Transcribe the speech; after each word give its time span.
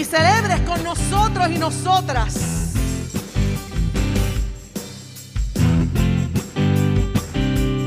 y 0.00 0.04
celebres 0.04 0.60
con 0.60 0.82
nosotros 0.82 1.50
y 1.50 1.58
nosotras. 1.58 2.34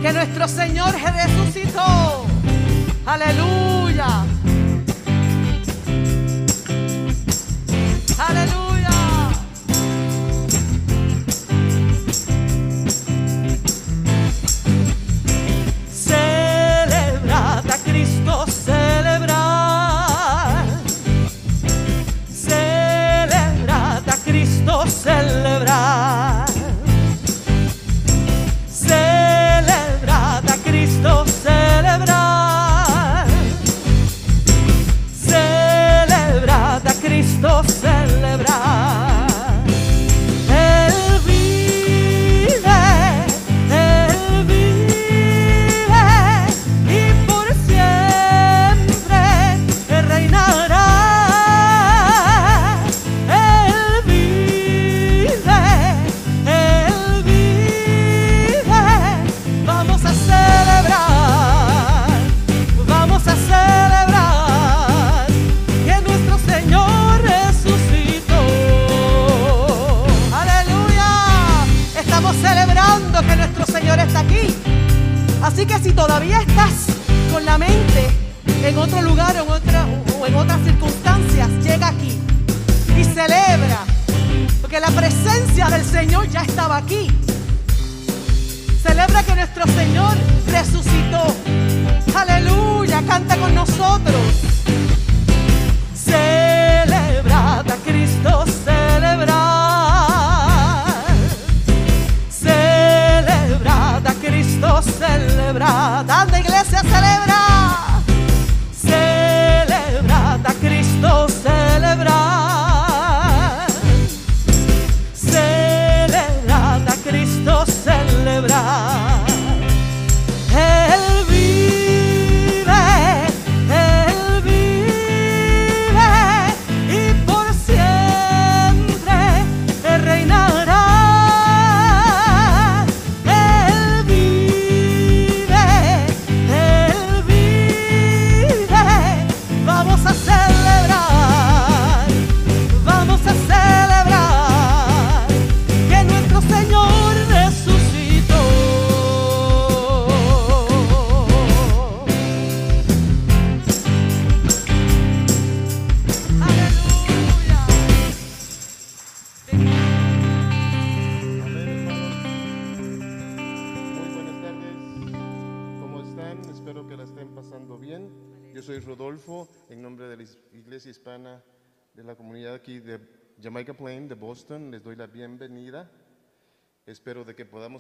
Que 0.02 0.14
nuestro 0.14 0.48
Señor 0.48 0.94
resucitó. 0.94 2.26
Aleluya. 3.06 4.26
Aleluya. 8.20 8.63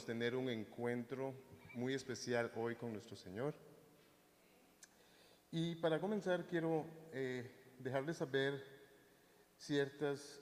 Tener 0.05 0.35
un 0.35 0.49
encuentro 0.49 1.33
muy 1.75 1.93
especial 1.93 2.51
hoy 2.55 2.75
con 2.75 2.93
nuestro 2.93 3.15
Señor. 3.15 3.53
Y 5.51 5.75
para 5.75 5.99
comenzar, 5.99 6.45
quiero 6.47 6.85
eh, 7.11 7.75
dejarles 7.79 8.17
saber 8.17 8.63
ciertas 9.57 10.41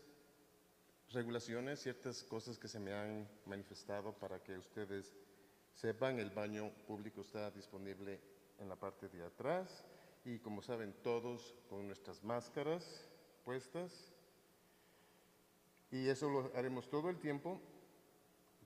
regulaciones, 1.10 1.82
ciertas 1.82 2.24
cosas 2.24 2.58
que 2.58 2.68
se 2.68 2.80
me 2.80 2.94
han 2.94 3.28
manifestado 3.46 4.14
para 4.14 4.42
que 4.42 4.58
ustedes 4.58 5.14
sepan. 5.74 6.20
El 6.20 6.30
baño 6.30 6.72
público 6.88 7.22
está 7.22 7.52
disponible 7.52 8.20
en 8.60 8.70
la 8.70 8.76
parte 8.76 9.10
de 9.10 9.24
atrás 9.24 9.84
y 10.24 10.40
como 10.40 10.62
saben 10.62 10.94
todos 11.04 11.56
con 11.70 11.88
nuestras 11.88 12.24
máscaras 12.24 13.06
puestas. 13.44 14.14
Y 15.92 16.08
eso 16.08 16.30
lo 16.30 16.52
haremos 16.56 16.90
todo 16.90 17.10
el 17.10 17.20
tiempo. 17.20 17.60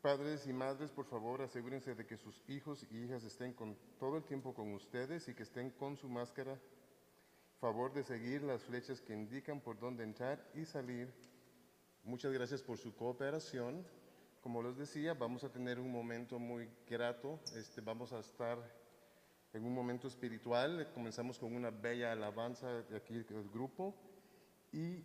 Padres 0.05 0.45
y 0.45 0.53
madres, 0.53 0.91
por 0.91 1.07
favor, 1.07 1.41
asegúrense 1.41 1.95
de 1.95 2.05
que 2.05 2.15
sus 2.15 2.39
hijos 2.47 2.85
y 2.91 3.05
hijas 3.05 3.23
estén 3.23 3.55
todo 3.97 4.17
el 4.17 4.23
tiempo 4.23 4.53
con 4.53 4.71
ustedes 4.75 5.27
y 5.27 5.33
que 5.33 5.41
estén 5.41 5.71
con 5.71 5.97
su 5.97 6.07
máscara. 6.07 6.59
Favor 7.59 7.91
de 7.91 8.03
seguir 8.03 8.43
las 8.43 8.61
flechas 8.61 9.01
que 9.01 9.13
indican 9.13 9.59
por 9.59 9.79
dónde 9.79 10.03
entrar 10.03 10.47
y 10.53 10.63
salir 10.63 11.11
Muchas 12.03 12.31
gracias 12.31 12.61
por 12.61 12.77
su 12.77 12.95
cooperación. 12.95 13.83
Como 14.41 14.61
les 14.61 14.77
decía, 14.77 15.15
vamos 15.15 15.43
a 15.43 15.51
tener 15.51 15.79
un 15.79 15.91
momento 15.91 16.37
muy 16.37 16.69
grato. 16.87 17.39
Este, 17.55 17.81
vamos 17.81 18.13
a 18.13 18.19
estar 18.19 18.59
en 19.53 19.65
un 19.65 19.73
momento 19.73 20.07
espiritual. 20.07 20.91
Comenzamos 20.93 21.39
con 21.39 21.55
una 21.55 21.71
bella 21.71 22.11
alabanza 22.11 22.83
de 22.83 22.95
aquí 22.95 23.23
del 23.23 23.49
grupo. 23.49 23.95
Y 24.71 25.03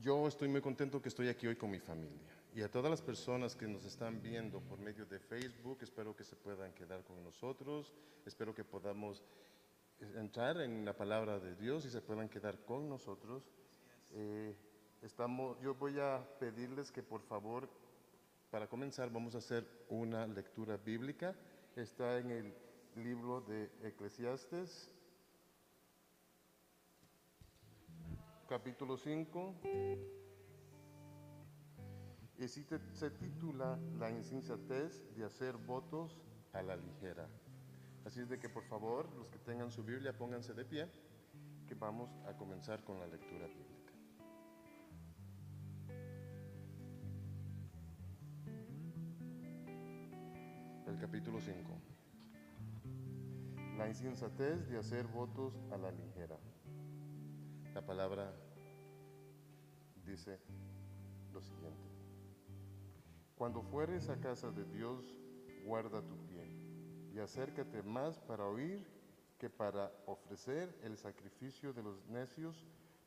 yo 0.00 0.26
estoy 0.26 0.48
muy 0.48 0.60
contento 0.60 1.00
que 1.00 1.10
estoy 1.10 1.28
aquí 1.28 1.46
hoy 1.46 1.54
con 1.54 1.70
mi 1.70 1.78
familia. 1.78 2.31
Y 2.54 2.60
a 2.60 2.70
todas 2.70 2.90
las 2.90 3.00
personas 3.00 3.56
que 3.56 3.66
nos 3.66 3.82
están 3.86 4.20
viendo 4.20 4.60
por 4.60 4.78
medio 4.78 5.06
de 5.06 5.18
Facebook, 5.18 5.78
espero 5.80 6.14
que 6.14 6.22
se 6.22 6.36
puedan 6.36 6.74
quedar 6.74 7.02
con 7.02 7.24
nosotros. 7.24 7.94
Espero 8.26 8.54
que 8.54 8.62
podamos 8.62 9.24
entrar 10.16 10.60
en 10.60 10.84
la 10.84 10.94
palabra 10.94 11.38
de 11.38 11.56
Dios 11.56 11.86
y 11.86 11.90
se 11.90 12.02
puedan 12.02 12.28
quedar 12.28 12.58
con 12.66 12.90
nosotros. 12.90 13.42
Eh, 14.10 14.54
estamos, 15.00 15.58
yo 15.62 15.74
voy 15.74 15.98
a 15.98 16.22
pedirles 16.38 16.92
que 16.92 17.02
por 17.02 17.22
favor, 17.22 17.70
para 18.50 18.68
comenzar, 18.68 19.10
vamos 19.10 19.34
a 19.34 19.38
hacer 19.38 19.66
una 19.88 20.26
lectura 20.26 20.76
bíblica. 20.76 21.34
Está 21.74 22.18
en 22.18 22.30
el 22.32 22.54
libro 22.96 23.40
de 23.40 23.70
Eclesiastes, 23.82 24.90
capítulo 28.46 28.98
5. 28.98 30.21
Y 32.42 32.48
sí 32.48 32.66
se 32.92 33.10
titula 33.10 33.78
La 34.00 34.10
insensatez 34.10 35.00
de 35.14 35.24
hacer 35.24 35.56
votos 35.58 36.20
a 36.52 36.60
la 36.60 36.74
ligera. 36.74 37.28
Así 38.04 38.18
es 38.18 38.28
de 38.28 38.40
que 38.40 38.48
por 38.48 38.64
favor, 38.64 39.08
los 39.14 39.28
que 39.28 39.38
tengan 39.38 39.70
su 39.70 39.84
Biblia, 39.84 40.12
pónganse 40.12 40.52
de 40.52 40.64
pie, 40.64 40.88
que 41.68 41.76
vamos 41.76 42.10
a 42.26 42.36
comenzar 42.36 42.82
con 42.82 42.98
la 42.98 43.06
lectura 43.06 43.46
bíblica. 43.46 43.92
El 50.88 50.98
capítulo 50.98 51.40
5. 51.40 51.80
La 53.78 53.86
insensatez 53.86 54.68
de 54.68 54.78
hacer 54.78 55.06
votos 55.06 55.60
a 55.70 55.76
la 55.76 55.92
ligera. 55.92 56.36
La 57.72 57.86
palabra 57.86 58.34
dice 60.04 60.40
lo 61.32 61.40
siguiente. 61.40 61.91
Cuando 63.42 63.60
fueres 63.60 64.08
a 64.08 64.20
casa 64.20 64.52
de 64.52 64.64
Dios, 64.66 65.18
guarda 65.64 66.00
tu 66.00 66.16
pie 66.28 66.46
y 67.12 67.18
acércate 67.18 67.82
más 67.82 68.20
para 68.20 68.46
oír 68.46 68.86
que 69.36 69.50
para 69.50 69.90
ofrecer 70.06 70.72
el 70.84 70.96
sacrificio 70.96 71.72
de 71.72 71.82
los 71.82 72.06
necios, 72.06 72.64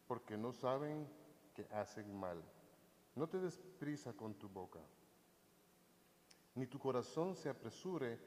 porque 0.09 0.35
no 0.35 0.51
saben 0.51 1.07
que 1.53 1.65
hacen 1.71 2.13
mal. 2.19 2.43
No 3.15 3.29
te 3.29 3.39
des 3.39 3.57
prisa 3.79 4.11
con 4.11 4.33
tu 4.33 4.49
boca, 4.49 4.81
ni 6.53 6.67
tu 6.67 6.79
corazón 6.79 7.37
se 7.37 7.47
apresure 7.47 8.19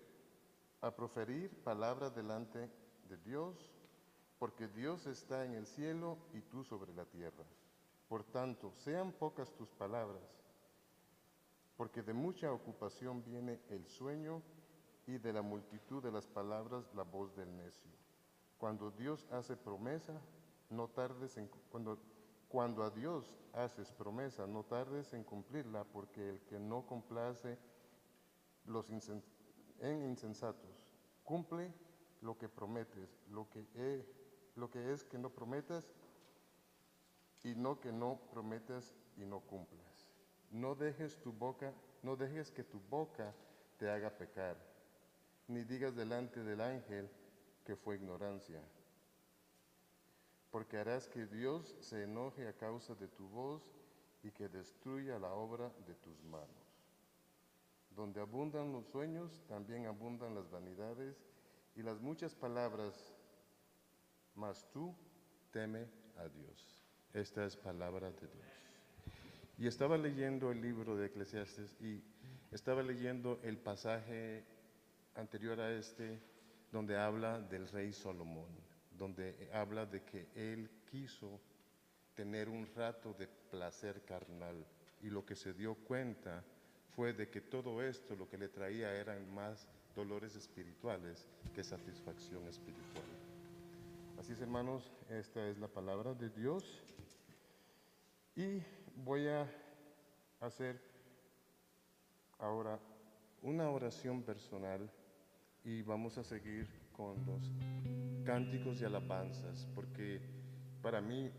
a 0.81 0.91
proferir 0.91 1.63
palabras 1.63 2.15
delante 2.15 2.71
de 3.07 3.19
Dios, 3.19 3.71
porque 4.39 4.67
Dios 4.67 5.07
está 5.07 5.45
en 5.45 5.53
el 5.53 5.67
cielo 5.67 6.17
y 6.33 6.41
tú 6.41 6.65
sobre 6.65 6.95
la 6.95 7.05
tierra. 7.05 7.45
Por 8.09 8.25
tanto, 8.25 8.73
sean 8.73 9.13
pocas 9.13 9.55
tus 9.55 9.69
palabras, 9.73 10.38
porque 11.79 12.03
de 12.03 12.13
mucha 12.13 12.53
ocupación 12.53 13.25
viene 13.25 13.61
el 13.71 13.87
sueño 13.87 14.43
y 15.07 15.17
de 15.17 15.33
la 15.33 15.41
multitud 15.41 16.03
de 16.03 16.13
las 16.13 16.27
palabras 16.27 16.93
la 16.95 17.05
voz 17.05 17.35
del 17.35 17.57
necio. 17.57 17.91
Cuando 18.59 18.91
Dios 18.91 19.27
hace 19.31 19.57
promesa, 19.57 20.21
no 20.69 20.89
tardes 20.89 21.39
en 21.39 21.49
cuando 21.71 21.99
cuando 22.49 22.83
a 22.83 22.91
Dios 22.91 23.31
haces 23.53 23.93
promesa, 23.93 24.47
no 24.47 24.65
tardes 24.65 25.13
en 25.13 25.23
cumplirla, 25.23 25.85
porque 25.85 26.31
el 26.31 26.41
que 26.43 26.59
no 26.59 26.87
complace 26.87 27.59
los 28.65 28.91
en 28.91 30.03
insensatos, 30.03 30.95
cumple 31.25 31.73
lo 32.23 32.39
que 32.39 32.49
prometes, 32.49 33.21
lo 33.31 33.49
que, 33.51 34.05
lo 34.57 34.71
que 34.71 34.93
es 34.93 35.05
que 35.05 35.19
no 35.19 35.31
prometas 35.31 35.93
y 37.45 37.55
no 37.55 37.79
que 37.81 37.93
no 37.93 38.19
prometas 38.31 38.95
y 39.17 39.25
no 39.25 39.41
cumplas. 39.41 39.88
No 40.51 40.75
dejes 40.75 41.21
tu 41.21 41.33
boca, 41.33 41.73
no 42.03 42.17
dejes 42.17 42.51
que 42.51 42.65
tu 42.65 42.81
boca 42.89 43.35
te 43.79 43.91
haga 43.91 44.11
pecar, 44.11 44.57
ni 45.47 45.65
digas 45.65 45.95
delante 45.95 46.43
del 46.43 46.61
ángel 46.61 47.09
que 47.65 47.77
fue 47.77 47.97
ignorancia 47.97 48.63
porque 50.51 50.79
harás 50.79 51.09
que 51.09 51.27
Dios 51.27 51.77
se 51.81 52.05
enoje 52.05 52.49
a 52.49 52.53
causa 52.53 52.95
de 52.95 53.09
tu 53.09 53.29
voz 53.29 53.63
y 54.23 54.31
que 54.31 54.49
destruya 54.49 55.19
la 55.19 55.33
obra 55.33 55.71
de 55.87 55.95
tus 55.95 56.23
manos. 56.25 56.49
Donde 57.91 58.21
abundan 58.21 58.73
los 58.73 58.87
sueños, 58.87 59.43
también 59.49 59.87
abundan 59.87 60.35
las 60.35 60.51
vanidades 60.51 61.17
y 61.75 61.83
las 61.83 62.01
muchas 62.01 62.35
palabras, 62.35 63.15
mas 64.35 64.67
tú 64.73 64.95
teme 65.51 65.87
a 66.17 66.29
Dios. 66.29 66.81
Esta 67.13 67.45
es 67.45 67.57
palabra 67.57 68.11
de 68.11 68.27
Dios. 68.27 68.68
Y 69.59 69.67
estaba 69.67 69.99
leyendo 69.99 70.53
el 70.53 70.61
libro 70.61 70.97
de 70.97 71.07
Eclesiastes 71.07 71.77
y 71.81 72.03
estaba 72.53 72.83
leyendo 72.83 73.41
el 73.43 73.59
pasaje 73.59 74.45
anterior 75.15 75.61
a 75.61 75.73
este 75.73 76.21
donde 76.71 76.97
habla 76.97 77.41
del 77.41 77.69
rey 77.69 77.93
Salomón 77.93 78.69
donde 78.99 79.49
habla 79.53 79.87
de 79.87 80.03
que 80.03 80.29
él 80.35 80.69
quiso 80.91 81.41
tener 82.15 82.49
un 82.49 82.67
rato 82.75 83.15
de 83.15 83.29
placer 83.29 84.03
carnal 84.05 84.67
y 85.01 85.09
lo 85.09 85.25
que 85.25 85.37
se 85.37 85.55
dio 85.55 85.75
cuenta 85.75 86.45
fue 86.97 87.13
de 87.13 87.31
que 87.31 87.41
todo 87.41 87.81
esto 87.81 88.17
lo 88.17 88.29
que 88.29 88.37
le 88.37 88.49
traía 88.49 88.93
eran 88.93 89.33
más 89.33 89.69
dolores 89.95 90.35
espirituales 90.35 91.27
que 91.55 91.63
satisfacción 91.63 92.47
espiritual. 92.49 93.05
Así 94.19 94.33
es, 94.33 94.41
hermanos, 94.41 94.93
esta 95.09 95.47
es 95.49 95.59
la 95.59 95.69
palabra 95.69 96.13
de 96.13 96.29
Dios 96.31 96.83
y 98.35 98.61
voy 99.05 99.29
a 99.29 99.47
hacer 100.41 100.81
ahora 102.39 102.79
una 103.43 103.71
oración 103.71 104.23
personal 104.23 104.91
y 105.65 105.83
vamos 105.83 106.19
a 106.19 106.25
seguir 106.25 106.69
con 106.93 107.25
los 107.27 107.53
cánticos 108.25 108.81
y 108.81 108.85
alabanzas, 108.85 109.69
porque 109.75 110.21
para 110.83 111.01
mí 111.01 111.31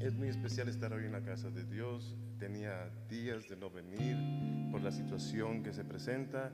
es 0.00 0.14
muy 0.14 0.28
especial 0.28 0.68
estar 0.68 0.92
hoy 0.92 1.04
en 1.04 1.12
la 1.12 1.22
casa 1.22 1.50
de 1.50 1.64
Dios. 1.64 2.16
Tenía 2.38 2.88
días 3.08 3.48
de 3.48 3.56
no 3.56 3.70
venir 3.70 4.16
por 4.70 4.80
la 4.82 4.90
situación 4.90 5.62
que 5.62 5.72
se 5.72 5.84
presenta, 5.84 6.52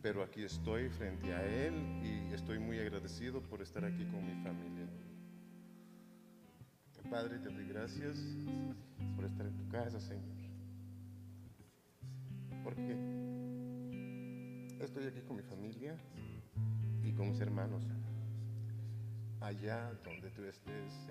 pero 0.00 0.22
aquí 0.22 0.42
estoy 0.42 0.88
frente 0.88 1.32
a 1.32 1.44
Él 1.44 1.74
y 2.02 2.32
estoy 2.34 2.58
muy 2.58 2.78
agradecido 2.78 3.42
por 3.42 3.62
estar 3.62 3.84
aquí 3.84 4.04
con 4.06 4.24
mi 4.24 4.42
familia. 4.42 4.81
Padre, 7.12 7.38
te 7.40 7.50
doy 7.50 7.66
gracias 7.66 8.16
por 9.14 9.26
estar 9.26 9.44
en 9.44 9.54
tu 9.54 9.68
casa, 9.68 10.00
Señor. 10.00 10.34
Porque 12.64 12.96
estoy 14.80 15.08
aquí 15.08 15.20
con 15.20 15.36
mi 15.36 15.42
familia 15.42 15.94
y 17.04 17.12
con 17.12 17.28
mis 17.28 17.38
hermanos. 17.38 17.82
Allá 19.42 19.92
donde 20.02 20.30
tú 20.30 20.42
estés 20.44 21.06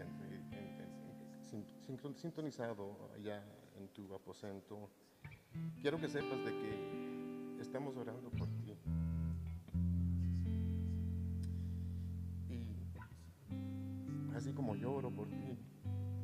sintonizado, 2.15 3.11
allá 3.15 3.43
en 3.77 3.87
tu 3.89 4.11
aposento, 4.15 4.89
quiero 5.83 5.99
que 5.99 6.09
sepas 6.09 6.39
de 6.43 6.51
que 6.51 7.61
estamos 7.61 7.95
orando 7.95 8.31
por 8.31 8.47
ti. 8.47 8.75
Y 12.49 14.35
así 14.35 14.51
como 14.51 14.75
yo 14.75 14.93
oro 14.93 15.11
por 15.11 15.29
ti, 15.29 15.59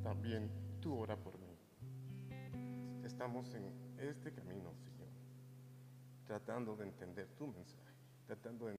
también 0.08 0.50
tú 0.80 0.98
ora 0.98 1.18
por 1.18 1.38
mí. 1.38 1.54
Estamos 3.04 3.54
en 3.56 3.66
este 4.00 4.32
camino, 4.32 4.74
Señor, 4.74 5.10
tratando 6.26 6.78
de 6.78 6.86
entender 6.86 7.28
tu 7.36 7.46
mensaje, 7.46 7.94
tratando 8.26 8.68
de 8.68 8.77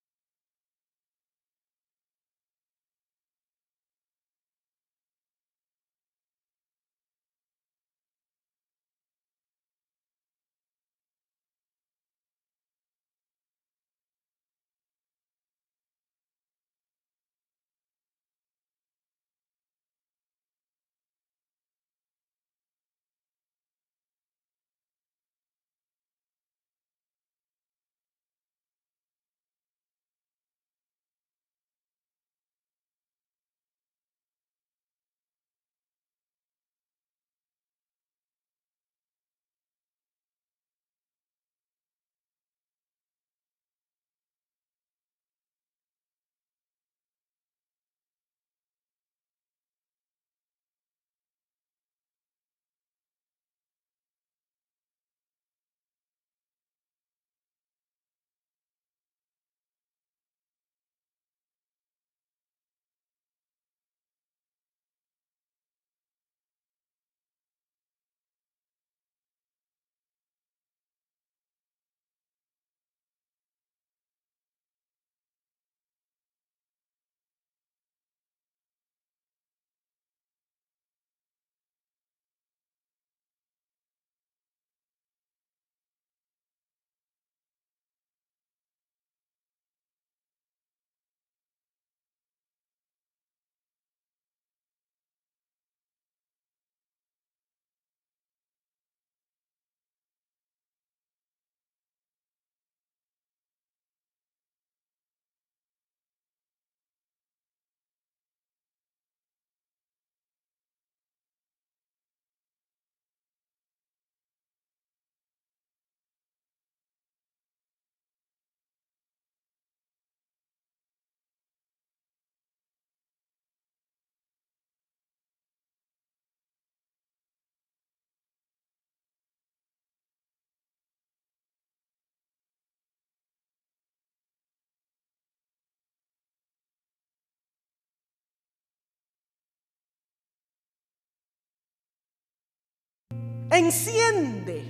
enciende, 143.50 144.64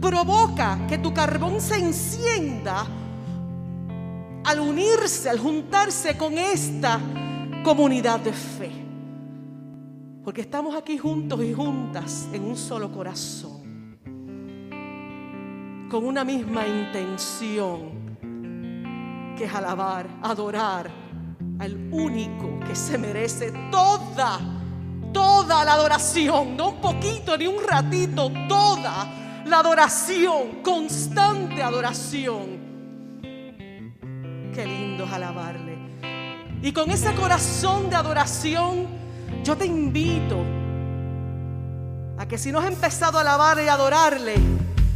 provoca 0.00 0.86
que 0.88 0.98
tu 0.98 1.12
carbón 1.12 1.60
se 1.60 1.76
encienda 1.76 2.86
al 4.44 4.60
unirse, 4.60 5.28
al 5.28 5.38
juntarse 5.38 6.16
con 6.16 6.38
esta 6.38 7.00
comunidad 7.62 8.20
de 8.20 8.32
fe. 8.32 8.70
Porque 10.24 10.42
estamos 10.42 10.74
aquí 10.74 10.98
juntos 10.98 11.42
y 11.42 11.52
juntas 11.52 12.28
en 12.32 12.44
un 12.44 12.56
solo 12.56 12.92
corazón, 12.92 13.98
con 15.90 16.04
una 16.04 16.24
misma 16.24 16.66
intención, 16.66 18.10
que 19.36 19.44
es 19.44 19.54
alabar, 19.54 20.06
adorar 20.22 20.90
al 21.58 21.88
único 21.90 22.60
que 22.66 22.74
se 22.74 22.98
merece 22.98 23.52
toda, 23.70 24.38
toda 25.12 25.64
la 25.64 25.72
adoración, 25.74 26.56
no 26.56 26.70
un 26.70 26.80
poquito 26.80 27.36
ni 27.36 27.46
un 27.46 27.62
ratito, 27.66 28.30
toda 28.48 29.06
la 29.44 29.58
adoración, 29.58 30.62
constante 30.62 31.62
adoración. 31.62 32.60
Qué 34.54 34.66
lindo 34.66 35.04
es 35.04 35.12
alabarle. 35.12 35.78
Y 36.62 36.72
con 36.72 36.90
ese 36.90 37.14
corazón 37.14 37.88
de 37.88 37.96
adoración, 37.96 38.86
yo 39.42 39.56
te 39.56 39.66
invito 39.66 40.36
a 42.18 42.26
que 42.28 42.36
si 42.36 42.52
no 42.52 42.58
has 42.58 42.66
empezado 42.66 43.18
a 43.18 43.22
alabarle 43.22 43.64
y 43.64 43.68
adorarle, 43.68 44.34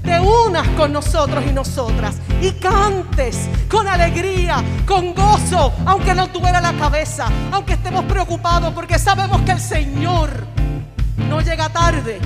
te 0.02 0.21
unas 0.21 0.68
con 0.71 0.92
nosotros 0.92 1.42
y 1.49 1.52
nosotras 1.52 2.16
y 2.44 2.52
cantes 2.52 3.48
con 3.70 3.88
alegría, 3.88 4.62
con 4.86 5.14
gozo, 5.14 5.72
aunque 5.86 6.14
no 6.14 6.28
tuviera 6.28 6.60
la 6.60 6.74
cabeza, 6.74 7.26
aunque 7.50 7.72
estemos 7.72 8.04
preocupados, 8.04 8.74
porque 8.74 8.98
sabemos 8.98 9.40
que 9.42 9.52
el 9.52 9.60
Señor 9.60 10.30
no 11.28 11.40
llega 11.40 11.70
tarde, 11.70 12.20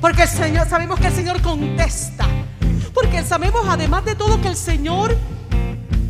porque 0.00 0.22
el 0.22 0.28
Señor, 0.28 0.66
sabemos 0.68 0.98
que 0.98 1.08
el 1.08 1.12
Señor 1.12 1.42
contesta, 1.42 2.24
porque 2.94 3.22
sabemos 3.22 3.66
además 3.68 4.06
de 4.06 4.14
todo 4.14 4.40
que 4.40 4.48
el 4.48 4.56
Señor 4.56 5.14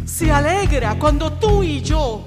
se 0.04 0.30
alegra 0.30 0.96
cuando 1.00 1.32
tú 1.32 1.64
y 1.64 1.80
yo 1.82 2.25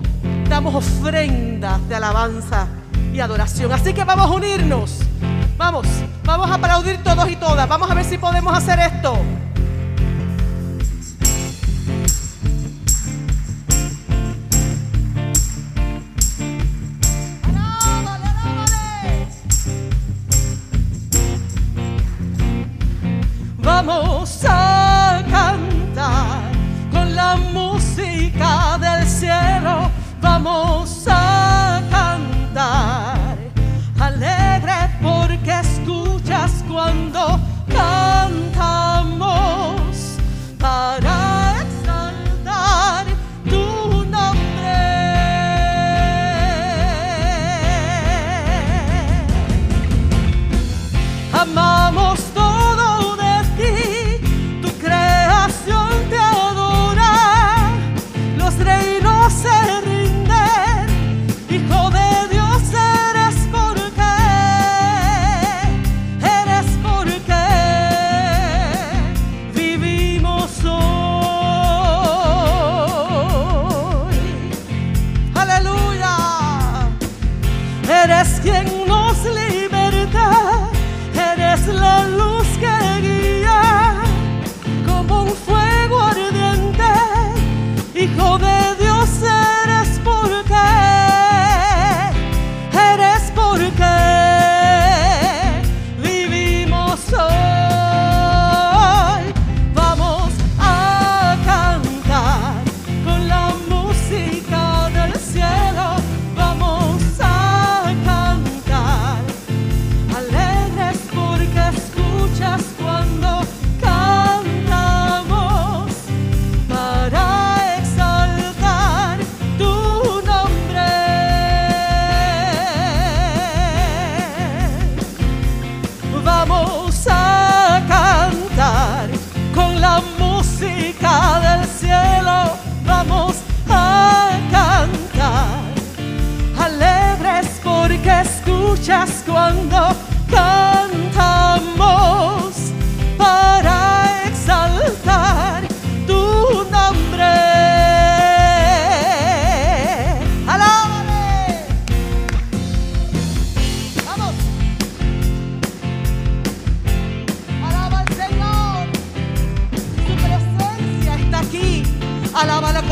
damos 0.50 0.75
ofrendas 0.75 1.88
de 1.88 1.95
alabanza 1.95 2.67
y 3.13 3.22
adoración. 3.22 3.72
Así 3.72 3.93
que 3.93 4.03
vamos 4.03 4.25
a 4.25 4.34
unirnos. 4.34 5.00
Vamos, 5.57 5.88
vamos 6.25 6.51
a 6.51 6.55
aplaudir 6.55 7.01
todos 7.01 7.29
y 7.29 7.38
todas. 7.38 7.69
Vamos 7.69 7.89
a 7.89 7.93
ver 7.93 8.03
si 8.03 8.17
podemos 8.17 8.53
hacer 8.57 8.79
esto. 8.79 9.17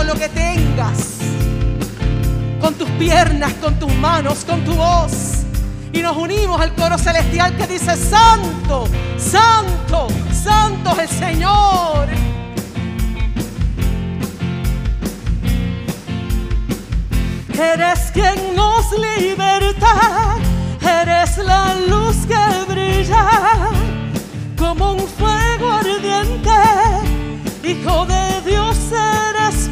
Lo 0.03 0.15
que 0.15 0.29
tengas 0.29 1.17
con 2.59 2.73
tus 2.75 2.89
piernas, 2.91 3.53
con 3.61 3.77
tus 3.79 3.93
manos, 3.95 4.45
con 4.45 4.63
tu 4.63 4.73
voz. 4.73 5.43
Y 5.91 5.99
nos 5.99 6.17
unimos 6.17 6.59
al 6.59 6.73
coro 6.75 6.97
celestial 6.97 7.55
que 7.55 7.67
dice, 7.67 7.95
Santo, 7.95 8.85
Santo, 9.17 10.07
Santo 10.31 10.91
es 10.91 11.11
el 11.11 11.19
Señor. 11.19 12.07
Eres 17.53 18.11
quien 18.11 18.55
nos 18.55 18.91
liberta, 18.93 20.35
eres 20.81 21.37
la 21.37 21.75
luz 21.87 22.15
que 22.25 22.71
brilla 22.73 23.27
como 24.57 24.93
un 24.93 25.07
fuego 25.07 25.71
ardiente. 25.71 26.51
Hijo 27.63 28.05
de 28.05 28.41
Dios 28.49 28.77
eres 28.91 29.69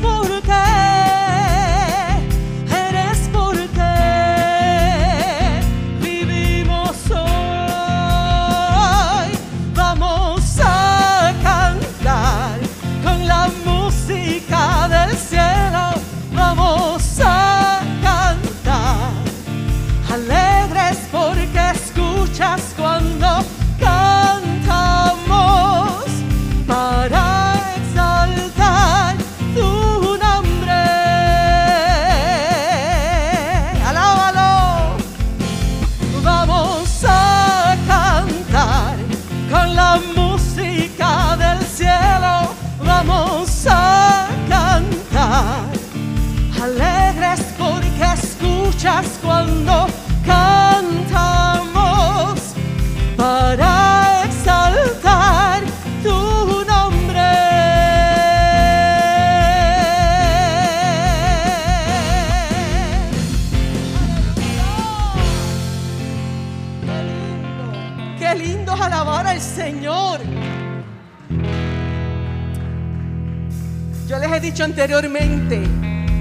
dicho 74.51 74.65
anteriormente 74.65 75.61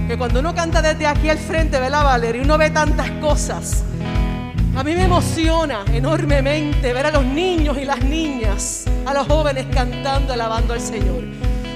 que 0.06 0.16
cuando 0.16 0.38
uno 0.38 0.54
canta 0.54 0.80
desde 0.80 1.04
aquí 1.04 1.28
al 1.28 1.38
frente, 1.38 1.80
¿verdad, 1.80 2.04
Valeria? 2.04 2.42
Uno 2.42 2.56
ve 2.58 2.70
tantas 2.70 3.10
cosas. 3.20 3.82
A 4.76 4.84
mí 4.84 4.94
me 4.94 5.02
emociona 5.02 5.84
enormemente 5.92 6.92
ver 6.92 7.06
a 7.06 7.10
los 7.10 7.24
niños 7.24 7.76
y 7.76 7.84
las 7.84 8.00
niñas, 8.04 8.84
a 9.04 9.14
los 9.14 9.26
jóvenes 9.26 9.66
cantando, 9.74 10.32
alabando 10.32 10.74
al 10.74 10.80
Señor. 10.80 11.24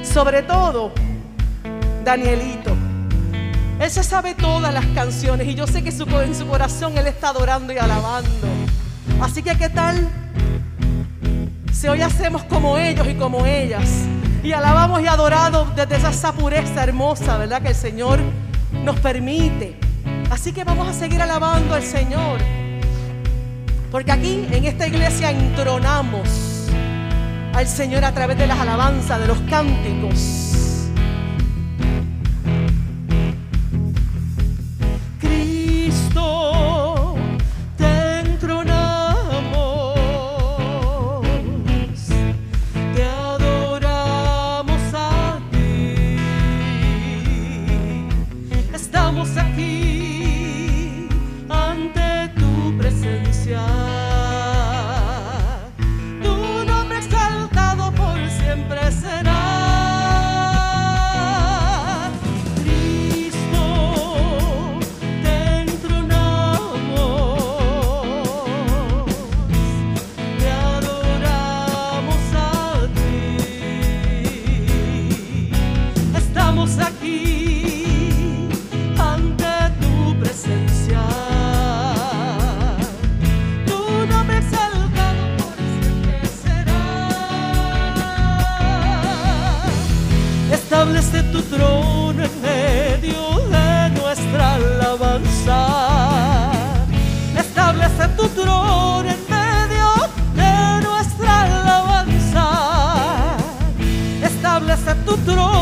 Sobre 0.05 0.43
todo, 0.43 0.93
Danielito. 2.05 2.71
Él 3.81 3.91
se 3.91 4.05
sabe 4.05 4.37
todas 4.37 4.73
las 4.73 4.87
canciones 4.95 5.49
y 5.49 5.57
yo 5.57 5.67
sé 5.67 5.83
que 5.83 5.91
en 5.91 6.35
su 6.37 6.47
corazón 6.47 6.97
Él 6.97 7.09
está 7.09 7.31
adorando 7.31 7.73
y 7.73 7.79
alabando. 7.79 8.47
Así 9.21 9.43
que, 9.43 9.57
¿qué 9.59 9.71
tal? 9.71 10.09
Si 11.73 11.89
hoy 11.89 12.01
hacemos 12.01 12.45
como 12.45 12.79
ellos 12.79 13.09
y 13.09 13.15
como 13.15 13.45
ellas 13.45 14.07
y 14.45 14.53
alabamos 14.53 15.01
y 15.01 15.07
adoramos 15.07 15.75
desde 15.75 15.97
esa 15.97 16.33
pureza 16.35 16.85
hermosa, 16.85 17.39
¿verdad? 17.39 17.63
Que 17.63 17.69
el 17.69 17.75
Señor 17.75 18.21
nos 18.85 19.01
permite. 19.01 19.75
Así 20.31 20.53
que 20.53 20.65
vamos 20.65 20.87
a 20.87 20.93
seguir 20.93 21.23
alabando 21.23 21.75
al 21.75 21.83
Señor. 21.83 22.39
Porque 23.91 24.13
aquí 24.13 24.47
en 24.53 24.67
esta 24.67 24.87
iglesia 24.87 25.31
entronamos 25.31 26.69
al 27.55 27.67
Señor 27.67 28.05
a 28.05 28.13
través 28.13 28.37
de 28.37 28.47
las 28.47 28.59
alabanzas, 28.59 29.19
de 29.19 29.29
los 29.29 29.39
cánticos. 29.49 30.44
hables 90.85 91.11
de 91.13 91.23
tu 91.33 91.41
trono 91.43 92.23
en 92.23 92.31
medio 92.43 93.23
de 93.49 93.91
nuestra 93.99 94.55
alabanza. 94.55 95.61
Establece 97.39 98.09
tu 98.17 98.29
trono 98.29 99.09
en 99.15 99.21
medio 99.37 99.89
de 100.41 100.55
nuestra 100.87 101.33
alabanza. 101.43 102.47
Establece 104.23 104.95
tu 105.07 105.17
trono. 105.25 105.54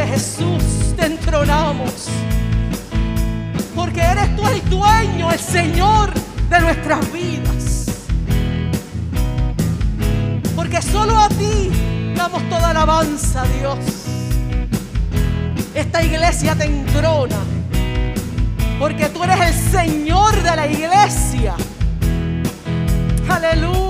de 0.00 0.06
Jesús 0.06 0.94
te 0.96 1.06
entronamos. 1.06 2.08
Porque 3.74 4.00
eres 4.00 4.34
tú 4.34 4.46
el 4.48 4.70
dueño, 4.70 5.30
el 5.30 5.38
Señor 5.38 6.12
de 6.48 6.60
nuestras 6.60 7.12
vidas. 7.12 7.86
Porque 10.56 10.80
solo 10.80 11.18
a 11.18 11.28
ti 11.28 11.70
damos 12.16 12.42
toda 12.48 12.70
alabanza, 12.70 13.44
Dios. 13.58 13.78
Esta 15.74 16.02
iglesia 16.02 16.54
te 16.54 16.64
entrona. 16.64 17.40
Porque 18.78 19.06
tú 19.10 19.22
eres 19.24 19.40
el 19.40 19.70
Señor 19.70 20.42
de 20.42 20.56
la 20.56 20.66
iglesia. 20.66 21.54
Aleluya. 23.28 23.89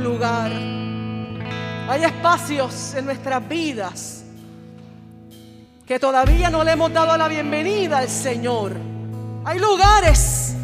Lugar. 0.00 0.52
Hay 1.88 2.04
espacios 2.04 2.94
en 2.94 3.06
nuestras 3.06 3.48
vidas 3.48 4.24
que 5.86 5.98
todavía 6.00 6.50
no 6.50 6.64
le 6.64 6.72
hemos 6.72 6.92
dado 6.92 7.16
la 7.16 7.28
bienvenida 7.28 7.98
al 7.98 8.08
Señor. 8.08 8.76
Hay 9.44 9.58
lugares 9.58 10.54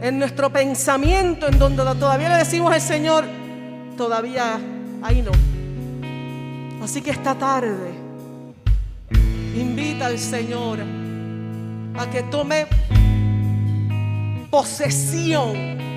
en 0.00 0.18
nuestro 0.18 0.50
pensamiento 0.50 1.48
en 1.48 1.58
donde 1.58 1.82
todavía 1.82 2.28
le 2.28 2.36
decimos 2.36 2.72
al 2.72 2.80
Señor, 2.80 3.24
todavía 3.96 4.58
ahí 5.02 5.22
no. 5.22 5.32
Así 6.82 7.02
que 7.02 7.10
esta 7.10 7.34
tarde 7.34 7.90
invita 9.54 10.06
al 10.06 10.18
Señor 10.18 10.78
a 11.98 12.06
que 12.08 12.22
tome 12.22 12.66
posesión 14.50 15.89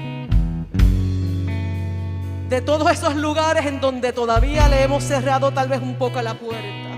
de 2.49 2.62
todos 2.62 2.91
esos 2.91 3.15
lugares 3.15 3.65
en 3.65 3.79
donde 3.79 4.13
todavía 4.13 4.67
le 4.67 4.84
hemos 4.84 5.03
cerrado 5.03 5.51
tal 5.51 5.67
vez 5.67 5.82
un 5.82 5.95
poco 5.95 6.21
la 6.21 6.34
puerta. 6.34 6.89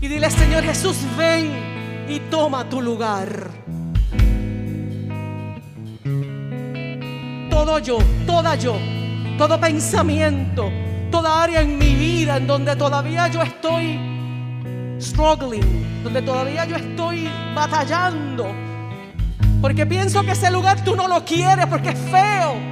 Y 0.00 0.08
dile, 0.08 0.30
Señor 0.30 0.64
Jesús, 0.64 0.96
ven 1.16 2.06
y 2.08 2.20
toma 2.30 2.68
tu 2.68 2.80
lugar. 2.80 3.50
Todo 7.50 7.78
yo, 7.78 7.98
toda 8.26 8.54
yo, 8.56 8.76
todo 9.36 9.60
pensamiento, 9.60 10.70
toda 11.10 11.42
área 11.42 11.60
en 11.60 11.78
mi 11.78 11.94
vida 11.94 12.38
en 12.38 12.46
donde 12.46 12.74
todavía 12.76 13.28
yo 13.28 13.42
estoy 13.42 13.98
struggling, 14.98 16.02
donde 16.02 16.22
todavía 16.22 16.64
yo 16.64 16.76
estoy 16.76 17.28
batallando. 17.54 18.52
Porque 19.60 19.84
pienso 19.84 20.22
que 20.22 20.32
ese 20.32 20.50
lugar 20.50 20.82
tú 20.82 20.96
no 20.96 21.06
lo 21.06 21.24
quieres 21.24 21.66
porque 21.66 21.90
es 21.90 21.98
feo. 21.98 22.69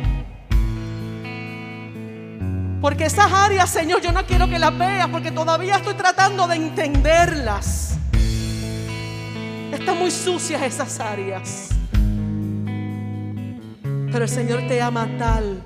Porque 2.80 3.06
esas 3.06 3.32
áreas, 3.32 3.68
Señor, 3.70 4.00
yo 4.00 4.12
no 4.12 4.24
quiero 4.24 4.48
que 4.48 4.58
las 4.58 4.76
veas 4.78 5.08
porque 5.08 5.32
todavía 5.32 5.76
estoy 5.76 5.94
tratando 5.94 6.46
de 6.46 6.56
entenderlas. 6.56 7.98
Están 9.72 9.98
muy 9.98 10.12
sucias 10.12 10.62
esas 10.62 11.00
áreas. 11.00 11.70
Pero 13.82 14.24
el 14.24 14.28
Señor 14.28 14.62
te 14.68 14.80
ama 14.80 15.08
tal 15.18 15.62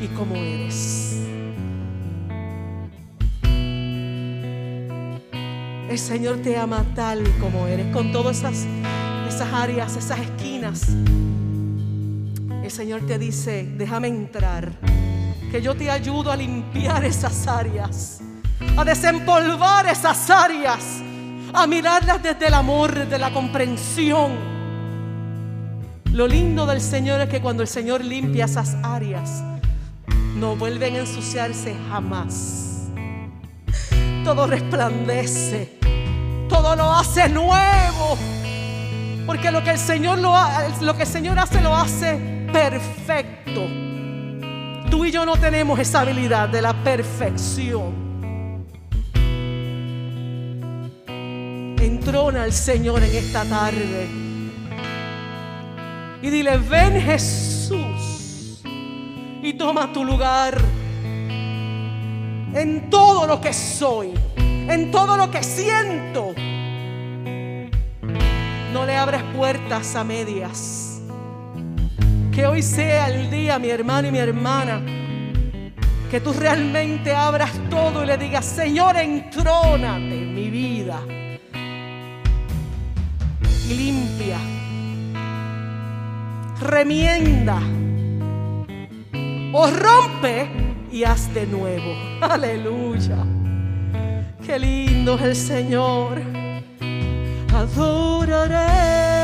y 0.00 0.08
como 0.08 0.34
eres. 0.34 1.20
El 5.88 5.98
Señor 5.98 6.38
te 6.42 6.58
ama 6.58 6.84
tal 6.94 7.26
y 7.26 7.30
como 7.40 7.68
eres, 7.68 7.92
con 7.94 8.10
todas 8.10 8.38
esas, 8.38 8.66
esas 9.28 9.52
áreas, 9.52 9.96
esas 9.96 10.18
esquinas. 10.18 10.88
El 12.62 12.70
Señor 12.70 13.02
te 13.06 13.18
dice, 13.18 13.72
déjame 13.78 14.08
entrar, 14.08 14.72
que 15.50 15.62
yo 15.62 15.74
te 15.74 15.90
ayudo 15.90 16.30
a 16.30 16.36
limpiar 16.36 17.04
esas 17.04 17.46
áreas, 17.46 18.20
a 18.76 18.84
desempolvar 18.84 19.86
esas 19.86 20.28
áreas, 20.30 21.02
a 21.52 21.66
mirarlas 21.66 22.22
desde 22.22 22.48
el 22.48 22.54
amor, 22.54 22.94
desde 22.94 23.18
la 23.18 23.32
comprensión. 23.32 24.32
Lo 26.12 26.26
lindo 26.26 26.66
del 26.66 26.80
Señor 26.80 27.20
es 27.20 27.28
que 27.28 27.40
cuando 27.40 27.62
el 27.62 27.68
Señor 27.68 28.04
limpia 28.04 28.46
esas 28.46 28.76
áreas, 28.82 29.42
no 30.36 30.56
vuelven 30.56 30.96
a 30.96 30.98
ensuciarse 31.00 31.76
jamás. 31.90 32.88
Todo 34.24 34.46
resplandece, 34.46 35.78
todo 36.48 36.74
lo 36.74 36.92
hace 36.92 37.28
nuevo. 37.28 38.18
Porque 39.26 39.50
lo 39.50 39.62
que 39.62 39.70
el 39.70 39.78
Señor 39.78 40.18
lo, 40.18 40.34
lo 40.80 40.96
que 40.96 41.02
el 41.02 41.08
Señor 41.08 41.38
hace 41.38 41.60
lo 41.60 41.74
hace 41.74 42.46
perfecto. 42.52 43.66
Tú 44.90 45.04
y 45.04 45.10
yo 45.10 45.26
no 45.26 45.36
tenemos 45.36 45.78
esa 45.78 46.00
habilidad 46.00 46.48
de 46.48 46.62
la 46.62 46.72
perfección. 46.72 48.06
Entrona 51.78 52.44
al 52.44 52.52
Señor 52.52 53.02
en 53.02 53.14
esta 53.14 53.44
tarde. 53.44 54.08
Y 56.22 56.30
dile, 56.30 56.56
ven 56.58 57.00
Jesús 57.00 58.62
y 59.42 59.52
toma 59.54 59.92
tu 59.92 60.04
lugar 60.04 60.58
en 62.54 62.88
todo 62.90 63.26
lo 63.26 63.40
que 63.40 63.52
soy, 63.52 64.12
en 64.36 64.90
todo 64.90 65.16
lo 65.16 65.30
que 65.30 65.42
siento. 65.42 66.34
No 68.72 68.86
le 68.86 68.96
abres 68.96 69.22
puertas 69.34 69.94
a 69.94 70.04
medias. 70.04 70.85
Que 72.36 72.46
hoy 72.46 72.60
sea 72.60 73.08
el 73.08 73.30
día, 73.30 73.58
mi 73.58 73.70
hermano 73.70 74.08
y 74.08 74.10
mi 74.10 74.18
hermana, 74.18 74.82
que 76.10 76.20
tú 76.20 76.34
realmente 76.34 77.14
abras 77.14 77.50
todo 77.70 78.04
y 78.04 78.06
le 78.06 78.18
digas, 78.18 78.44
Señor, 78.44 78.94
entrónate 78.98 80.22
en 80.22 80.34
mi 80.34 80.50
vida. 80.50 81.00
Limpia, 83.70 84.36
remienda 86.60 87.58
o 89.54 89.70
rompe 89.70 90.46
y 90.92 91.04
haz 91.04 91.32
de 91.32 91.46
nuevo. 91.46 91.94
Aleluya. 92.20 93.16
Qué 94.44 94.58
lindo 94.58 95.14
es 95.14 95.22
el 95.22 95.36
Señor. 95.36 96.20
Adoraré, 97.54 99.15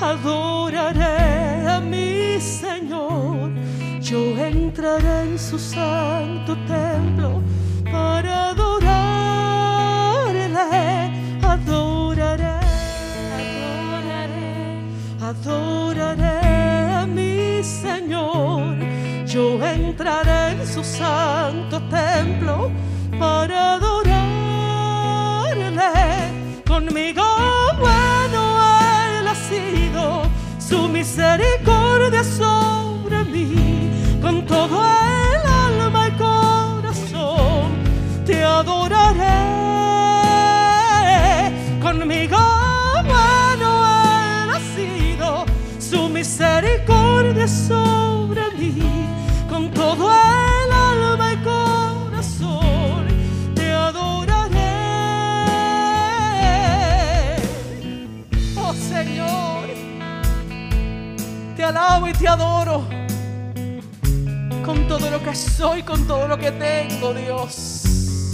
adoraré 0.00 1.68
a 1.68 1.80
mi 1.80 2.40
Señor. 2.40 3.50
Yo 4.00 4.36
entraré 4.38 5.22
en 5.22 5.38
su 5.38 5.58
santo 5.58 6.56
templo 6.66 7.42
para 7.90 8.50
adorarle. 8.50 8.96
Adoraré, 11.42 12.60
adoraré, 13.40 14.80
adoraré 15.20 16.38
a 16.94 17.06
mi 17.06 17.62
Señor. 17.62 18.76
Yo 19.26 19.64
entraré 19.64 20.52
en 20.52 20.66
su 20.66 20.84
santo 20.84 21.80
templo 21.88 22.70
para 23.18 23.74
adorarle. 23.74 24.16
Conmigo 26.66 27.22
su 30.58 30.88
misericordia 30.88 32.24
sobre 32.24 33.24
mí. 33.24 33.90
Con 34.20 34.44
todo 34.46 34.82
el 34.84 35.46
alma 35.46 36.08
y 36.08 36.12
corazón 36.12 37.68
te 38.24 38.42
adoraré. 38.42 39.56
Conmigo 41.80 42.38
bueno 43.04 43.84
ha 43.84 44.60
sido, 44.74 45.44
su 45.78 46.08
misericordia 46.08 47.46
sobre 47.46 48.42
mí. 48.58 48.72
Con 49.48 49.70
todo 49.70 50.10
el 50.10 50.72
alma 50.72 51.32
y 51.32 51.36
corazón 51.44 53.06
te 53.54 53.70
adoraré. 53.72 54.72
Oh 58.56 58.74
Señor, 58.74 59.65
te 61.56 61.64
alabo 61.64 62.06
y 62.06 62.12
te 62.12 62.28
adoro. 62.28 62.86
Con 64.64 64.86
todo 64.86 65.10
lo 65.10 65.22
que 65.22 65.34
soy, 65.34 65.82
con 65.82 66.06
todo 66.06 66.28
lo 66.28 66.36
que 66.36 66.52
tengo, 66.52 67.14
Dios. 67.14 68.32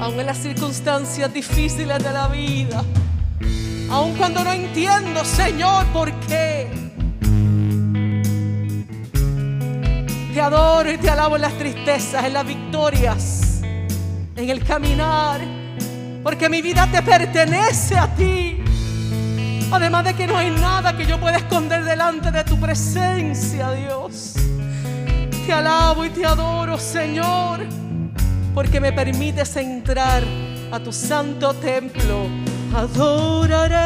Aún 0.00 0.20
en 0.20 0.26
las 0.26 0.38
circunstancias 0.38 1.32
difíciles 1.32 2.02
de 2.02 2.12
la 2.12 2.28
vida. 2.28 2.84
Aun 3.90 4.14
cuando 4.14 4.44
no 4.44 4.52
entiendo, 4.52 5.24
Señor, 5.24 5.84
por 5.86 6.12
qué. 6.20 6.70
Te 10.32 10.40
adoro 10.40 10.90
y 10.90 10.96
te 10.96 11.10
alabo 11.10 11.36
en 11.36 11.42
las 11.42 11.58
tristezas, 11.58 12.24
en 12.24 12.32
las 12.32 12.46
victorias, 12.46 13.60
en 13.62 14.48
el 14.48 14.64
caminar, 14.64 15.40
porque 16.22 16.48
mi 16.48 16.62
vida 16.62 16.88
te 16.90 17.02
pertenece 17.02 17.98
a 17.98 18.06
ti. 18.14 18.61
Además 19.72 20.04
de 20.04 20.12
que 20.14 20.26
no 20.26 20.36
hay 20.36 20.50
nada 20.50 20.94
que 20.94 21.06
yo 21.06 21.18
pueda 21.18 21.38
esconder 21.38 21.82
delante 21.82 22.30
de 22.30 22.44
tu 22.44 22.60
presencia, 22.60 23.72
Dios. 23.72 24.34
Te 25.46 25.52
alabo 25.52 26.04
y 26.04 26.10
te 26.10 26.26
adoro, 26.26 26.78
Señor, 26.78 27.60
porque 28.54 28.80
me 28.80 28.92
permites 28.92 29.56
entrar 29.56 30.22
a 30.70 30.78
tu 30.78 30.92
santo 30.92 31.54
templo. 31.54 32.26
Adoraré, 32.76 33.76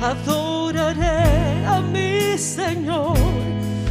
adoraré 0.00 1.66
a 1.66 1.80
mi 1.80 2.38
Señor. 2.38 3.18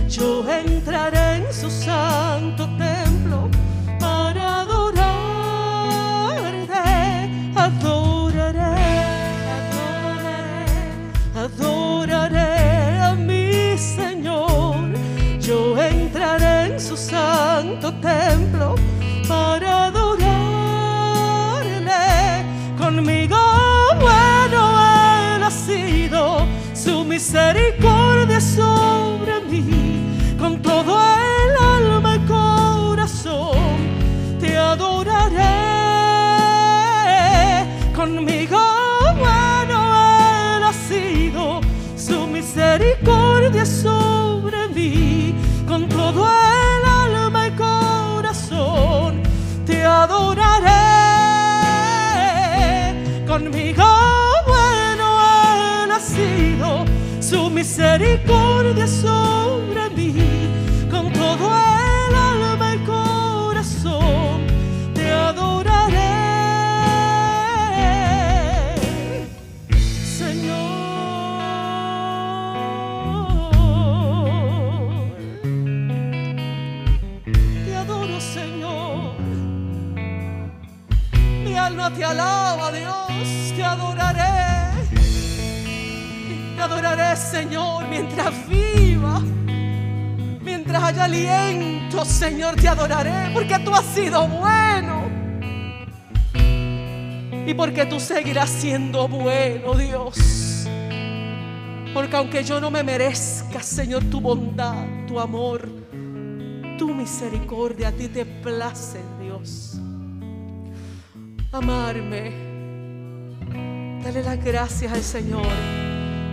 Yo 0.08 0.50
entraré 0.50 1.36
en 1.36 1.54
su 1.54 1.70
santo 1.70 2.70
templo 2.78 2.95
templo 18.02 18.76
para 19.28 19.86
adorarle. 19.86 20.26
Conmigo 22.78 23.38
bueno 24.00 24.60
Él 25.36 25.44
ha 25.44 25.52
sido, 25.52 26.46
su 26.74 27.04
misericordia 27.04 28.40
sobre 28.40 29.42
mí, 29.50 30.36
con 30.40 30.62
todo 30.62 31.00
el 31.02 31.58
alma 31.58 32.16
y 32.16 32.20
corazón 32.28 33.58
te 34.40 34.58
adoraré. 34.58 35.44
Conmigo 37.96 38.60
bueno 39.18 39.78
Él 40.58 40.64
ha 40.64 40.74
sido, 40.88 41.62
su 41.98 42.28
misericordia 42.28 43.66
sobre 43.66 44.68
mí, 44.70 45.34
con 45.68 45.88
todo 45.90 46.28
el 46.30 46.55
Conmigo 53.36 53.84
bueno 54.48 55.20
ha 55.20 56.00
sido, 56.00 56.86
su 57.20 57.50
misericordia 57.50 58.88
sobre 58.88 59.90
mí, 59.90 60.14
con 60.90 61.12
todo 61.12 61.52
el 61.52 62.16
alma 62.16 62.76
y 62.76 62.78
corazón 62.86 64.48
te 64.94 65.12
adoraré. 65.12 66.16
Señor, 70.18 70.70
te 77.66 77.76
adoro, 77.76 78.22
Señor. 78.22 79.16
Mi 81.44 81.58
alma 81.58 81.94
te 81.94 82.04
alaba, 82.06 82.72
Dios, 82.72 82.95
Señor, 87.16 87.88
mientras 87.88 88.34
viva. 88.48 89.22
Mientras 90.42 90.84
haya 90.84 91.06
aliento, 91.06 92.06
Señor, 92.06 92.56
te 92.56 92.68
adoraré, 92.68 93.32
porque 93.34 93.58
tú 93.60 93.74
has 93.74 93.86
sido 93.86 94.28
bueno. 94.28 95.04
Y 97.48 97.54
porque 97.54 97.86
tú 97.86 98.00
seguirás 98.00 98.50
siendo 98.50 99.08
bueno, 99.08 99.76
Dios. 99.76 100.68
Porque 101.94 102.16
aunque 102.16 102.44
yo 102.44 102.60
no 102.60 102.70
me 102.70 102.84
merezca, 102.84 103.62
Señor, 103.62 104.04
tu 104.06 104.20
bondad, 104.20 104.86
tu 105.08 105.20
amor, 105.20 105.70
tu 106.78 106.94
misericordia, 106.94 107.90
a 107.90 107.92
ti 107.92 108.08
te 108.08 108.26
place, 108.26 109.00
Dios. 109.22 109.80
Amarme. 111.52 112.34
Dale 114.04 114.24
las 114.24 114.44
gracias 114.44 114.92
al 114.92 115.02
Señor. 115.02 115.85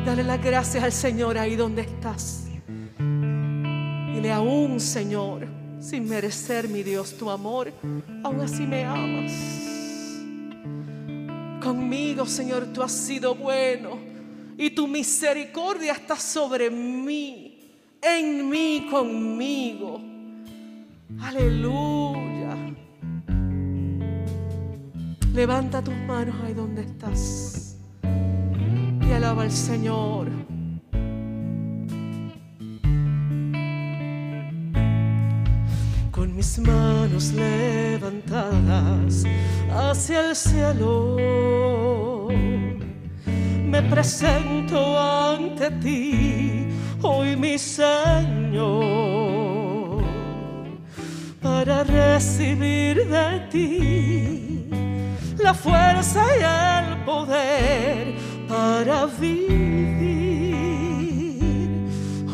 Dale 0.04 0.24
las 0.24 0.42
gracias 0.42 0.82
al 0.82 0.90
Señor 0.90 1.38
ahí 1.38 1.54
donde 1.54 1.82
estás. 1.82 2.48
Dile 2.98 4.32
aún, 4.32 4.80
Señor, 4.80 5.46
sin 5.80 6.08
merecer, 6.08 6.68
mi 6.68 6.82
Dios, 6.82 7.16
tu 7.16 7.30
amor, 7.30 7.72
aún 8.24 8.40
así 8.40 8.66
me 8.66 8.84
amas. 8.84 9.32
Conmigo, 11.62 12.26
Señor, 12.26 12.66
tú 12.72 12.82
has 12.82 12.90
sido 12.90 13.36
bueno 13.36 13.96
y 14.58 14.70
tu 14.70 14.88
misericordia 14.88 15.92
está 15.92 16.16
sobre 16.16 16.68
mí, 16.68 17.60
en 18.02 18.50
mí, 18.50 18.88
conmigo. 18.90 20.00
Aleluya. 21.20 22.56
Levanta 25.32 25.80
tus 25.80 25.94
manos 25.94 26.34
ahí 26.44 26.54
donde 26.54 26.82
estás 26.82 27.61
y 29.08 29.12
alaba 29.12 29.42
al 29.42 29.50
Señor. 29.50 30.28
Con 36.10 36.36
mis 36.36 36.58
manos 36.58 37.32
levantadas 37.32 39.24
hacia 39.70 40.28
el 40.28 40.36
cielo, 40.36 42.28
me 43.64 43.82
presento 43.82 44.98
ante 44.98 45.70
ti, 45.70 46.68
hoy 47.00 47.36
mi 47.36 47.58
Señor, 47.58 48.72
para 51.40 51.82
recibir 51.84 53.08
de 53.08 53.40
ti 53.50 54.68
la 55.38 55.54
fuerza 55.54 56.24
y 56.38 56.42
el 56.42 57.04
poder 57.04 58.11
para 58.52 59.06
vivir 59.06 59.40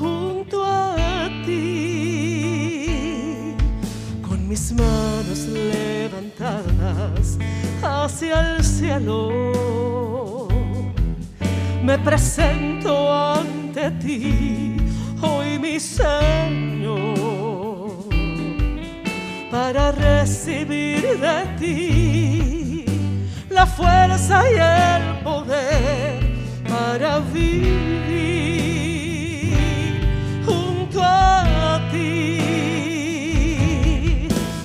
junto 0.01 0.65
a 0.65 1.29
ti, 1.47 2.35
con 4.27 4.49
mis 4.49 4.73
manos 4.73 5.47
levantadas 5.47 7.39
hacia 7.81 8.41
el 8.57 8.65
cielo. 8.65 10.49
Me 11.85 11.97
presento 12.01 13.13
ante 13.15 13.93
ti, 14.03 14.77
hoy 15.23 15.59
mi 15.61 15.79
Señor, 15.79 16.99
para 19.53 19.93
recibir 19.93 21.21
de 21.21 21.47
ti 21.61 22.48
la 23.59 23.67
fuerza 23.67 24.37
y 24.53 24.55
el 24.55 25.05
poder 25.25 26.21
para 26.69 27.19
vivir 27.19 27.59
junto 30.47 31.03
a 31.03 31.81
ti. 31.91 32.39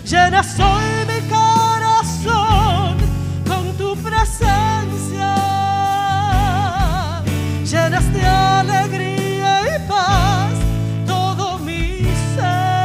Llena 0.06 0.44
soy 0.44 0.86
mi 1.12 1.20
corazón 1.38 2.98
con 3.48 3.64
tu 3.80 3.90
presencia, 4.08 5.34
llenas 7.72 8.14
de 8.14 8.24
alegría 8.28 9.52
y 9.76 9.78
paz 9.90 10.54
todo 11.08 11.58
mi 11.58 12.06
ser. 12.36 12.84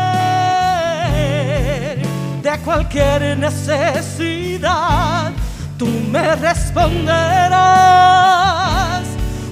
De 2.43 2.53
cualquier 2.65 3.37
necesidad 3.37 5.28
tú 5.79 5.87
me 5.87 6.35
responderás 6.35 7.57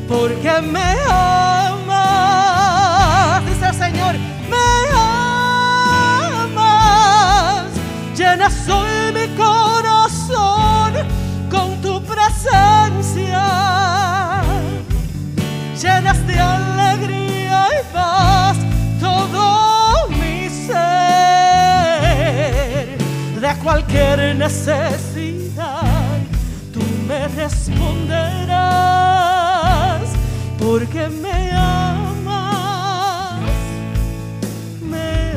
porque 0.09 0.61
me 0.61 0.97
amas, 1.09 2.27
dice 3.47 3.67
el 3.69 3.75
Señor, 3.75 4.17
me 4.51 4.67
amas, 6.51 7.71
llena 8.17 8.51
soy 8.51 9.13
mi 9.15 9.29
corazón 9.37 10.95
con 11.49 11.81
tu 11.81 12.03
presencia, 12.03 13.45
llenas 15.81 16.27
de 16.27 16.41
alegría 16.41 17.69
y 17.81 17.83
paz 17.95 18.57
todo 19.01 20.09
mi 20.09 20.49
ser, 20.51 20.99
de 23.41 23.55
cualquier 23.63 24.35
necesidad 24.35 24.96
me 27.07 27.29
responderás 27.29 30.11
porque 30.59 31.09
me 31.09 31.53
amas, 31.53 33.41
me 34.83 35.33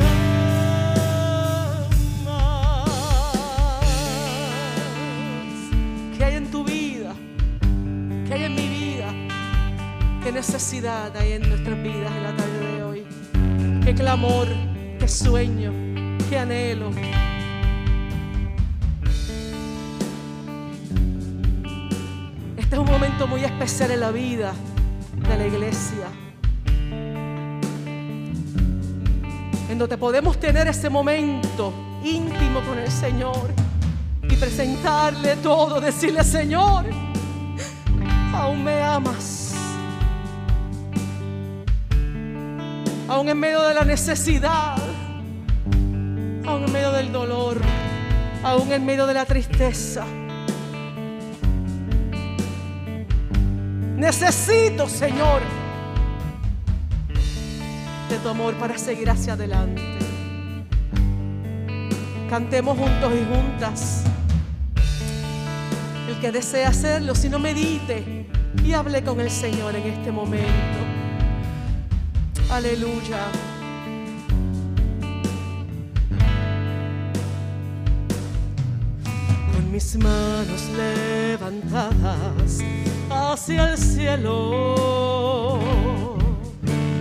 amas. 2.26 2.90
¿Qué 6.18 6.26
hay 6.26 6.36
en 6.36 6.50
tu 6.50 6.64
vida? 6.64 7.14
¿Qué 8.28 8.34
hay 8.34 8.44
en 8.46 8.56
mi 8.56 8.68
vida? 8.68 9.14
¿Qué 10.24 10.32
necesidad 10.32 11.16
hay 11.16 11.34
en 11.34 11.48
nuestras 11.50 11.84
vidas 11.84 12.12
en 12.16 12.24
la 12.24 12.36
tarde 12.36 12.74
de 12.74 12.84
hoy? 12.84 13.04
¿Qué 13.86 13.94
clamor? 13.94 14.48
¿Qué 15.00 15.08
sueño? 15.08 15.72
¿Qué 16.30 16.40
anhelo? 16.40 16.90
Momento 22.90 23.28
muy 23.28 23.44
especial 23.44 23.92
en 23.92 24.00
la 24.00 24.12
vida 24.12 24.54
de 25.16 25.38
la 25.38 25.46
iglesia. 25.46 26.08
En 29.70 29.78
donde 29.78 29.98
podemos 29.98 30.40
tener 30.40 30.68
ese 30.68 30.90
momento 30.90 31.72
íntimo 32.04 32.62
con 32.62 32.80
el 32.80 32.92
Señor 32.92 33.54
y 34.24 34.36
presentarle 34.36 35.36
todo, 35.38 35.80
decirle, 35.80 36.24
Señor, 36.24 36.86
aún 38.34 38.64
me 38.64 38.82
amas. 38.82 39.54
Aún 43.08 43.30
en 43.30 43.40
medio 43.40 43.62
de 43.62 43.74
la 43.74 43.86
necesidad, 43.86 44.78
aún 46.46 46.64
en 46.64 46.72
medio 46.72 46.92
del 46.92 47.12
dolor, 47.12 47.58
aún 48.44 48.72
en 48.72 48.86
medio 48.86 49.06
de 49.06 49.14
la 49.14 49.26
tristeza. 49.26 50.06
Necesito, 54.00 54.88
Señor, 54.88 55.42
de 58.10 58.18
tu 58.20 58.30
amor 58.30 58.56
para 58.56 58.78
seguir 58.78 59.10
hacia 59.10 59.34
adelante. 59.34 59.82
Cantemos 62.30 62.78
juntos 62.78 63.12
y 63.14 63.36
juntas. 63.36 64.04
El 66.08 66.18
que 66.22 66.32
desea 66.32 66.70
hacerlo, 66.70 67.14
si 67.14 67.28
no 67.28 67.40
medite 67.40 68.26
y 68.64 68.72
hable 68.72 69.04
con 69.04 69.20
el 69.20 69.30
Señor 69.30 69.76
en 69.76 69.84
este 69.84 70.14
momento. 70.14 70.80
Aleluya. 72.50 73.28
Mis 79.80 79.96
manos 79.96 80.64
levantadas 80.76 82.60
hacia 83.10 83.72
el 83.72 83.78
cielo, 83.78 84.76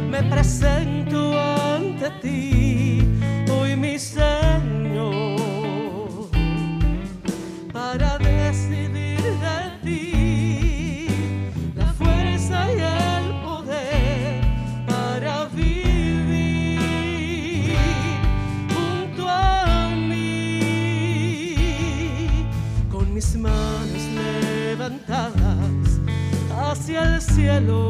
me 0.08 0.22
presento 0.22 1.36
ante 1.40 2.08
ti, 2.22 3.02
hoy 3.50 3.74
mi 3.74 3.98
Señor, 3.98 5.40
para 7.72 8.16
decidir 8.18 8.87
cielo. 27.58 27.87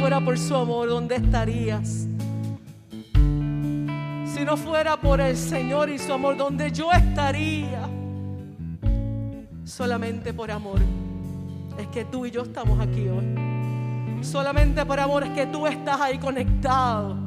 Fuera 0.00 0.18
por 0.18 0.38
su 0.38 0.56
amor, 0.56 0.88
¿dónde 0.88 1.16
estarías? 1.16 2.06
Si 4.24 4.44
no 4.46 4.56
fuera 4.56 4.98
por 4.98 5.20
el 5.20 5.36
Señor 5.36 5.90
y 5.90 5.98
su 5.98 6.10
amor, 6.14 6.38
¿dónde 6.38 6.72
yo 6.72 6.90
estaría? 6.90 7.86
Solamente 9.62 10.32
por 10.32 10.50
amor 10.50 10.80
es 11.78 11.86
que 11.88 12.06
tú 12.06 12.24
y 12.24 12.30
yo 12.30 12.44
estamos 12.44 12.80
aquí 12.80 13.10
hoy. 13.10 14.24
Solamente 14.24 14.86
por 14.86 14.98
amor 14.98 15.24
es 15.24 15.30
que 15.30 15.46
tú 15.46 15.66
estás 15.66 16.00
ahí 16.00 16.16
conectado. 16.16 17.18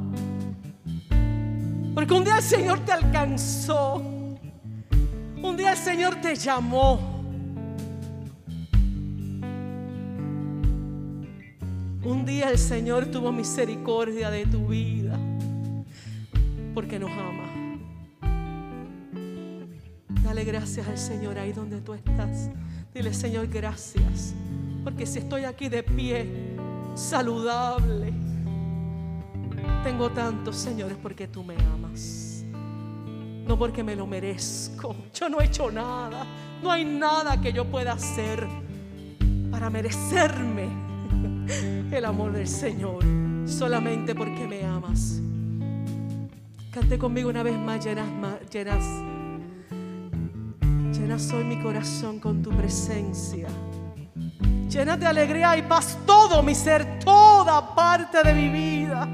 Porque 1.93 2.11
un 2.11 2.23
día 2.23 2.37
el 2.37 2.43
Señor 2.43 2.79
te 2.79 2.91
alcanzó. 2.91 3.97
Un 5.43 5.55
día 5.55 5.73
el 5.73 5.77
Señor 5.77 6.15
te 6.15 6.35
llamó. 6.35 7.12
El 12.49 12.57
Señor 12.57 13.05
tuvo 13.07 13.31
misericordia 13.31 14.29
de 14.29 14.45
tu 14.45 14.67
vida. 14.67 15.17
Porque 16.73 16.99
nos 16.99 17.11
ama. 17.11 17.79
Dale 20.23 20.43
gracias 20.43 20.87
al 20.87 20.97
Señor 20.97 21.37
ahí 21.37 21.51
donde 21.51 21.81
tú 21.81 21.93
estás. 21.93 22.49
Dile, 22.93 23.13
Señor, 23.13 23.47
gracias. 23.47 24.33
Porque 24.83 25.05
si 25.05 25.19
estoy 25.19 25.45
aquí 25.45 25.69
de 25.69 25.83
pie, 25.83 26.55
saludable, 26.95 28.13
tengo 29.83 30.09
tantos, 30.11 30.55
señores, 30.55 30.97
porque 31.01 31.27
tú 31.27 31.43
me 31.43 31.55
amas. 31.55 32.43
No 33.47 33.57
porque 33.57 33.83
me 33.83 33.95
lo 33.95 34.07
merezco. 34.07 34.95
Yo 35.13 35.29
no 35.29 35.39
he 35.39 35.45
hecho 35.45 35.71
nada. 35.71 36.25
No 36.61 36.71
hay 36.71 36.85
nada 36.85 37.39
que 37.41 37.51
yo 37.51 37.65
pueda 37.65 37.93
hacer 37.93 38.47
para 39.51 39.69
merecerme 39.69 40.92
el 41.91 42.05
amor 42.05 42.31
del 42.31 42.47
Señor. 42.47 43.03
Solamente 43.45 44.15
porque 44.15 44.47
me 44.47 44.63
amas. 44.63 45.21
Cante 46.71 46.97
conmigo 46.97 47.29
una 47.29 47.43
vez 47.43 47.55
más, 47.55 47.85
llenas, 47.85 48.07
llenas, 48.51 48.83
llenas 50.91 51.31
hoy 51.31 51.43
mi 51.43 51.61
corazón 51.61 52.19
con 52.19 52.41
tu 52.41 52.49
presencia. 52.49 53.47
Llenas 54.69 54.99
de 54.99 55.05
alegría 55.05 55.55
y 55.55 55.61
paz 55.61 55.99
todo 56.05 56.41
mi 56.41 56.55
ser, 56.55 56.99
toda 56.99 57.75
parte 57.75 58.23
de 58.23 58.33
mi 58.33 58.49
vida. 58.49 59.07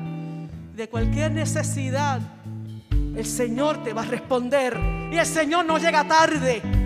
De 0.74 0.88
cualquier 0.88 1.34
necesidad, 1.34 2.22
el 3.14 3.26
Señor 3.26 3.84
te 3.84 3.92
va 3.92 4.04
a 4.04 4.06
responder. 4.06 4.80
Y 5.12 5.18
el 5.18 5.26
Señor 5.26 5.66
no 5.66 5.78
llega 5.78 6.08
tarde. 6.08 6.79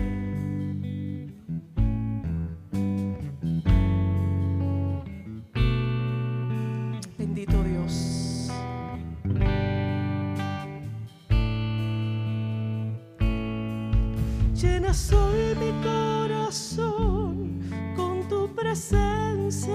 Soy 14.94 15.56
mi 15.56 15.72
corazón 15.82 17.60
con 17.96 18.28
tu 18.28 18.48
presencia. 18.54 19.74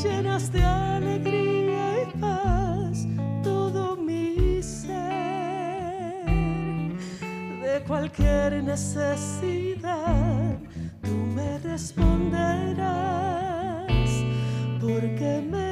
Llenas 0.00 0.52
de 0.52 0.62
alegría 0.62 2.02
y 2.02 2.06
paz 2.20 3.04
todo 3.42 3.96
mi 3.96 4.62
ser. 4.62 6.24
De 7.62 7.82
cualquier 7.84 8.62
necesidad 8.62 10.56
tú 11.02 11.14
me 11.34 11.58
responderás. 11.58 12.78
Porque 14.80 15.42
me 15.50 15.67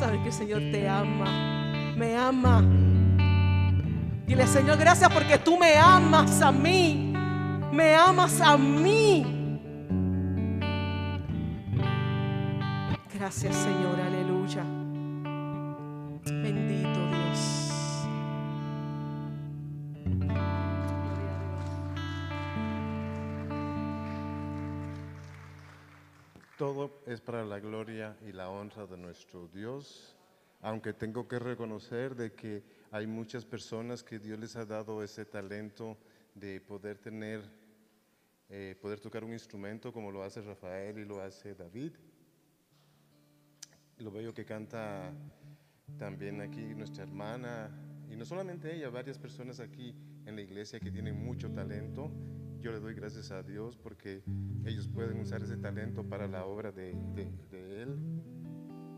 saber 0.00 0.20
que 0.20 0.28
el 0.28 0.32
Señor 0.32 0.60
te 0.72 0.88
ama, 0.88 1.26
me 1.94 2.16
ama. 2.16 2.62
Dile, 4.26 4.46
Señor, 4.46 4.78
gracias 4.78 5.12
porque 5.12 5.36
tú 5.36 5.58
me 5.58 5.76
amas 5.76 6.40
a 6.40 6.50
mí, 6.50 7.12
me 7.70 7.94
amas 7.94 8.40
a 8.40 8.56
mí. 8.56 9.60
Gracias, 13.12 13.54
Señor, 13.54 14.00
aleluya. 14.00 14.79
La 27.50 27.58
gloria 27.58 28.16
y 28.24 28.30
la 28.30 28.48
honra 28.48 28.86
de 28.86 28.96
nuestro 28.96 29.48
Dios, 29.48 30.16
aunque 30.60 30.92
tengo 30.92 31.26
que 31.26 31.40
reconocer 31.40 32.14
de 32.14 32.32
que 32.32 32.62
hay 32.92 33.08
muchas 33.08 33.44
personas 33.44 34.04
que 34.04 34.20
Dios 34.20 34.38
les 34.38 34.54
ha 34.54 34.64
dado 34.64 35.02
ese 35.02 35.24
talento 35.24 35.98
de 36.32 36.60
poder 36.60 36.98
tener, 36.98 37.42
eh, 38.48 38.76
poder 38.80 39.00
tocar 39.00 39.24
un 39.24 39.32
instrumento 39.32 39.92
como 39.92 40.12
lo 40.12 40.22
hace 40.22 40.40
Rafael 40.40 40.96
y 41.00 41.04
lo 41.04 41.20
hace 41.20 41.56
David. 41.56 41.94
Lo 43.98 44.12
veo 44.12 44.32
que 44.32 44.44
canta 44.44 45.12
también 45.98 46.40
aquí 46.42 46.72
nuestra 46.76 47.02
hermana, 47.02 47.68
y 48.08 48.14
no 48.14 48.24
solamente 48.24 48.72
ella, 48.72 48.90
varias 48.90 49.18
personas 49.18 49.58
aquí 49.58 49.92
en 50.24 50.36
la 50.36 50.42
iglesia 50.42 50.78
que 50.78 50.92
tienen 50.92 51.20
mucho 51.20 51.50
talento 51.50 52.12
yo 52.60 52.72
le 52.72 52.80
doy 52.80 52.94
gracias 52.94 53.30
a 53.30 53.42
Dios 53.42 53.76
porque 53.76 54.22
ellos 54.66 54.86
pueden 54.88 55.20
usar 55.20 55.42
ese 55.42 55.56
talento 55.56 56.04
para 56.04 56.26
la 56.28 56.44
obra 56.44 56.70
de, 56.70 56.90
Él. 57.52 57.98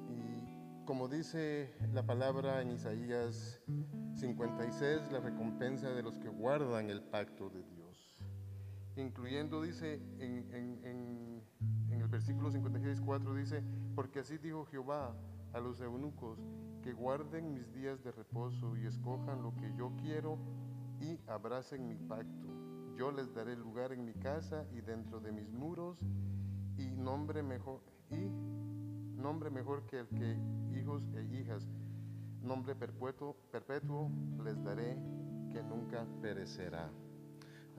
Y 0.08 0.84
como 0.84 1.08
dice 1.08 1.72
la 1.92 2.04
palabra 2.04 2.60
en 2.60 2.72
Isaías 2.72 3.60
56, 4.14 5.12
la 5.12 5.20
recompensa 5.20 5.90
de 5.90 6.02
los 6.02 6.18
que 6.18 6.28
guardan 6.28 6.90
el 6.90 7.02
pacto 7.02 7.50
de 7.50 7.62
Dios. 7.62 8.16
Incluyendo, 8.96 9.62
dice 9.62 10.00
en, 10.18 11.42
en 11.90 12.00
el 12.00 12.08
versículo 12.08 12.50
56, 12.50 13.00
4, 13.00 13.34
dice, 13.34 13.62
porque 13.94 14.20
así 14.20 14.38
dijo 14.38 14.64
Jehová 14.66 15.14
a 15.52 15.60
los 15.60 15.80
eunucos, 15.80 16.40
que 16.82 16.92
guarden 16.92 17.54
mis 17.54 17.72
días 17.72 18.02
de 18.02 18.10
reposo 18.10 18.76
y 18.76 18.86
escojan 18.86 19.40
lo 19.42 19.54
que 19.54 19.72
yo 19.76 19.92
quiero 20.00 20.36
y 21.00 21.20
abracen 21.28 21.86
mi 21.86 21.94
pacto 21.94 22.71
yo 22.96 23.10
les 23.10 23.32
daré 23.34 23.56
lugar 23.56 23.92
en 23.92 24.04
mi 24.04 24.14
casa 24.14 24.66
y 24.72 24.80
dentro 24.80 25.20
de 25.20 25.32
mis 25.32 25.50
muros 25.50 25.98
y 26.76 26.90
nombre 26.92 27.42
mejor 27.42 27.80
y 28.10 28.28
nombre 29.20 29.50
mejor 29.50 29.86
que 29.86 30.00
el 30.00 30.08
que 30.08 30.36
hijos 30.78 31.02
e 31.14 31.22
hijas 31.36 31.68
nombre 32.42 32.74
perpetuo, 32.74 33.36
perpetuo 33.50 34.10
les 34.44 34.62
daré 34.62 34.96
que 35.52 35.62
nunca 35.62 36.06
perecerá. 36.20 36.90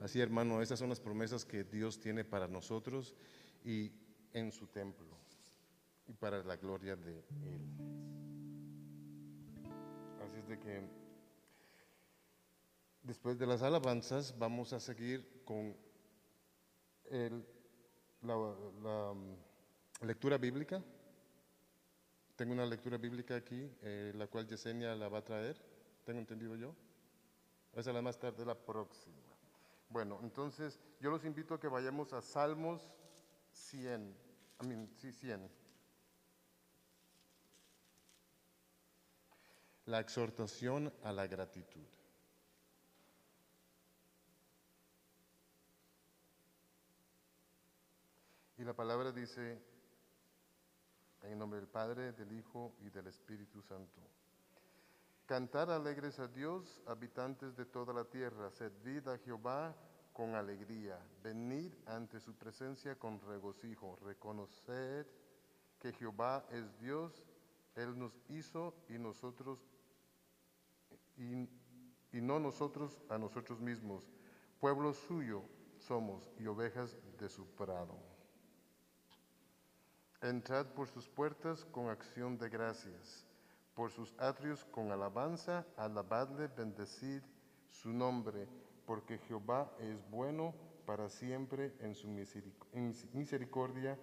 Así, 0.02 0.20
hermano, 0.20 0.62
esas 0.62 0.78
son 0.78 0.88
las 0.88 1.00
promesas 1.00 1.44
que 1.44 1.64
Dios 1.64 2.00
tiene 2.00 2.24
para 2.24 2.48
nosotros 2.48 3.14
y 3.64 3.92
en 4.32 4.50
su 4.50 4.66
templo 4.66 5.16
y 6.06 6.12
para 6.12 6.42
la 6.42 6.56
gloria 6.56 6.96
de 6.96 7.18
Él. 7.42 7.62
Así 10.22 10.38
es 10.38 10.48
de 10.48 10.58
que 10.58 11.03
Después 13.04 13.38
de 13.38 13.46
las 13.46 13.60
alabanzas 13.60 14.34
vamos 14.38 14.72
a 14.72 14.80
seguir 14.80 15.42
con 15.44 15.76
la, 18.22 19.12
mm, 19.12 20.06
lectura 20.06 20.38
bíblica. 20.38 20.82
Tengo 22.34 22.54
una 22.54 22.64
lectura 22.64 22.96
bíblica 22.96 23.36
aquí, 23.36 23.70
eh, 23.82 24.12
la 24.16 24.26
cual 24.26 24.46
Yesenia 24.46 24.94
la 24.94 25.10
va 25.10 25.18
a 25.18 25.24
traer, 25.24 25.60
tengo 26.02 26.18
entendido 26.18 26.56
yo. 26.56 26.74
Esa 27.74 27.90
es 27.90 27.94
la 27.94 28.00
más 28.00 28.18
tarde, 28.18 28.42
la 28.42 28.54
próxima. 28.54 29.14
Bueno, 29.90 30.18
entonces 30.22 30.80
yo 30.98 31.10
los 31.10 31.26
invito 31.26 31.52
a 31.52 31.60
que 31.60 31.68
vayamos 31.68 32.14
a 32.14 32.22
Salmos 32.22 32.98
100. 33.52 34.16
I 34.62 34.66
mean, 34.66 34.88
sí, 34.96 35.12
100. 35.12 35.50
La 39.84 40.00
exhortación 40.00 40.90
a 41.02 41.12
la 41.12 41.26
gratitud. 41.26 41.93
Y 48.64 48.66
la 48.66 48.72
palabra 48.72 49.12
dice, 49.12 49.62
en 51.20 51.38
nombre 51.38 51.60
del 51.60 51.68
Padre, 51.68 52.12
del 52.12 52.32
Hijo 52.32 52.72
y 52.80 52.88
del 52.88 53.08
Espíritu 53.08 53.60
Santo. 53.60 54.00
Cantar 55.26 55.68
alegres 55.68 56.18
a 56.18 56.28
Dios, 56.28 56.80
habitantes 56.86 57.54
de 57.56 57.66
toda 57.66 57.92
la 57.92 58.06
tierra, 58.06 58.50
servid 58.50 59.06
a 59.08 59.18
Jehová 59.18 59.76
con 60.14 60.34
alegría, 60.34 60.98
venid 61.22 61.74
ante 61.84 62.18
su 62.20 62.36
presencia 62.36 62.98
con 62.98 63.20
regocijo, 63.20 63.98
reconocer 64.02 65.06
que 65.78 65.92
Jehová 65.92 66.46
es 66.50 66.64
Dios, 66.78 67.22
Él 67.74 67.98
nos 67.98 68.18
hizo 68.30 68.74
y 68.88 68.94
nosotros, 68.94 69.58
y 71.18 72.20
no 72.22 72.40
nosotros 72.40 72.98
a 73.10 73.18
nosotros 73.18 73.60
mismos, 73.60 74.10
pueblo 74.58 74.94
suyo 74.94 75.42
somos 75.76 76.32
y 76.38 76.46
ovejas 76.46 76.96
de 77.18 77.28
su 77.28 77.46
prado. 77.56 78.13
Entrad 80.24 80.68
por 80.68 80.88
sus 80.88 81.06
puertas 81.06 81.66
con 81.66 81.90
acción 81.90 82.38
de 82.38 82.48
gracias, 82.48 83.26
por 83.74 83.90
sus 83.90 84.14
atrios 84.18 84.64
con 84.64 84.90
alabanza, 84.90 85.66
alabadle, 85.76 86.48
bendecid 86.48 87.20
su 87.68 87.92
nombre, 87.92 88.48
porque 88.86 89.18
Jehová 89.18 89.70
es 89.78 89.98
bueno 90.10 90.54
para 90.86 91.10
siempre 91.10 91.74
en 91.80 91.94
su 91.94 92.08
misericordia 93.12 93.98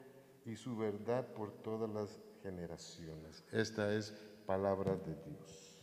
y 0.46 0.56
su 0.56 0.78
verdad 0.78 1.26
por 1.34 1.52
todas 1.64 1.90
las 1.90 2.20
generaciones. 2.44 3.44
Esta 3.52 3.92
es 3.92 4.14
palabra 4.46 4.96
de 4.96 5.16
Dios. 5.26 5.82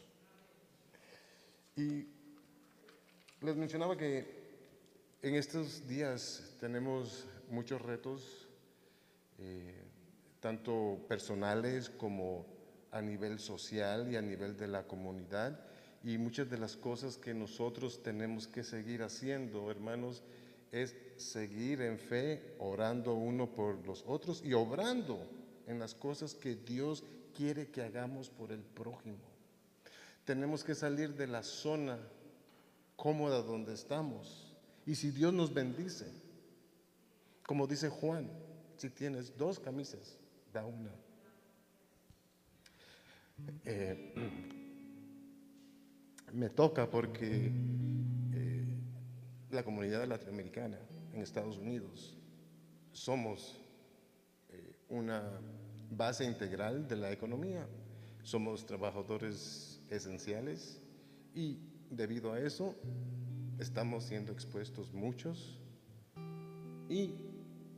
Y 1.75 2.07
les 3.41 3.57
mencionaba 3.57 3.97
que 3.97 4.39
en 5.21 5.35
estos 5.35 5.89
días 5.89 6.57
tenemos 6.61 7.27
muchos 7.51 7.83
retos. 7.83 8.49
Eh, 9.39 9.88
tanto 10.41 11.05
personales 11.09 11.91
como 11.91 12.47
a 12.91 13.03
nivel 13.03 13.39
social 13.39 14.11
y 14.11 14.17
a 14.17 14.23
nivel 14.23 14.57
de 14.57 14.69
la 14.69 14.85
comunidad. 14.85 15.61
Y 16.03 16.17
muchas 16.19 16.49
de 16.49 16.59
las 16.59 16.77
cosas 16.77 17.17
que 17.17 17.35
nosotros 17.35 18.03
tenemos 18.03 18.47
que 18.47 18.63
seguir 18.63 19.03
haciendo, 19.03 19.71
hermanos, 19.71 20.23
es 20.71 20.95
seguir 21.17 21.81
en 21.83 21.99
fe, 21.99 22.55
orando 22.59 23.15
uno 23.15 23.51
por 23.53 23.87
los 23.87 24.05
otros 24.07 24.43
y 24.45 24.53
obrando 24.53 25.19
en 25.67 25.79
las 25.79 25.95
cosas 25.95 26.35
que 26.35 26.55
Dios 26.55 27.05
quiere 27.37 27.69
que 27.69 27.83
hagamos 27.83 28.31
por 28.31 28.53
el 28.53 28.61
prójimo. 28.61 29.19
Tenemos 30.25 30.63
que 30.63 30.75
salir 30.75 31.15
de 31.15 31.27
la 31.27 31.43
zona 31.43 31.99
cómoda 32.97 33.43
donde 33.43 33.75
estamos. 33.75 34.55
Y 34.87 34.95
si 34.95 35.11
Dios 35.11 35.33
nos 35.33 35.53
bendice, 35.53 36.07
como 37.47 37.67
dice 37.67 37.89
Juan, 37.89 38.31
si 38.77 38.91
tienes 38.91 39.37
dos 39.37 39.59
camisas, 39.59 40.18
da 40.53 40.65
una. 40.65 40.91
Eh, 43.65 44.15
me 46.33 46.51
toca 46.51 46.91
porque 46.91 47.51
eh, 48.33 48.67
la 49.51 49.63
comunidad 49.63 50.07
latinoamericana 50.07 50.79
en 51.13 51.23
Estados 51.23 51.57
Unidos 51.59 52.17
somos 52.93 53.61
eh, 54.51 54.77
una 54.89 55.41
base 55.91 56.25
integral 56.25 56.87
de 56.89 56.97
la 56.97 57.13
economía, 57.13 57.67
somos 58.23 58.67
trabajadores 58.67 59.81
esenciales 59.89 60.83
y 61.35 61.59
debido 61.91 62.33
a 62.33 62.41
eso 62.41 62.75
estamos 63.59 64.05
siendo 64.05 64.33
expuestos 64.33 64.93
muchos 64.93 65.61
y 66.89 67.15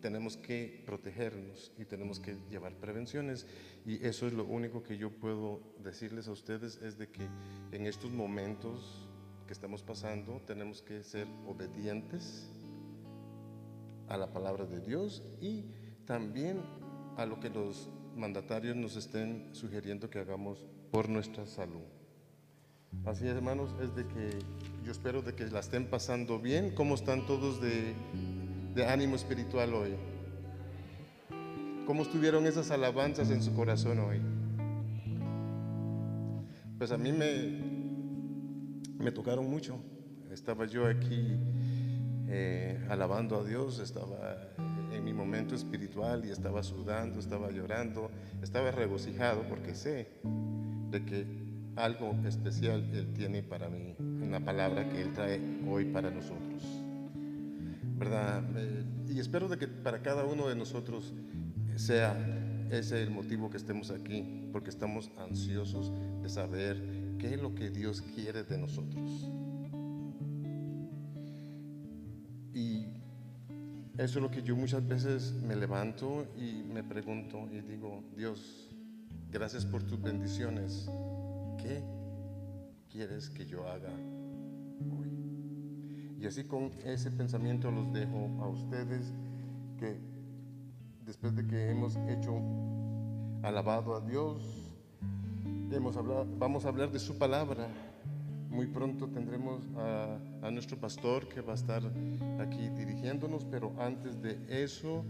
tenemos 0.00 0.36
que 0.36 0.82
protegernos 0.86 1.72
y 1.78 1.84
tenemos 1.84 2.20
que 2.20 2.36
llevar 2.50 2.74
prevenciones. 2.74 3.46
Y 3.86 4.04
eso 4.04 4.26
es 4.26 4.32
lo 4.32 4.44
único 4.44 4.82
que 4.82 4.96
yo 4.96 5.10
puedo 5.10 5.60
decirles 5.82 6.28
a 6.28 6.32
ustedes, 6.32 6.80
es 6.82 6.98
de 6.98 7.08
que 7.08 7.28
en 7.72 7.86
estos 7.86 8.10
momentos 8.10 9.08
que 9.46 9.52
estamos 9.52 9.82
pasando 9.82 10.40
tenemos 10.46 10.82
que 10.82 11.02
ser 11.02 11.26
obedientes 11.46 12.48
a 14.08 14.16
la 14.16 14.32
palabra 14.32 14.64
de 14.66 14.80
Dios 14.80 15.22
y 15.40 15.64
también 16.04 16.60
a 17.16 17.26
lo 17.26 17.38
que 17.40 17.50
los 17.50 17.90
mandatarios 18.16 18.76
nos 18.76 18.96
estén 18.96 19.48
sugiriendo 19.52 20.10
que 20.10 20.18
hagamos 20.18 20.66
por 20.90 21.08
nuestra 21.08 21.46
salud. 21.46 21.82
Así 23.04 23.26
hermanos, 23.26 23.74
es 23.80 23.94
de 23.94 24.06
que 24.06 24.30
yo 24.84 24.92
espero 24.92 25.22
de 25.22 25.34
que 25.34 25.46
la 25.46 25.60
estén 25.60 25.86
pasando 25.86 26.38
bien. 26.38 26.74
¿Cómo 26.74 26.96
están 26.96 27.24
todos 27.26 27.60
de 27.60 27.94
de 28.74 28.86
ánimo 28.86 29.16
espiritual 29.16 29.74
hoy? 29.74 29.96
¿Cómo 31.86 32.02
estuvieron 32.02 32.46
esas 32.46 32.70
alabanzas 32.70 33.30
en 33.30 33.42
su 33.42 33.54
corazón 33.54 33.98
hoy? 33.98 34.20
pues 36.80 36.92
a 36.92 36.96
mí 36.96 37.12
me, 37.12 37.60
me 39.04 39.12
tocaron 39.12 39.50
mucho. 39.50 39.78
Estaba 40.30 40.64
yo 40.64 40.86
aquí 40.86 41.36
eh, 42.26 42.82
alabando 42.88 43.38
a 43.38 43.44
Dios, 43.44 43.80
estaba 43.80 44.48
en 44.90 45.04
mi 45.04 45.12
momento 45.12 45.54
espiritual 45.54 46.24
y 46.24 46.30
estaba 46.30 46.62
sudando, 46.62 47.20
estaba 47.20 47.50
llorando, 47.50 48.10
estaba 48.42 48.70
regocijado 48.70 49.42
porque 49.46 49.74
sé 49.74 50.08
de 50.90 51.04
que 51.04 51.26
algo 51.76 52.16
especial 52.26 52.88
Él 52.94 53.12
tiene 53.12 53.42
para 53.42 53.68
mí, 53.68 53.94
una 53.98 54.42
palabra 54.42 54.88
que 54.88 55.02
Él 55.02 55.12
trae 55.12 55.38
hoy 55.68 55.84
para 55.84 56.10
nosotros. 56.10 56.49
Eh, 58.02 58.84
y 59.08 59.20
espero 59.20 59.48
de 59.48 59.58
que 59.58 59.68
para 59.68 60.00
cada 60.00 60.24
uno 60.24 60.48
de 60.48 60.54
nosotros 60.54 61.12
sea 61.76 62.16
ese 62.70 63.02
el 63.02 63.10
motivo 63.10 63.50
que 63.50 63.56
estemos 63.56 63.90
aquí, 63.90 64.48
porque 64.52 64.70
estamos 64.70 65.10
ansiosos 65.18 65.92
de 66.22 66.28
saber 66.28 67.16
qué 67.18 67.34
es 67.34 67.42
lo 67.42 67.54
que 67.54 67.70
Dios 67.70 68.00
quiere 68.00 68.44
de 68.44 68.58
nosotros. 68.58 69.28
Y 72.54 72.86
eso 73.98 74.18
es 74.18 74.22
lo 74.22 74.30
que 74.30 74.42
yo 74.42 74.56
muchas 74.56 74.86
veces 74.86 75.34
me 75.34 75.54
levanto 75.56 76.26
y 76.36 76.62
me 76.62 76.82
pregunto 76.82 77.48
y 77.52 77.60
digo, 77.60 78.02
Dios, 78.16 78.70
gracias 79.30 79.66
por 79.66 79.82
tus 79.82 80.00
bendiciones. 80.00 80.88
¿Qué 81.58 81.82
quieres 82.90 83.28
que 83.28 83.44
yo 83.44 83.68
haga 83.68 83.92
hoy? 84.90 85.19
Y 86.20 86.26
así 86.26 86.44
con 86.44 86.70
ese 86.84 87.10
pensamiento 87.10 87.70
los 87.70 87.90
dejo 87.94 88.28
a 88.42 88.48
ustedes 88.48 89.10
que 89.78 89.96
después 91.06 91.34
de 91.34 91.46
que 91.46 91.70
hemos 91.70 91.96
hecho 92.08 92.42
alabado 93.42 93.94
a 93.94 94.00
Dios, 94.02 94.42
hemos 95.72 95.96
vamos 96.38 96.66
a 96.66 96.68
hablar 96.68 96.92
de 96.92 96.98
su 96.98 97.16
palabra. 97.16 97.68
Muy 98.50 98.66
pronto 98.66 99.08
tendremos 99.08 99.62
a, 99.76 100.18
a, 100.42 100.50
nuestro 100.50 100.76
pastor 100.76 101.26
que 101.26 101.40
va 101.40 101.52
a 101.52 101.54
estar 101.54 101.82
aquí 102.38 102.68
dirigiéndonos, 102.68 103.46
pero 103.46 103.72
antes 103.78 104.20
de 104.20 104.38
eso 104.48 105.04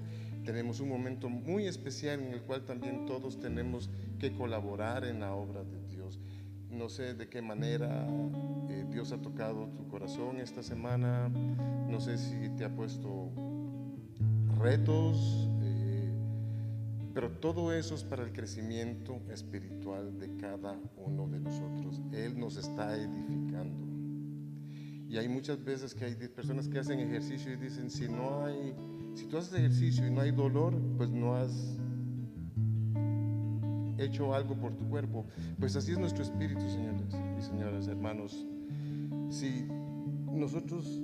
tenemos 0.45 0.79
un 0.79 0.91
momento 0.91 1.29
muy 1.29 1.67
especial 1.67 2.21
en 2.21 2.35
el 2.35 2.43
cual 2.43 2.65
también 2.65 3.07
todos 3.07 3.41
tenemos 3.41 3.91
que 4.21 4.33
colaborar 4.33 5.05
en 5.05 5.21
la 5.21 5.35
obra 5.35 5.65
de 5.65 5.81
Dios. 5.89 5.90
No 6.71 6.89
sé 6.89 7.15
de 7.15 7.29
qué 7.29 7.43
manera 7.43 8.07
eh, 8.69 8.87
Dios 8.91 9.13
ha 9.13 9.19
tocado 9.21 9.69
tu 9.77 9.89
corazón 9.89 10.39
esta 10.39 10.63
semana, 10.63 11.29
no 11.29 12.01
sé 12.01 12.17
si 12.17 12.49
te 12.57 12.65
ha 12.65 12.75
puesto 12.75 13.33
retos, 14.59 15.49
eh, 15.63 16.13
pero 17.13 17.33
todo 17.33 17.73
eso 17.73 17.95
es 17.95 18.05
para 18.05 18.23
el 18.23 18.33
crecimiento 18.33 19.21
espiritual 19.31 20.19
de 20.19 20.37
cada 20.37 20.79
uno 20.97 21.27
de 21.27 21.41
nosotros. 21.41 22.01
Él 22.13 22.39
nos 22.39 22.57
está 22.57 22.97
edificando. 22.97 23.91
Y 25.09 25.19
hay 25.19 25.29
muchas 25.29 25.65
veces 25.65 25.93
que 25.93 26.05
hay 26.05 26.15
personas 26.15 26.69
que 26.69 26.79
hacen 26.79 27.01
ejercicio 27.01 27.53
y 27.53 27.57
dicen, 27.57 27.91
si 27.91 28.09
no 28.09 28.45
hay, 28.45 28.77
si 29.15 29.27
tú 29.27 29.39
haces 29.39 29.55
ejercicio 29.55 30.07
y 30.07 30.11
no 30.13 30.21
hay 30.21 30.31
dolor, 30.31 30.81
pues 30.97 31.11
no 31.11 31.35
has 31.35 31.80
hecho 34.01 34.35
algo 34.35 34.55
por 34.55 34.75
tu 34.77 34.89
cuerpo. 34.89 35.27
Pues 35.59 35.77
así 35.77 35.93
es 35.93 35.99
nuestro 35.99 36.23
espíritu, 36.23 36.61
señores 36.61 37.15
y 37.39 37.43
señoras, 37.43 37.89
hermanos. 37.89 38.47
Si 39.31 39.67
nosotros 40.33 41.01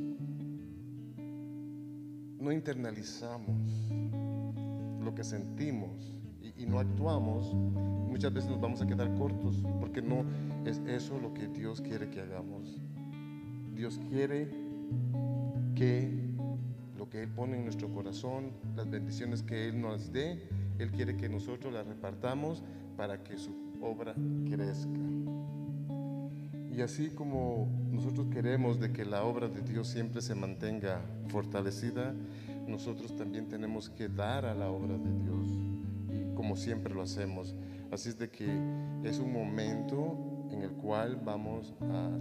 no 2.38 2.52
internalizamos 2.52 3.90
lo 5.02 5.14
que 5.14 5.24
sentimos 5.24 6.14
y, 6.40 6.62
y, 6.62 6.66
no 6.66 6.78
actuamos, 6.78 7.54
muchas 7.54 8.32
veces 8.32 8.50
nos 8.50 8.60
vamos 8.60 8.82
a 8.82 8.86
quedar 8.86 9.14
cortos, 9.14 9.62
porque 9.80 10.02
no 10.02 10.24
es 10.64 10.80
eso 10.86 11.18
lo 11.20 11.32
que 11.34 11.48
Dios 11.48 11.80
quiere 11.80 12.10
que 12.10 12.20
hagamos. 12.20 12.80
Dios 13.74 14.00
quiere 14.08 14.48
que 15.74 16.26
lo 16.96 17.08
que 17.08 17.22
Él 17.22 17.28
pone 17.28 17.56
en 17.56 17.64
nuestro 17.64 17.88
corazón, 17.92 18.50
las 18.74 18.88
bendiciones 18.90 19.42
que 19.42 19.68
Él 19.68 19.80
nos 19.80 20.12
dé, 20.12 20.48
Él 20.78 20.90
quiere 20.90 21.16
que 21.16 21.28
nosotros 21.28 21.72
las 21.72 21.86
repartamos 21.86 22.62
para 22.96 23.22
que 23.22 23.36
su 23.38 23.50
obra 23.80 24.14
crezca. 24.48 25.00
Y 26.70 26.82
así 26.82 27.08
como 27.08 27.68
nosotros 27.90 28.26
queremos 28.30 28.78
de 28.78 28.92
que 28.92 29.04
la 29.04 29.24
obra 29.24 29.48
de 29.48 29.62
Dios 29.62 29.88
siempre 29.88 30.20
se 30.20 30.34
mantenga 30.34 31.00
fortalecida, 31.28 32.14
nosotros 32.66 33.16
también 33.16 33.48
tenemos 33.48 33.88
que 33.88 34.08
dar 34.08 34.44
a 34.44 34.54
la 34.54 34.70
obra 34.70 34.98
de 34.98 35.12
Dios, 35.22 36.34
como 36.34 36.56
siempre 36.56 36.94
lo 36.94 37.02
hacemos. 37.02 37.54
Así 37.90 38.08
es 38.10 38.18
de 38.18 38.28
que 38.28 38.46
es 39.04 39.18
un 39.18 39.32
momento 39.32 40.48
en 40.50 40.62
el 40.62 40.72
cual 40.72 41.16
vamos 41.24 41.74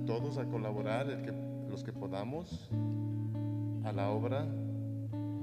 todos 0.05 0.38
a 0.38 0.45
colaborar, 0.45 1.07
los 1.69 1.84
que 1.84 1.91
podamos, 1.91 2.69
a 3.84 3.91
la 3.91 4.09
obra 4.09 4.45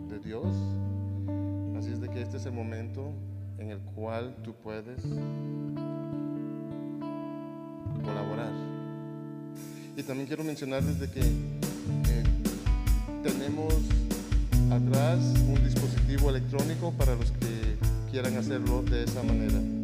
de 0.08 0.18
Dios. 0.20 0.46
Así 1.76 1.92
es 1.92 2.00
de 2.00 2.08
que 2.08 2.22
este 2.22 2.38
es 2.38 2.46
el 2.46 2.52
momento 2.52 3.12
en 3.62 3.70
el 3.70 3.78
cual 3.78 4.34
tú 4.42 4.54
puedes 4.54 5.00
colaborar. 8.04 8.52
Y 9.96 10.02
también 10.02 10.26
quiero 10.26 10.42
mencionarles 10.42 10.98
de 10.98 11.08
que 11.08 11.22
tenemos 13.22 13.74
atrás 14.70 15.20
un 15.46 15.62
dispositivo 15.62 16.30
electrónico 16.30 16.92
para 16.98 17.14
los 17.14 17.30
que 17.30 17.76
quieran 18.10 18.36
hacerlo 18.36 18.82
de 18.82 19.04
esa 19.04 19.22
manera. 19.22 19.81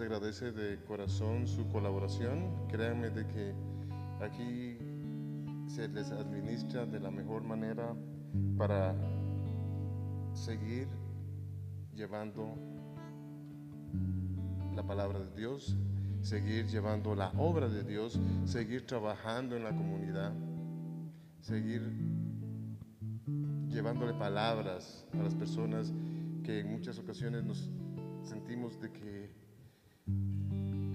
Agradece 0.00 0.52
de 0.52 0.82
corazón 0.84 1.46
su 1.46 1.66
colaboración. 1.68 2.66
Créanme 2.68 3.10
de 3.10 3.26
que 3.26 3.54
aquí 4.20 4.78
se 5.68 5.88
les 5.88 6.10
administra 6.10 6.86
de 6.86 7.00
la 7.00 7.10
mejor 7.10 7.42
manera 7.42 7.94
para 8.56 8.94
seguir 10.32 10.88
llevando 11.94 12.54
la 14.74 14.86
palabra 14.86 15.18
de 15.18 15.34
Dios, 15.34 15.76
seguir 16.22 16.66
llevando 16.66 17.14
la 17.14 17.30
obra 17.36 17.68
de 17.68 17.82
Dios, 17.82 18.18
seguir 18.44 18.86
trabajando 18.86 19.56
en 19.56 19.64
la 19.64 19.70
comunidad, 19.70 20.32
seguir 21.40 21.82
llevándole 23.68 24.14
palabras 24.14 25.06
a 25.12 25.22
las 25.22 25.34
personas 25.34 25.92
que 26.44 26.60
en 26.60 26.70
muchas 26.70 26.98
ocasiones 26.98 27.44
nos 27.44 27.70
sentimos 28.22 28.80
de 28.80 28.92
que 28.92 29.47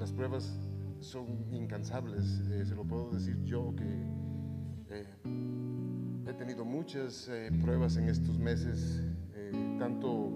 las 0.04 0.12
pruebas 0.12 0.52
son 1.00 1.48
incansables, 1.54 2.42
eh, 2.52 2.66
se 2.66 2.76
lo 2.76 2.84
puedo 2.84 3.10
decir 3.12 3.42
yo 3.46 3.74
que 3.74 3.86
eh, 4.90 5.08
he 6.28 6.34
tenido 6.34 6.66
muchas 6.66 7.30
eh, 7.30 7.50
pruebas 7.62 7.96
en 7.96 8.10
estos 8.10 8.38
meses, 8.38 9.02
tanto 9.80 10.30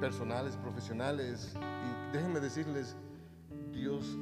personales, 0.00 0.56
profesionales, 0.56 1.54
y 1.54 2.12
déjenme 2.12 2.40
decirles, 2.40 2.96
Dios 3.72 4.18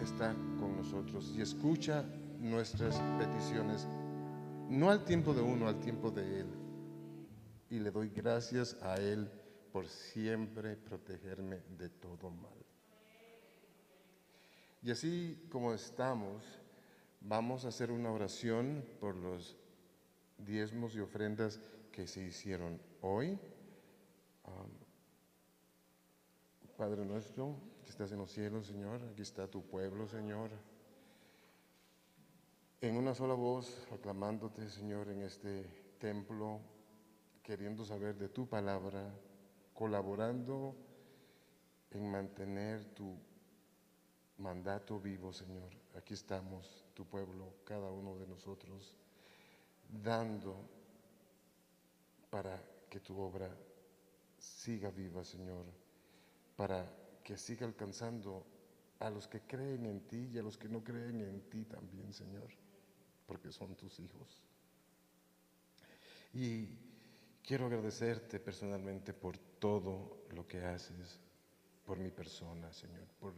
está 0.00 0.36
con 0.60 0.76
nosotros 0.76 1.34
y 1.36 1.40
escucha 1.40 2.04
nuestras 2.38 2.96
peticiones, 3.18 3.88
no 4.68 4.88
al 4.88 5.04
tiempo 5.04 5.34
de 5.34 5.42
uno, 5.42 5.66
al 5.66 5.80
tiempo 5.80 6.12
de 6.12 6.42
Él. 6.42 6.46
y 7.70 7.80
le 7.80 7.90
doy 7.90 8.08
gracias 8.10 8.76
a 8.82 8.98
Él 8.98 9.28
por 9.72 9.88
siempre 9.88 10.76
protegerme 10.76 11.56
de 11.76 11.88
todo 11.88 12.30
mal. 12.30 12.61
Y 14.82 14.90
así 14.90 15.46
como 15.48 15.72
estamos, 15.72 16.44
vamos 17.20 17.64
a 17.64 17.68
hacer 17.68 17.92
una 17.92 18.10
oración 18.10 18.84
por 19.00 19.14
los 19.14 19.56
diezmos 20.38 20.96
y 20.96 21.00
ofrendas 21.00 21.60
que 21.92 22.06
se 22.06 22.22
hicieron 22.24 22.80
hoy. 23.00 23.38
Padre 26.76 27.04
nuestro, 27.04 27.54
que 27.84 27.90
estás 27.90 28.10
en 28.10 28.18
los 28.18 28.32
cielos, 28.32 28.66
Señor, 28.66 29.00
aquí 29.12 29.22
está 29.22 29.46
tu 29.46 29.62
pueblo, 29.62 30.08
Señor. 30.08 30.50
En 32.80 32.96
una 32.96 33.14
sola 33.14 33.34
voz, 33.34 33.86
aclamándote, 33.92 34.68
Señor, 34.68 35.08
en 35.10 35.22
este 35.22 35.64
templo, 36.00 36.58
queriendo 37.44 37.84
saber 37.84 38.16
de 38.16 38.28
tu 38.28 38.48
palabra, 38.48 39.14
colaborando 39.74 40.74
en 41.92 42.10
mantener 42.10 42.84
tu 42.86 43.16
mandato 44.42 44.98
vivo, 44.98 45.32
Señor. 45.32 45.70
Aquí 45.96 46.14
estamos, 46.14 46.84
tu 46.94 47.06
pueblo, 47.06 47.54
cada 47.64 47.90
uno 47.90 48.18
de 48.18 48.26
nosotros, 48.26 48.94
dando 49.88 50.68
para 52.28 52.60
que 52.90 53.00
tu 53.00 53.18
obra 53.18 53.48
siga 54.38 54.90
viva, 54.90 55.24
Señor, 55.24 55.64
para 56.56 56.90
que 57.22 57.38
siga 57.38 57.66
alcanzando 57.66 58.44
a 58.98 59.10
los 59.10 59.28
que 59.28 59.40
creen 59.42 59.86
en 59.86 60.00
ti 60.06 60.30
y 60.32 60.38
a 60.38 60.42
los 60.42 60.58
que 60.58 60.68
no 60.68 60.82
creen 60.82 61.20
en 61.20 61.48
ti 61.48 61.64
también, 61.64 62.12
Señor, 62.12 62.48
porque 63.26 63.52
son 63.52 63.76
tus 63.76 64.00
hijos. 64.00 64.42
Y 66.34 66.68
quiero 67.42 67.66
agradecerte 67.66 68.40
personalmente 68.40 69.12
por 69.12 69.38
todo 69.38 70.24
lo 70.30 70.46
que 70.46 70.64
haces 70.64 71.20
por 71.84 71.98
mi 71.98 72.10
persona, 72.10 72.72
Señor, 72.72 73.06
por 73.20 73.34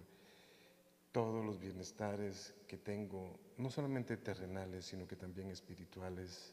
todos 1.14 1.44
los 1.44 1.60
bienestares 1.60 2.52
que 2.66 2.76
tengo, 2.76 3.38
no 3.56 3.70
solamente 3.70 4.16
terrenales, 4.16 4.86
sino 4.86 5.06
que 5.06 5.14
también 5.14 5.48
espirituales, 5.48 6.52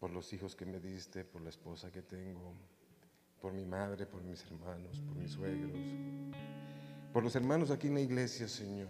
por 0.00 0.10
los 0.10 0.32
hijos 0.32 0.56
que 0.56 0.66
me 0.66 0.80
diste, 0.80 1.24
por 1.24 1.42
la 1.42 1.50
esposa 1.50 1.92
que 1.92 2.02
tengo, 2.02 2.54
por 3.40 3.52
mi 3.52 3.64
madre, 3.64 4.04
por 4.04 4.20
mis 4.24 4.44
hermanos, 4.46 4.98
por 4.98 5.14
mis 5.14 5.30
suegros, 5.30 5.78
por 7.12 7.22
los 7.22 7.36
hermanos 7.36 7.70
aquí 7.70 7.86
en 7.86 7.94
la 7.94 8.00
iglesia, 8.00 8.48
Señor, 8.48 8.88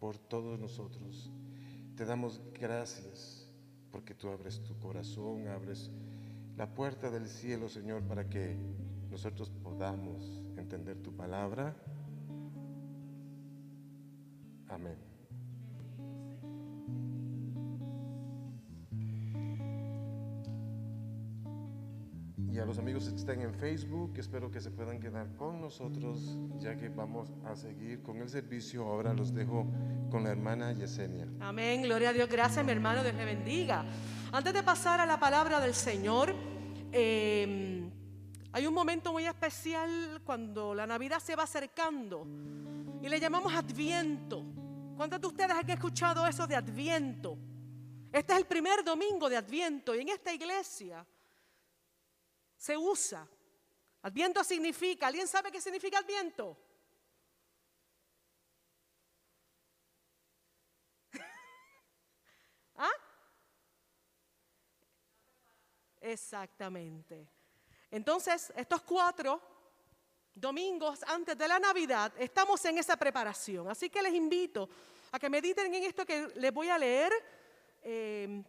por 0.00 0.18
todos 0.18 0.58
nosotros. 0.58 1.30
Te 1.96 2.04
damos 2.04 2.40
gracias 2.58 3.46
porque 3.92 4.16
tú 4.16 4.30
abres 4.30 4.64
tu 4.64 4.76
corazón, 4.80 5.46
abres 5.46 5.92
la 6.56 6.74
puerta 6.74 7.08
del 7.08 7.28
cielo, 7.28 7.68
Señor, 7.68 8.02
para 8.02 8.28
que 8.28 8.56
nosotros 9.10 9.48
podamos 9.62 10.42
entender 10.56 11.00
tu 11.00 11.14
palabra 11.14 11.76
Amén. 14.72 14.96
Y 22.50 22.58
a 22.58 22.64
los 22.64 22.78
amigos 22.78 23.08
que 23.08 23.16
están 23.16 23.40
en 23.40 23.54
Facebook, 23.54 24.14
espero 24.16 24.50
que 24.50 24.60
se 24.60 24.70
puedan 24.70 25.00
quedar 25.00 25.34
con 25.36 25.60
nosotros, 25.60 26.38
ya 26.58 26.76
que 26.76 26.88
vamos 26.88 27.32
a 27.44 27.54
seguir 27.56 28.02
con 28.02 28.18
el 28.18 28.28
servicio. 28.28 28.86
Ahora 28.86 29.14
los 29.14 29.34
dejo 29.34 29.66
con 30.10 30.24
la 30.24 30.30
hermana 30.30 30.72
Yesenia. 30.72 31.28
Amén, 31.40 31.82
gloria 31.82 32.10
a 32.10 32.12
Dios, 32.12 32.28
gracias 32.28 32.64
mi 32.64 32.72
hermano, 32.72 33.02
Dios 33.02 33.14
le 33.14 33.24
bendiga. 33.24 33.84
Antes 34.32 34.52
de 34.52 34.62
pasar 34.62 35.00
a 35.00 35.06
la 35.06 35.18
palabra 35.18 35.60
del 35.60 35.74
Señor, 35.74 36.34
eh, 36.92 37.90
hay 38.52 38.66
un 38.66 38.74
momento 38.74 39.12
muy 39.12 39.24
especial 39.24 40.20
cuando 40.24 40.74
la 40.74 40.86
Navidad 40.86 41.20
se 41.20 41.34
va 41.34 41.44
acercando 41.44 42.26
y 43.02 43.08
le 43.08 43.18
llamamos 43.18 43.52
Adviento. 43.54 44.44
¿Cuántos 45.02 45.20
de 45.20 45.26
ustedes 45.26 45.50
han 45.50 45.68
escuchado 45.68 46.24
eso 46.28 46.46
de 46.46 46.54
Adviento? 46.54 47.36
Este 48.12 48.34
es 48.34 48.38
el 48.38 48.46
primer 48.46 48.84
domingo 48.84 49.28
de 49.28 49.36
Adviento 49.36 49.96
y 49.96 50.00
en 50.02 50.10
esta 50.10 50.32
iglesia 50.32 51.04
se 52.56 52.76
usa. 52.76 53.26
Adviento 54.02 54.44
significa, 54.44 55.08
¿alguien 55.08 55.26
sabe 55.26 55.50
qué 55.50 55.60
significa 55.60 55.98
Adviento? 55.98 56.56
¿Ah? 62.76 62.92
Exactamente. 66.00 67.28
Entonces, 67.90 68.52
estos 68.54 68.82
cuatro 68.82 69.42
domingos 70.32 71.02
antes 71.08 71.36
de 71.36 71.48
la 71.48 71.58
Navidad, 71.58 72.12
estamos 72.16 72.64
en 72.64 72.78
esa 72.78 72.96
preparación. 72.96 73.68
Así 73.68 73.90
que 73.90 74.00
les 74.00 74.14
invito 74.14 74.68
a 75.12 75.18
que 75.18 75.30
mediten 75.30 75.72
en 75.74 75.84
esto 75.84 76.04
que 76.06 76.28
les 76.36 76.52
voy 76.52 76.68
a 76.68 76.78
leer, 76.78 77.12
eh, 77.82 78.42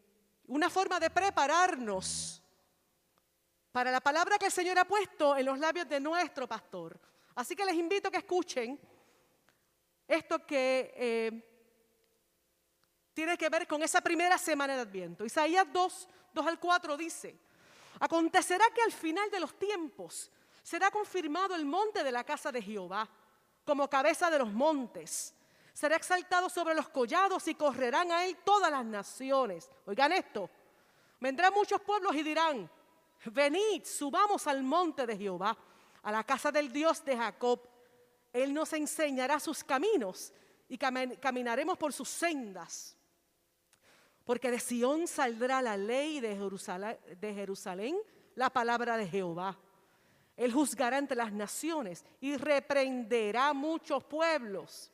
una 0.47 0.69
forma 0.69 0.99
de 0.99 1.09
prepararnos 1.09 2.41
para 3.71 3.91
la 3.91 3.99
palabra 3.99 4.37
que 4.37 4.45
el 4.45 4.51
Señor 4.51 4.79
ha 4.79 4.85
puesto 4.85 5.35
en 5.35 5.45
los 5.45 5.59
labios 5.59 5.87
de 5.89 5.99
nuestro 5.99 6.47
pastor. 6.47 6.99
Así 7.35 7.55
que 7.55 7.65
les 7.65 7.75
invito 7.75 8.07
a 8.07 8.11
que 8.11 8.17
escuchen 8.17 8.79
esto 10.07 10.45
que 10.45 10.93
eh, 10.95 11.49
tiene 13.13 13.37
que 13.37 13.49
ver 13.49 13.67
con 13.67 13.83
esa 13.83 13.99
primera 14.01 14.37
semana 14.37 14.75
de 14.75 14.81
Adviento. 14.81 15.25
Isaías 15.25 15.65
2, 15.71 16.09
2 16.33 16.47
al 16.47 16.59
4 16.59 16.97
dice, 16.97 17.37
acontecerá 17.99 18.65
que 18.73 18.81
al 18.81 18.91
final 18.91 19.29
de 19.29 19.39
los 19.39 19.57
tiempos, 19.57 20.31
será 20.61 20.89
confirmado 20.91 21.55
el 21.55 21.65
monte 21.65 22.03
de 22.03 22.11
la 22.11 22.23
casa 22.23 22.51
de 22.51 22.61
Jehová 22.61 23.09
como 23.65 23.89
cabeza 23.89 24.29
de 24.29 24.39
los 24.39 24.51
montes. 24.51 25.33
Será 25.73 25.95
exaltado 25.95 26.49
sobre 26.49 26.75
los 26.75 26.87
collados 26.89 27.47
y 27.47 27.55
correrán 27.55 28.11
a 28.11 28.25
él 28.25 28.37
todas 28.45 28.71
las 28.71 28.85
naciones. 28.85 29.69
Oigan 29.85 30.11
esto. 30.11 30.49
Vendrán 31.19 31.53
muchos 31.53 31.81
pueblos 31.81 32.15
y 32.15 32.21
dirán, 32.21 32.69
venid, 33.25 33.83
subamos 33.83 34.45
al 34.47 34.61
monte 34.61 35.07
de 35.07 35.17
Jehová, 35.17 35.57
a 36.03 36.11
la 36.11 36.23
casa 36.23 36.51
del 36.51 36.71
Dios 36.71 37.03
de 37.03 37.17
Jacob. 37.17 37.59
Él 38.31 38.53
nos 38.53 38.71
enseñará 38.73 39.39
sus 39.39 39.63
caminos 39.63 40.31
y 40.69 40.77
caminaremos 40.77 41.77
por 41.77 41.91
sus 41.91 42.09
sendas. 42.09 42.95
Porque 44.25 44.51
de 44.51 44.59
Sión 44.59 45.07
saldrá 45.07 45.61
la 45.61 45.75
ley 45.75 46.19
de 46.19 46.35
Jerusalén, 46.35 46.97
de 47.19 47.33
Jerusalén 47.33 47.97
la 48.35 48.49
palabra 48.49 48.97
de 48.97 49.07
Jehová. 49.07 49.57
Él 50.35 50.51
juzgará 50.51 50.97
entre 50.97 51.17
las 51.17 51.31
naciones 51.31 52.03
y 52.19 52.37
reprenderá 52.37 53.53
muchos 53.53 54.03
pueblos. 54.03 54.91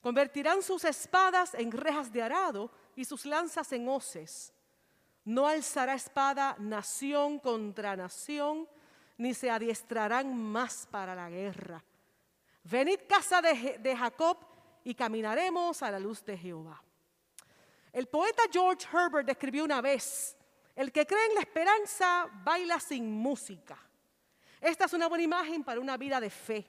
Convertirán 0.00 0.62
sus 0.62 0.84
espadas 0.84 1.54
en 1.54 1.70
rejas 1.70 2.12
de 2.12 2.22
arado 2.22 2.70
y 2.96 3.04
sus 3.04 3.26
lanzas 3.26 3.70
en 3.72 3.88
hoces. 3.88 4.52
No 5.24 5.46
alzará 5.46 5.94
espada 5.94 6.56
nación 6.58 7.38
contra 7.38 7.96
nación, 7.96 8.66
ni 9.18 9.34
se 9.34 9.50
adiestrarán 9.50 10.34
más 10.34 10.88
para 10.90 11.14
la 11.14 11.28
guerra. 11.28 11.84
Venid 12.64 13.00
casa 13.06 13.42
de, 13.42 13.78
de 13.78 13.96
Jacob 13.96 14.38
y 14.84 14.94
caminaremos 14.94 15.82
a 15.82 15.90
la 15.90 15.98
luz 15.98 16.24
de 16.24 16.38
Jehová. 16.38 16.82
El 17.92 18.06
poeta 18.06 18.42
George 18.50 18.86
Herbert 18.90 19.26
describió 19.26 19.64
una 19.64 19.80
vez, 19.80 20.36
el 20.76 20.92
que 20.92 21.06
cree 21.06 21.26
en 21.26 21.34
la 21.34 21.40
esperanza 21.40 22.28
baila 22.44 22.80
sin 22.80 23.10
música. 23.10 23.76
Esta 24.60 24.84
es 24.84 24.92
una 24.92 25.08
buena 25.08 25.24
imagen 25.24 25.64
para 25.64 25.80
una 25.80 25.96
vida 25.96 26.20
de 26.20 26.30
fe. 26.30 26.66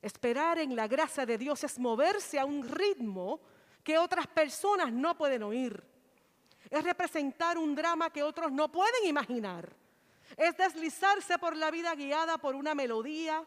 Esperar 0.00 0.58
en 0.58 0.76
la 0.76 0.86
gracia 0.86 1.26
de 1.26 1.38
Dios 1.38 1.64
es 1.64 1.78
moverse 1.78 2.38
a 2.38 2.44
un 2.44 2.68
ritmo 2.68 3.40
que 3.82 3.98
otras 3.98 4.26
personas 4.26 4.92
no 4.92 5.16
pueden 5.16 5.42
oír. 5.42 5.82
Es 6.70 6.84
representar 6.84 7.58
un 7.58 7.74
drama 7.74 8.10
que 8.10 8.22
otros 8.22 8.52
no 8.52 8.70
pueden 8.70 9.06
imaginar. 9.06 9.74
Es 10.36 10.56
deslizarse 10.56 11.38
por 11.38 11.56
la 11.56 11.70
vida 11.70 11.94
guiada 11.94 12.38
por 12.38 12.54
una 12.54 12.74
melodía 12.74 13.44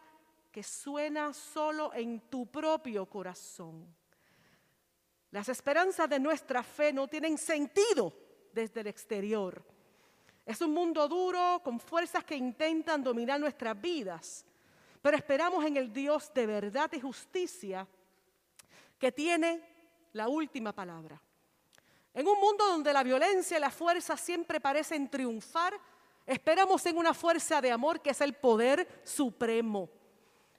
que 0.52 0.64
suena 0.64 1.34
solo 1.34 1.94
en 1.94 2.20
tu 2.30 2.48
propio 2.48 3.06
corazón. 3.06 3.88
Las 5.32 5.48
esperanzas 5.48 6.10
de 6.10 6.20
nuestra 6.20 6.62
fe 6.62 6.92
no 6.92 7.08
tienen 7.08 7.38
sentido 7.38 8.14
desde 8.52 8.82
el 8.82 8.88
exterior. 8.88 9.64
Es 10.46 10.60
un 10.60 10.74
mundo 10.74 11.08
duro 11.08 11.62
con 11.64 11.80
fuerzas 11.80 12.26
que 12.26 12.36
intentan 12.36 13.02
dominar 13.02 13.40
nuestras 13.40 13.80
vidas, 13.80 14.46
pero 15.02 15.18
esperamos 15.18 15.66
en 15.66 15.78
el 15.78 15.92
Dios 15.92 16.32
de 16.34 16.46
verdad 16.46 16.92
y 16.94 17.00
justicia 17.00 17.88
que 19.00 19.12
tiene 19.12 19.62
la 20.14 20.28
última 20.28 20.74
palabra. 20.74 21.22
En 22.14 22.28
un 22.28 22.40
mundo 22.40 22.66
donde 22.68 22.94
la 22.94 23.04
violencia 23.04 23.58
y 23.58 23.62
la 23.62 23.72
fuerza 23.72 24.18
siempre 24.18 24.60
parecen 24.60 25.10
triunfar, 25.10 25.74
esperamos 26.26 26.86
en 26.86 26.98
una 26.98 27.14
fuerza 27.14 27.62
de 27.62 27.72
amor 27.72 28.02
que 28.02 28.12
es 28.12 28.22
el 28.22 28.34
poder 28.34 29.02
supremo. 29.04 29.90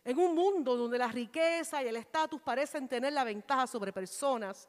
En 0.05 0.19
un 0.19 0.35
mundo 0.35 0.77
donde 0.77 0.99
la 0.99 1.09
riqueza 1.09 1.83
y 1.83 1.89
el 1.89 1.97
estatus 1.97 2.41
parecen 2.41 2.89
tener 2.89 3.13
la 3.13 3.23
ventaja 3.23 3.67
sobre 3.67 3.93
personas, 3.93 4.69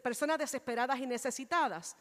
personas 0.00 0.38
desesperadas 0.38 0.98
y 1.00 1.06
necesitadas, 1.06 1.96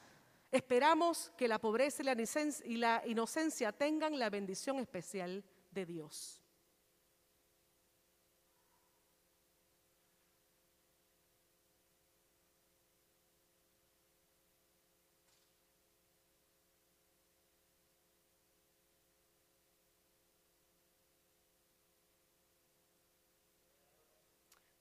Esperamos 0.56 1.34
que 1.36 1.50
la 1.50 1.60
pobreza 1.60 2.02
y 2.02 2.78
la 2.78 3.04
inocencia, 3.06 3.74
tengan 3.74 4.18
la 4.18 4.30
bendición 4.30 4.80
especial 4.80 5.44
de 5.72 5.86
Dios. 5.86 6.42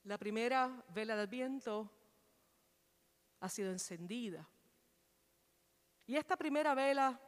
La 0.04 0.18
primera 0.18 0.70
vela 0.88 1.16
del 1.16 1.26
viento 1.26 1.90
ha 3.40 3.48
sido 3.48 3.70
encendida. 3.70 4.46
Y 6.06 6.16
esta 6.16 6.36
primera 6.36 6.74
vela 6.74 7.18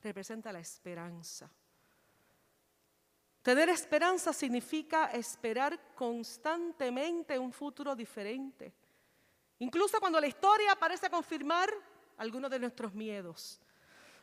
representa 0.00 0.52
la 0.52 0.60
esperanza. 0.60 1.50
Tener 3.42 3.68
esperanza 3.70 4.32
significa 4.32 5.06
esperar 5.06 5.94
constantemente 5.94 7.38
un 7.38 7.52
futuro 7.52 7.96
diferente. 7.96 8.72
Incluso 9.58 9.98
cuando 9.98 10.20
la 10.20 10.26
historia 10.26 10.76
parece 10.76 11.10
confirmar 11.10 11.70
algunos 12.18 12.50
de 12.50 12.60
nuestros 12.60 12.94
miedos. 12.94 13.60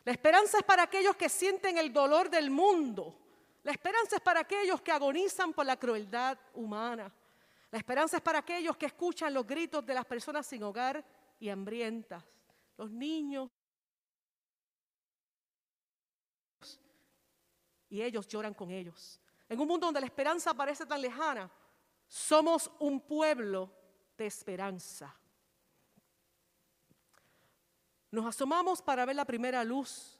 La 0.04 0.12
esperanza 0.12 0.58
es 0.58 0.64
para 0.64 0.84
aquellos 0.84 1.16
que 1.16 1.28
sienten 1.28 1.76
el 1.76 1.92
dolor 1.92 2.30
del 2.30 2.50
mundo. 2.50 3.18
La 3.64 3.72
esperanza 3.72 4.16
es 4.16 4.22
para 4.22 4.40
aquellos 4.40 4.80
que 4.80 4.92
agonizan 4.92 5.52
por 5.52 5.66
la 5.66 5.76
crueldad 5.76 6.38
humana. 6.54 7.12
La 7.70 7.78
esperanza 7.78 8.16
es 8.16 8.22
para 8.22 8.38
aquellos 8.38 8.76
que 8.76 8.86
escuchan 8.86 9.34
los 9.34 9.46
gritos 9.46 9.84
de 9.84 9.94
las 9.94 10.06
personas 10.06 10.46
sin 10.46 10.62
hogar 10.62 11.04
y 11.38 11.50
hambrientas, 11.50 12.24
los 12.76 12.90
niños. 12.90 13.50
Y 17.90 18.02
ellos 18.02 18.26
lloran 18.26 18.54
con 18.54 18.70
ellos. 18.70 19.20
En 19.48 19.60
un 19.60 19.68
mundo 19.68 19.86
donde 19.86 20.00
la 20.00 20.06
esperanza 20.06 20.54
parece 20.54 20.86
tan 20.86 21.00
lejana, 21.00 21.50
somos 22.06 22.70
un 22.78 23.00
pueblo 23.00 23.70
de 24.16 24.26
esperanza. 24.26 25.14
Nos 28.10 28.24
asomamos 28.24 28.80
para 28.80 29.04
ver 29.04 29.16
la 29.16 29.26
primera 29.26 29.62
luz 29.62 30.18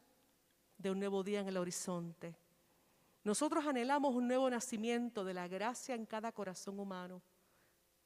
de 0.77 0.91
un 0.91 0.99
nuevo 0.99 1.23
día 1.23 1.41
en 1.41 1.49
el 1.49 1.57
horizonte. 1.57 2.37
Nosotros 3.25 3.67
anhelamos 3.67 4.15
un 4.15 4.29
nuevo 4.29 4.49
nacimiento 4.51 5.25
de 5.25 5.35
la 5.35 5.49
gracia 5.49 5.95
en 5.95 6.05
cada 6.05 6.31
corazón 6.33 6.79
humano 6.79 7.23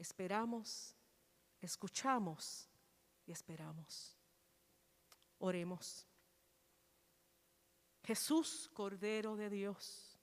esperamos, 0.02 0.94
escuchamos 1.60 2.68
y 3.24 3.32
esperamos. 3.32 4.16
Oremos. 5.38 6.06
Jesús, 8.04 8.68
Cordero 8.74 9.36
de 9.36 9.48
Dios, 9.48 10.18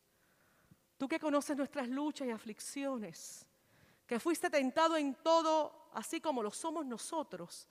tú 0.98 1.08
que 1.08 1.20
conoces 1.20 1.56
nuestras 1.56 1.88
luchas 1.88 2.28
y 2.28 2.32
aflicciones, 2.32 3.48
que 4.06 4.20
fuiste 4.20 4.50
tentado 4.50 4.98
en 4.98 5.16
todo, 5.16 5.90
así 5.94 6.20
como 6.20 6.44
lo 6.44 6.52
somos 6.52 6.86
nosotros, 6.86 7.68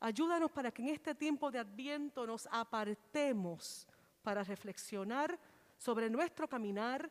ayúdanos 0.00 0.50
para 0.50 0.72
que 0.72 0.82
en 0.82 0.88
este 0.88 1.14
tiempo 1.14 1.50
de 1.50 1.60
adviento 1.60 2.26
nos 2.26 2.48
apartemos 2.50 3.86
para 4.22 4.42
reflexionar 4.42 5.38
sobre 5.78 6.10
nuestro 6.10 6.48
caminar 6.48 7.08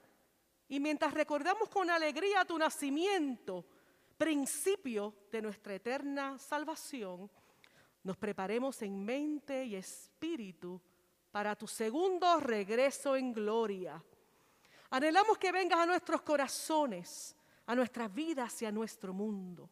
y 0.67 0.79
mientras 0.79 1.13
recordamos 1.13 1.69
con 1.69 1.89
alegría 1.89 2.43
tu 2.43 2.57
nacimiento, 2.57 3.65
principio 4.17 5.13
de 5.31 5.41
nuestra 5.41 5.75
eterna 5.75 6.37
salvación, 6.39 7.29
nos 8.03 8.17
preparemos 8.17 8.81
en 8.81 9.03
mente 9.03 9.65
y 9.65 9.75
espíritu 9.75 10.79
para 11.31 11.55
tu 11.55 11.67
segundo 11.67 12.39
regreso 12.39 13.15
en 13.15 13.33
gloria. 13.33 14.01
Anhelamos 14.91 15.37
que 15.37 15.51
vengas 15.51 15.79
a 15.79 15.85
nuestros 15.85 16.21
corazones, 16.21 17.35
a 17.65 17.75
nuestras 17.75 18.13
vidas 18.13 18.61
y 18.61 18.65
a 18.65 18.71
nuestro 18.71 19.13
mundo. 19.13 19.69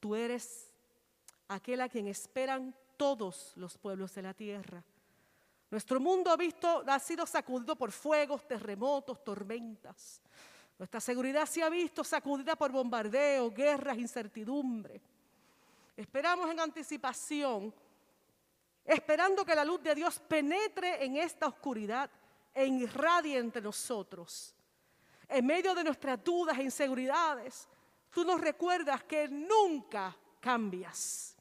Tú 0.00 0.14
eres 0.14 0.72
aquel 1.48 1.80
a 1.80 1.88
quien 1.88 2.06
esperan 2.06 2.74
todos 2.96 3.52
los 3.56 3.76
pueblos 3.76 4.14
de 4.14 4.22
la 4.22 4.34
tierra. 4.34 4.82
Nuestro 5.70 5.98
mundo 5.98 6.30
ha, 6.30 6.36
visto, 6.36 6.84
ha 6.86 6.98
sido 6.98 7.26
sacudido 7.26 7.76
por 7.76 7.90
fuegos, 7.90 8.46
terremotos, 8.46 9.22
tormentas. 9.24 10.22
Nuestra 10.78 11.00
seguridad 11.00 11.46
se 11.46 11.62
ha 11.62 11.68
visto 11.70 12.04
sacudida 12.04 12.54
por 12.54 12.70
bombardeos, 12.70 13.54
guerras, 13.54 13.96
incertidumbre. 13.96 15.00
Esperamos 15.96 16.50
en 16.50 16.60
anticipación, 16.60 17.72
esperando 18.84 19.44
que 19.44 19.54
la 19.54 19.64
luz 19.64 19.82
de 19.82 19.94
Dios 19.94 20.18
penetre 20.20 21.02
en 21.02 21.16
esta 21.16 21.46
oscuridad 21.46 22.10
e 22.52 22.66
irradie 22.66 23.38
entre 23.38 23.62
nosotros. 23.62 24.54
En 25.28 25.46
medio 25.46 25.74
de 25.74 25.84
nuestras 25.84 26.22
dudas 26.22 26.58
e 26.58 26.62
inseguridades, 26.62 27.66
tú 28.10 28.24
nos 28.24 28.40
recuerdas 28.40 29.02
que 29.04 29.28
nunca 29.28 30.14
cambias. 30.40 31.34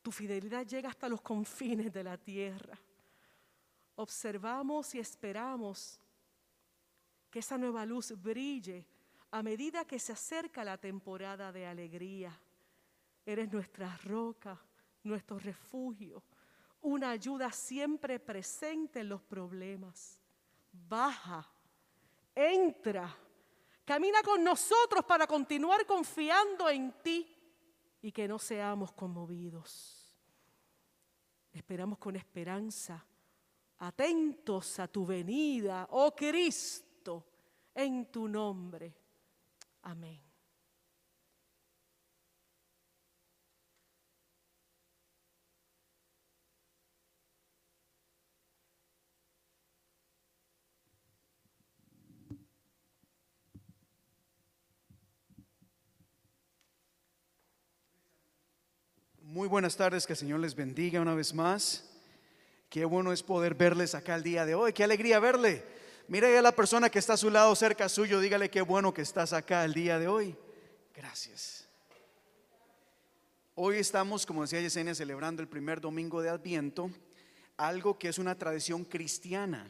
Tu 0.00 0.12
fidelidad 0.12 0.64
llega 0.64 0.90
hasta 0.90 1.08
los 1.08 1.20
confines 1.20 1.92
de 1.92 2.04
la 2.04 2.16
tierra. 2.16 2.78
Observamos 3.96 4.94
y 4.94 5.00
esperamos 5.00 5.98
que 7.34 7.40
esa 7.40 7.58
nueva 7.58 7.84
luz 7.84 8.12
brille 8.22 8.86
a 9.32 9.42
medida 9.42 9.84
que 9.84 9.98
se 9.98 10.12
acerca 10.12 10.62
la 10.62 10.78
temporada 10.78 11.50
de 11.50 11.66
alegría. 11.66 12.32
Eres 13.26 13.52
nuestra 13.52 13.96
roca, 14.04 14.56
nuestro 15.02 15.40
refugio, 15.40 16.22
una 16.82 17.10
ayuda 17.10 17.50
siempre 17.50 18.20
presente 18.20 19.00
en 19.00 19.08
los 19.08 19.20
problemas. 19.20 20.20
Baja, 20.70 21.44
entra, 22.36 23.12
camina 23.84 24.22
con 24.22 24.44
nosotros 24.44 25.04
para 25.04 25.26
continuar 25.26 25.84
confiando 25.86 26.68
en 26.68 26.92
ti 27.02 27.36
y 28.00 28.12
que 28.12 28.28
no 28.28 28.38
seamos 28.38 28.92
conmovidos. 28.92 30.16
Esperamos 31.52 31.98
con 31.98 32.14
esperanza, 32.14 33.04
atentos 33.78 34.78
a 34.78 34.86
tu 34.86 35.04
venida, 35.04 35.88
oh 35.90 36.14
Cristo 36.14 36.83
en 37.74 38.06
tu 38.06 38.28
nombre. 38.28 38.94
Amén. 39.82 40.20
Muy 59.34 59.48
buenas 59.48 59.76
tardes, 59.76 60.06
que 60.06 60.12
el 60.12 60.16
Señor 60.16 60.38
les 60.38 60.54
bendiga 60.54 61.00
una 61.00 61.16
vez 61.16 61.34
más. 61.34 61.90
Qué 62.68 62.84
bueno 62.84 63.12
es 63.12 63.24
poder 63.24 63.56
verles 63.56 63.96
acá 63.96 64.14
el 64.14 64.22
día 64.22 64.46
de 64.46 64.54
hoy, 64.54 64.72
qué 64.72 64.84
alegría 64.84 65.18
verle. 65.18 65.73
Mire 66.06 66.36
a 66.36 66.42
la 66.42 66.54
persona 66.54 66.90
que 66.90 66.98
está 66.98 67.14
a 67.14 67.16
su 67.16 67.30
lado 67.30 67.54
cerca 67.54 67.88
suyo, 67.88 68.20
dígale 68.20 68.50
qué 68.50 68.60
bueno 68.60 68.92
que 68.92 69.00
estás 69.00 69.32
acá 69.32 69.64
el 69.64 69.72
día 69.72 69.98
de 69.98 70.06
hoy. 70.06 70.36
Gracias. 70.94 71.66
Hoy 73.54 73.78
estamos, 73.78 74.26
como 74.26 74.42
decía 74.42 74.60
Yesenia, 74.60 74.94
celebrando 74.94 75.40
el 75.40 75.48
primer 75.48 75.80
domingo 75.80 76.20
de 76.20 76.28
Adviento, 76.28 76.90
algo 77.56 77.98
que 77.98 78.08
es 78.08 78.18
una 78.18 78.34
tradición 78.34 78.84
cristiana, 78.84 79.66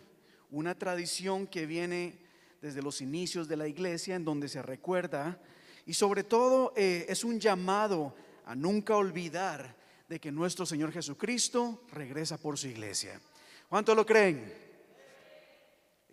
una 0.51 0.77
tradición 0.77 1.47
que 1.47 1.67
viene 1.67 2.19
desde 2.61 2.83
los 2.83 3.01
inicios 3.01 3.47
de 3.47 3.57
la 3.57 3.69
iglesia, 3.69 4.17
en 4.17 4.25
donde 4.25 4.49
se 4.49 4.61
recuerda, 4.61 5.39
y 5.87 5.95
sobre 5.95 6.25
todo 6.25 6.73
eh, 6.77 7.07
es 7.09 7.23
un 7.23 7.39
llamado 7.39 8.13
a 8.45 8.57
nunca 8.57 8.97
olvidar 8.97 9.77
de 10.09 10.19
que 10.19 10.33
nuestro 10.33 10.67
Señor 10.67 10.91
Jesucristo 10.91 11.85
regresa 11.93 12.39
por 12.39 12.59
su 12.59 12.67
iglesia. 12.67 13.21
¿Cuánto 13.69 13.95
lo 13.95 14.05
creen? 14.05 14.64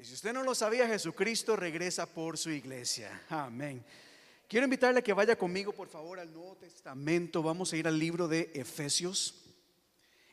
Y 0.01 0.03
si 0.03 0.15
usted 0.15 0.33
no 0.33 0.41
lo 0.41 0.55
sabía, 0.55 0.87
Jesucristo 0.87 1.55
regresa 1.55 2.07
por 2.07 2.35
su 2.35 2.49
iglesia. 2.49 3.21
Amén. 3.29 3.85
Quiero 4.47 4.63
invitarle 4.63 4.99
a 4.99 5.03
que 5.03 5.13
vaya 5.13 5.35
conmigo, 5.35 5.71
por 5.73 5.89
favor, 5.89 6.19
al 6.19 6.33
Nuevo 6.33 6.55
Testamento. 6.55 7.43
Vamos 7.43 7.71
a 7.71 7.77
ir 7.77 7.87
al 7.87 7.99
libro 7.99 8.27
de 8.27 8.49
Efesios, 8.55 9.35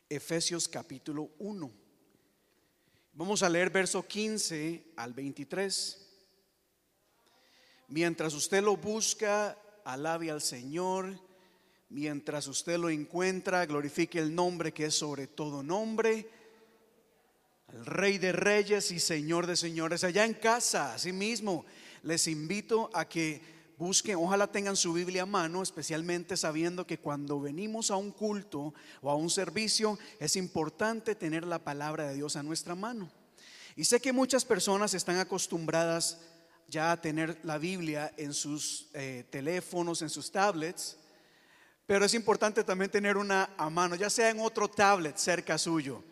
Efesios 0.09 0.69
capítulo 0.69 1.33
1. 1.39 1.71
Vamos 3.12 3.43
a 3.43 3.51
leer 3.51 3.69
verso 3.69 4.09
15 4.09 4.95
al 4.97 5.12
23. 5.12 6.16
Mientras 7.89 8.33
usted 8.33 8.62
lo 8.62 8.75
busca, 8.79 9.55
alabe 9.85 10.31
al 10.31 10.41
Señor. 10.41 11.21
Mientras 11.91 12.47
usted 12.47 12.79
lo 12.79 12.89
encuentra, 12.89 13.66
glorifique 13.66 14.19
el 14.19 14.35
nombre 14.35 14.73
que 14.73 14.87
es 14.87 14.95
sobre 14.95 15.27
todo 15.27 15.62
nombre 15.62 16.38
el 17.73 17.85
Rey 17.85 18.19
de 18.19 18.33
Reyes 18.33 18.91
y 18.91 19.01
Señor 19.01 19.47
de 19.47 19.57
Señores. 19.57 20.05
Allá 20.05 20.25
en 20.25 20.35
casa, 20.35 20.97
mismo 21.12 21.66
les 22.03 22.27
invito 22.27 22.91
a 22.95 23.07
que 23.07 23.43
busquen, 23.77 24.16
ojalá 24.16 24.47
tengan 24.47 24.77
su 24.77 24.93
Biblia 24.93 25.23
a 25.23 25.27
mano, 25.27 25.62
especialmente 25.62 26.37
sabiendo 26.37 26.87
que 26.87 26.99
cuando 26.99 27.41
venimos 27.41 27.91
a 27.91 27.97
un 27.97 28.11
culto 28.11 28.73
o 29.03 29.11
a 29.11 29.14
un 29.14 29.31
servicio 29.31 29.99
es 30.19 30.37
importante 30.37 31.14
tener 31.14 31.47
la 31.47 31.59
palabra 31.59 32.09
de 32.09 32.14
Dios 32.14 32.37
a 32.37 32.43
nuestra 32.43 32.75
mano. 32.75 33.11
Y 33.77 33.85
sé 33.85 34.01
que 34.01 34.12
muchas 34.12 34.45
personas 34.45 34.95
están 34.95 35.19
acostumbradas 35.19 36.19
ya 36.66 36.93
a 36.93 37.01
tener 37.01 37.39
la 37.45 37.59
Biblia 37.59 38.12
en 38.16 38.35
sus 38.35 38.89
eh, 38.93 39.25
teléfonos, 39.31 40.03
en 40.03 40.11
sus 40.11 40.31
tablets, 40.31 40.97
pero 41.87 42.05
es 42.05 42.12
importante 42.14 42.64
también 42.64 42.91
tener 42.91 43.16
una 43.16 43.51
a 43.57 43.71
mano, 43.71 43.95
ya 43.95 44.11
sea 44.11 44.31
en 44.31 44.41
otro 44.41 44.69
tablet 44.69 45.16
cerca 45.16 45.57
suyo. 45.57 46.03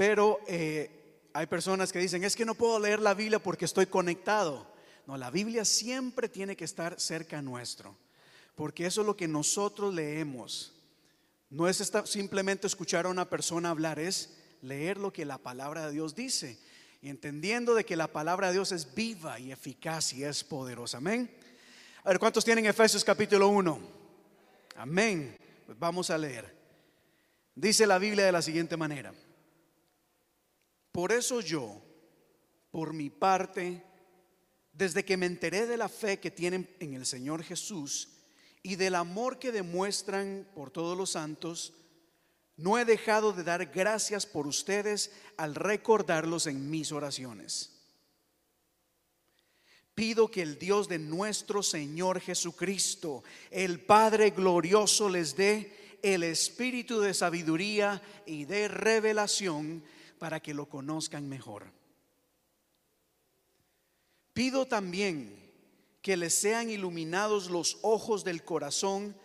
Pero 0.00 0.40
eh, 0.46 1.28
hay 1.34 1.44
personas 1.44 1.92
que 1.92 1.98
dicen, 1.98 2.24
es 2.24 2.34
que 2.34 2.46
no 2.46 2.54
puedo 2.54 2.80
leer 2.80 3.00
la 3.00 3.12
Biblia 3.12 3.38
porque 3.38 3.66
estoy 3.66 3.84
conectado. 3.84 4.66
No, 5.06 5.18
la 5.18 5.30
Biblia 5.30 5.62
siempre 5.66 6.26
tiene 6.26 6.56
que 6.56 6.64
estar 6.64 6.98
cerca 6.98 7.42
nuestro, 7.42 7.94
porque 8.54 8.86
eso 8.86 9.02
es 9.02 9.06
lo 9.06 9.14
que 9.14 9.28
nosotros 9.28 9.92
leemos. 9.92 10.72
No 11.50 11.68
es 11.68 11.92
simplemente 12.06 12.66
escuchar 12.66 13.04
a 13.04 13.10
una 13.10 13.28
persona 13.28 13.68
hablar, 13.68 13.98
es 13.98 14.38
leer 14.62 14.96
lo 14.96 15.12
que 15.12 15.26
la 15.26 15.36
palabra 15.36 15.84
de 15.84 15.92
Dios 15.92 16.14
dice 16.14 16.58
y 17.02 17.10
entendiendo 17.10 17.74
de 17.74 17.84
que 17.84 17.94
la 17.94 18.06
palabra 18.06 18.46
de 18.46 18.54
Dios 18.54 18.72
es 18.72 18.94
viva 18.94 19.38
y 19.38 19.52
eficaz 19.52 20.14
y 20.14 20.24
es 20.24 20.42
poderosa. 20.42 20.96
Amén. 20.96 21.30
A 22.04 22.08
ver, 22.08 22.18
¿cuántos 22.18 22.42
tienen 22.42 22.64
Efesios 22.64 23.04
capítulo 23.04 23.48
1? 23.48 23.78
Amén. 24.76 25.36
Pues 25.66 25.78
vamos 25.78 26.08
a 26.08 26.16
leer. 26.16 26.56
Dice 27.54 27.86
la 27.86 27.98
Biblia 27.98 28.24
de 28.24 28.32
la 28.32 28.40
siguiente 28.40 28.78
manera. 28.78 29.12
Por 30.92 31.12
eso 31.12 31.40
yo, 31.40 31.80
por 32.70 32.92
mi 32.92 33.10
parte, 33.10 33.84
desde 34.72 35.04
que 35.04 35.16
me 35.16 35.26
enteré 35.26 35.66
de 35.66 35.76
la 35.76 35.88
fe 35.88 36.18
que 36.18 36.30
tienen 36.30 36.68
en 36.80 36.94
el 36.94 37.06
Señor 37.06 37.42
Jesús 37.42 38.08
y 38.62 38.76
del 38.76 38.94
amor 38.94 39.38
que 39.38 39.52
demuestran 39.52 40.48
por 40.54 40.70
todos 40.70 40.96
los 40.96 41.10
santos, 41.10 41.72
no 42.56 42.78
he 42.78 42.84
dejado 42.84 43.32
de 43.32 43.42
dar 43.42 43.66
gracias 43.66 44.26
por 44.26 44.46
ustedes 44.46 45.12
al 45.36 45.54
recordarlos 45.54 46.46
en 46.46 46.70
mis 46.70 46.92
oraciones. 46.92 47.76
Pido 49.94 50.30
que 50.30 50.42
el 50.42 50.58
Dios 50.58 50.88
de 50.88 50.98
nuestro 50.98 51.62
Señor 51.62 52.20
Jesucristo, 52.20 53.22
el 53.50 53.80
Padre 53.80 54.30
glorioso, 54.30 55.08
les 55.08 55.36
dé 55.36 55.98
el 56.02 56.22
espíritu 56.22 57.00
de 57.00 57.12
sabiduría 57.12 58.02
y 58.24 58.44
de 58.44 58.68
revelación 58.68 59.82
para 60.20 60.38
que 60.38 60.54
lo 60.54 60.68
conozcan 60.68 61.28
mejor. 61.28 61.72
Pido 64.34 64.66
también 64.66 65.34
que 66.02 66.16
les 66.16 66.34
sean 66.34 66.70
iluminados 66.70 67.50
los 67.50 67.78
ojos 67.82 68.22
del 68.22 68.44
corazón 68.44 69.16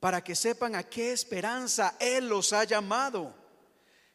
para 0.00 0.22
que 0.22 0.36
sepan 0.36 0.74
a 0.74 0.84
qué 0.84 1.12
esperanza 1.12 1.96
Él 1.98 2.28
los 2.28 2.52
ha 2.52 2.64
llamado, 2.64 3.34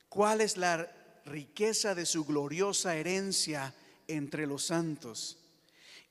cuál 0.07 0.41
es 0.41 0.55
la 0.55 0.89
riqueza 1.26 1.95
de 1.95 2.05
su 2.05 2.26
gloriosa 2.26 2.95
herencia 2.95 3.74
entre 4.07 4.45
los 4.45 4.68
santos 4.68 5.39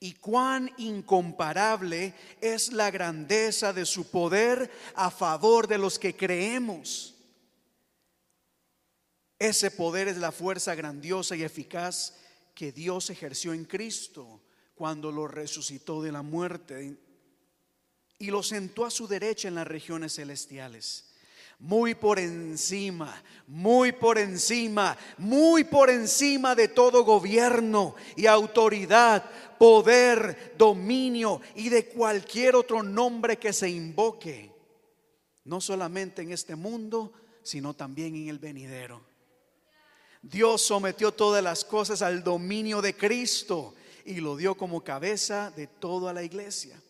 y 0.01 0.15
cuán 0.15 0.69
incomparable 0.79 2.13
es 2.41 2.73
la 2.73 2.91
grandeza 2.91 3.73
de 3.73 3.87
su 3.87 4.11
poder 4.11 4.69
a 4.97 5.13
favor 5.13 5.69
de 5.69 5.79
los 5.79 5.97
que 6.01 6.17
creemos. 6.17 7.12
Ese 9.43 9.73
poder 9.73 10.07
es 10.07 10.19
la 10.19 10.31
fuerza 10.31 10.73
grandiosa 10.77 11.35
y 11.35 11.43
eficaz 11.43 12.15
que 12.55 12.71
Dios 12.71 13.11
ejerció 13.11 13.53
en 13.53 13.65
Cristo 13.65 14.41
cuando 14.77 15.11
lo 15.11 15.27
resucitó 15.27 16.01
de 16.01 16.13
la 16.13 16.23
muerte 16.23 16.97
y 18.21 18.27
lo 18.31 18.45
sentó 18.45 18.85
a 18.85 18.91
su 18.93 19.09
derecha 19.09 19.49
en 19.49 19.57
las 19.57 19.67
regiones 19.67 20.15
celestiales. 20.15 21.13
Muy 21.59 21.97
por 21.97 22.21
encima, 22.21 23.21
muy 23.49 23.91
por 23.91 24.17
encima, 24.17 24.97
muy 25.19 25.65
por 25.65 25.91
encima 25.91 26.55
de 26.55 26.69
todo 26.69 27.03
gobierno 27.03 27.97
y 28.15 28.27
autoridad, 28.27 29.29
poder, 29.59 30.55
dominio 30.57 31.41
y 31.57 31.69
de 31.69 31.87
cualquier 31.87 32.55
otro 32.55 32.85
nombre 32.85 33.41
que 33.41 33.53
se 33.53 33.69
invoque. 33.69 34.53
No 35.43 35.61
solamente 35.61 36.23
en 36.23 36.31
este 36.31 36.55
mundo, 36.55 37.13
sino 37.43 37.75
también 37.75 38.15
en 38.15 38.29
el 38.29 38.39
venidero. 38.39 39.11
Dios 40.23 40.63
sometió 40.63 41.13
todas 41.13 41.43
las 41.43 41.65
cosas 41.65 42.01
al 42.01 42.23
dominio 42.23 42.81
de 42.81 42.97
Cristo 42.97 43.75
y 44.05 44.21
lo 44.21 44.37
dio 44.37 44.57
como 44.57 44.83
cabeza 44.85 45.51
de 45.51 45.67
toda 45.67 46.13
la 46.13 46.23
iglesia. 46.23 46.81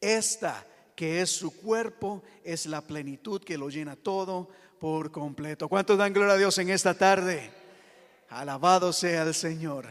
Esta 0.00 0.64
que 0.94 1.20
es 1.20 1.30
su 1.30 1.56
cuerpo 1.56 2.22
es 2.44 2.66
la 2.66 2.80
plenitud 2.80 3.42
que 3.42 3.58
lo 3.58 3.68
llena 3.68 3.96
todo 3.96 4.48
por 4.78 5.10
completo. 5.10 5.68
¿Cuántos 5.68 5.98
dan 5.98 6.12
gloria 6.12 6.34
a 6.34 6.38
Dios 6.38 6.56
en 6.58 6.70
esta 6.70 6.94
tarde? 6.94 7.50
Alabado 8.28 8.92
sea 8.92 9.22
el 9.22 9.34
Señor. 9.34 9.86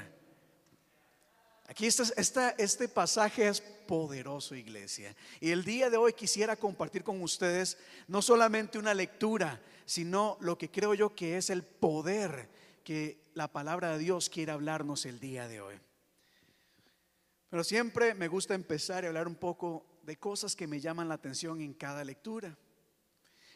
Aquí 1.67 1.85
está, 1.85 2.55
este 2.57 2.87
pasaje 2.87 3.47
es 3.47 3.59
poderoso, 3.59 4.55
iglesia. 4.55 5.13
Y 5.41 5.51
el 5.51 5.65
día 5.65 5.89
de 5.89 5.97
hoy 5.97 6.13
quisiera 6.13 6.55
compartir 6.55 7.03
con 7.03 7.21
ustedes 7.21 7.77
no 8.07 8.21
solamente 8.21 8.79
una 8.79 8.93
lectura, 8.93 9.61
sino 9.85 10.37
lo 10.39 10.57
que 10.57 10.71
creo 10.71 10.93
yo 10.93 11.13
que 11.13 11.37
es 11.37 11.49
el 11.49 11.63
poder 11.63 12.49
que 12.87 13.19
la 13.33 13.51
palabra 13.51 13.91
de 13.91 13.97
Dios 13.97 14.29
quiere 14.29 14.53
hablarnos 14.53 15.05
el 15.05 15.19
día 15.19 15.45
de 15.49 15.59
hoy. 15.59 15.75
Pero 17.49 17.65
siempre 17.65 18.13
me 18.13 18.29
gusta 18.29 18.55
empezar 18.55 19.03
y 19.03 19.07
hablar 19.07 19.27
un 19.27 19.35
poco 19.35 19.99
de 20.03 20.15
cosas 20.15 20.55
que 20.55 20.67
me 20.67 20.79
llaman 20.79 21.09
la 21.09 21.15
atención 21.15 21.59
en 21.59 21.73
cada 21.73 22.05
lectura. 22.05 22.57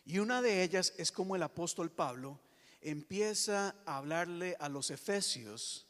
Y 0.03 0.19
una 0.19 0.41
de 0.41 0.63
ellas 0.63 0.93
es 0.97 1.13
como 1.13 1.37
el 1.37 1.43
apóstol 1.43 1.89
Pablo 1.91 2.41
empieza 2.81 3.73
a 3.85 3.99
hablarle 3.99 4.57
a 4.59 4.67
los 4.67 4.91
efesios 4.91 5.87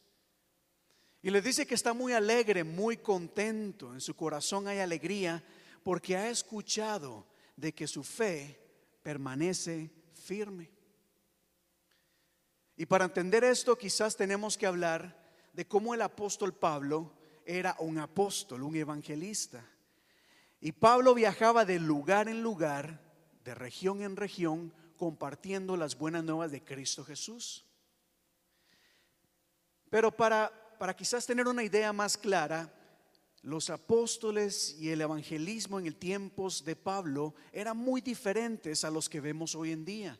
y 1.20 1.30
le 1.30 1.42
dice 1.42 1.66
que 1.66 1.74
está 1.74 1.94
muy 1.94 2.12
alegre, 2.12 2.62
muy 2.62 2.98
contento, 2.98 3.92
en 3.92 4.00
su 4.00 4.14
corazón 4.14 4.68
hay 4.68 4.78
alegría 4.78 5.42
porque 5.82 6.16
ha 6.16 6.30
escuchado 6.30 7.26
de 7.56 7.74
que 7.74 7.88
su 7.88 8.04
fe 8.04 8.56
permanece 9.02 9.90
firme. 10.14 10.70
Y 12.82 12.86
para 12.86 13.04
entender 13.04 13.44
esto 13.44 13.78
quizás 13.78 14.16
tenemos 14.16 14.58
que 14.58 14.66
hablar 14.66 15.16
de 15.52 15.68
cómo 15.68 15.94
el 15.94 16.02
apóstol 16.02 16.52
Pablo 16.52 17.12
era 17.46 17.76
un 17.78 17.96
apóstol, 17.98 18.64
un 18.64 18.74
evangelista. 18.74 19.64
Y 20.60 20.72
Pablo 20.72 21.14
viajaba 21.14 21.64
de 21.64 21.78
lugar 21.78 22.26
en 22.26 22.42
lugar, 22.42 23.00
de 23.44 23.54
región 23.54 24.02
en 24.02 24.16
región, 24.16 24.74
compartiendo 24.96 25.76
las 25.76 25.96
buenas 25.96 26.24
nuevas 26.24 26.50
de 26.50 26.64
Cristo 26.64 27.04
Jesús. 27.04 27.64
Pero 29.88 30.10
para, 30.10 30.50
para 30.76 30.96
quizás 30.96 31.24
tener 31.24 31.46
una 31.46 31.62
idea 31.62 31.92
más 31.92 32.18
clara, 32.18 32.74
los 33.42 33.70
apóstoles 33.70 34.74
y 34.80 34.90
el 34.90 35.02
evangelismo 35.02 35.78
en 35.78 35.86
el 35.86 35.94
tiempos 35.94 36.64
de 36.64 36.74
Pablo 36.74 37.36
eran 37.52 37.76
muy 37.76 38.00
diferentes 38.00 38.82
a 38.82 38.90
los 38.90 39.08
que 39.08 39.20
vemos 39.20 39.54
hoy 39.54 39.70
en 39.70 39.84
día. 39.84 40.18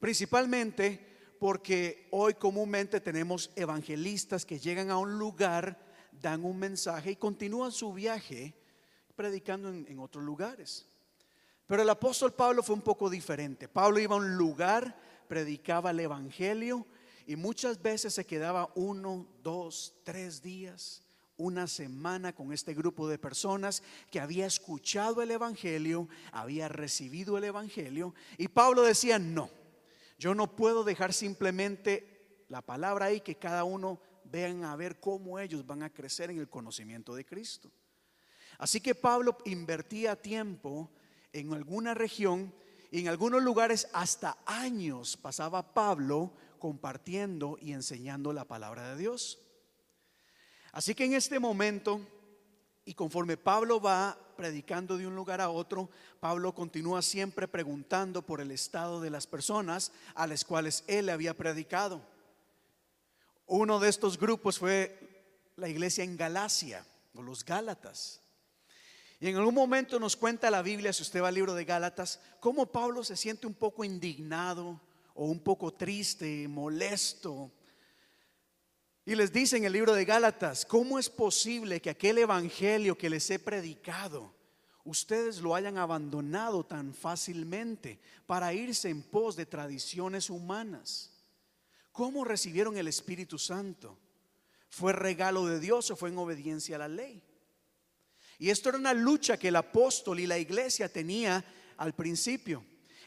Principalmente 0.00 1.13
porque 1.44 2.08
hoy 2.10 2.32
comúnmente 2.32 3.02
tenemos 3.02 3.50
evangelistas 3.54 4.46
que 4.46 4.58
llegan 4.58 4.90
a 4.90 4.96
un 4.96 5.18
lugar 5.18 5.78
dan 6.10 6.42
un 6.42 6.58
mensaje 6.58 7.10
y 7.10 7.16
continúan 7.16 7.70
su 7.70 7.92
viaje 7.92 8.54
predicando 9.14 9.68
en, 9.68 9.98
otros 9.98 10.24
lugares. 10.24 10.86
Pero 11.66 11.82
el 11.82 11.90
apóstol 11.90 12.32
Pablo 12.32 12.62
fue 12.62 12.74
un 12.74 12.80
poco 12.80 13.10
diferente. 13.10 13.68
Pablo 13.68 13.98
iba 13.98 14.14
a 14.14 14.20
un 14.20 14.38
lugar, 14.38 14.98
predicaba 15.28 15.90
el 15.90 16.00
Evangelio 16.00 16.86
y 17.26 17.36
muchas 17.36 17.82
veces 17.82 18.14
se 18.14 18.24
quedaba 18.24 18.70
uno, 18.74 19.26
dos, 19.42 19.92
tres 20.02 20.40
días, 20.40 21.02
una 21.36 21.66
semana 21.66 22.34
con 22.34 22.54
este 22.54 22.72
grupo 22.72 23.06
de 23.06 23.18
personas 23.18 23.82
que 24.10 24.18
había 24.18 24.46
escuchado 24.46 25.20
el 25.20 25.30
Evangelio, 25.30 26.08
había 26.32 26.68
recibido 26.70 27.36
el 27.36 27.44
Evangelio. 27.44 28.14
Y 28.38 28.48
Pablo 28.48 28.82
decía, 28.82 29.18
no, 29.18 29.50
yo 30.18 30.34
no 30.34 30.56
puedo 30.56 30.84
dejar 30.84 31.12
simplemente 31.12 32.44
la 32.48 32.62
palabra 32.62 33.06
ahí 33.06 33.20
que 33.20 33.36
cada 33.36 33.64
uno 33.64 34.00
vean 34.24 34.64
a 34.64 34.76
ver 34.76 35.00
cómo 35.00 35.38
ellos 35.38 35.66
van 35.66 35.82
a 35.82 35.90
crecer 35.92 36.30
en 36.30 36.38
el 36.38 36.48
conocimiento 36.48 37.14
de 37.14 37.24
Cristo. 37.24 37.70
Así 38.58 38.80
que 38.80 38.94
Pablo 38.94 39.36
invertía 39.44 40.20
tiempo 40.20 40.90
en 41.32 41.52
alguna 41.52 41.94
región 41.94 42.54
y 42.90 43.00
en 43.00 43.08
algunos 43.08 43.42
lugares 43.42 43.88
hasta 43.92 44.38
años 44.46 45.16
pasaba 45.16 45.74
Pablo 45.74 46.32
compartiendo 46.58 47.58
y 47.60 47.72
enseñando 47.72 48.32
la 48.32 48.44
palabra 48.44 48.90
de 48.90 48.96
Dios. 48.96 49.38
Así 50.72 50.94
que 50.94 51.04
en 51.04 51.14
este 51.14 51.38
momento, 51.38 52.00
y 52.84 52.94
conforme 52.94 53.36
Pablo 53.36 53.80
va 53.80 54.18
predicando 54.36 54.96
de 54.96 55.06
un 55.06 55.14
lugar 55.14 55.40
a 55.40 55.50
otro, 55.50 55.88
Pablo 56.20 56.54
continúa 56.54 57.02
siempre 57.02 57.48
preguntando 57.48 58.22
por 58.22 58.40
el 58.40 58.50
estado 58.50 59.00
de 59.00 59.10
las 59.10 59.26
personas 59.26 59.92
a 60.14 60.26
las 60.26 60.44
cuales 60.44 60.84
él 60.86 61.08
había 61.08 61.34
predicado. 61.34 62.00
Uno 63.46 63.78
de 63.78 63.88
estos 63.88 64.18
grupos 64.18 64.58
fue 64.58 64.98
la 65.56 65.68
iglesia 65.68 66.04
en 66.04 66.16
Galacia, 66.16 66.84
o 67.14 67.22
los 67.22 67.44
Gálatas. 67.44 68.20
Y 69.20 69.28
en 69.28 69.36
algún 69.36 69.54
momento 69.54 69.98
nos 69.98 70.16
cuenta 70.16 70.50
la 70.50 70.62
Biblia, 70.62 70.92
si 70.92 71.02
usted 71.02 71.22
va 71.22 71.28
al 71.28 71.34
libro 71.34 71.54
de 71.54 71.64
Gálatas, 71.64 72.20
cómo 72.40 72.66
Pablo 72.66 73.04
se 73.04 73.16
siente 73.16 73.46
un 73.46 73.54
poco 73.54 73.84
indignado 73.84 74.80
o 75.14 75.26
un 75.26 75.40
poco 75.40 75.72
triste, 75.72 76.48
molesto. 76.48 77.50
Y 79.06 79.14
les 79.14 79.32
dice 79.32 79.58
en 79.58 79.64
el 79.64 79.72
libro 79.72 79.92
de 79.92 80.06
Gálatas, 80.06 80.64
¿cómo 80.64 80.98
es 80.98 81.10
posible 81.10 81.80
que 81.80 81.90
aquel 81.90 82.18
evangelio 82.18 82.96
que 82.96 83.10
les 83.10 83.28
he 83.30 83.38
predicado, 83.38 84.34
ustedes 84.82 85.40
lo 85.40 85.54
hayan 85.54 85.76
abandonado 85.76 86.64
tan 86.64 86.94
fácilmente 86.94 87.98
para 88.26 88.54
irse 88.54 88.88
en 88.88 89.02
pos 89.02 89.36
de 89.36 89.44
tradiciones 89.44 90.30
humanas? 90.30 91.12
¿Cómo 91.92 92.24
recibieron 92.24 92.78
el 92.78 92.88
Espíritu 92.88 93.38
Santo? 93.38 93.98
¿Fue 94.70 94.92
regalo 94.94 95.46
de 95.46 95.60
Dios 95.60 95.90
o 95.90 95.96
fue 95.96 96.08
en 96.08 96.18
obediencia 96.18 96.76
a 96.76 96.80
la 96.80 96.88
ley? 96.88 97.22
Y 98.38 98.50
esto 98.50 98.70
era 98.70 98.78
una 98.78 98.94
lucha 98.94 99.38
que 99.38 99.48
el 99.48 99.56
apóstol 99.56 100.18
y 100.18 100.26
la 100.26 100.38
iglesia 100.38 100.88
tenía 100.88 101.44
al 101.76 101.94
principio, 101.94 102.64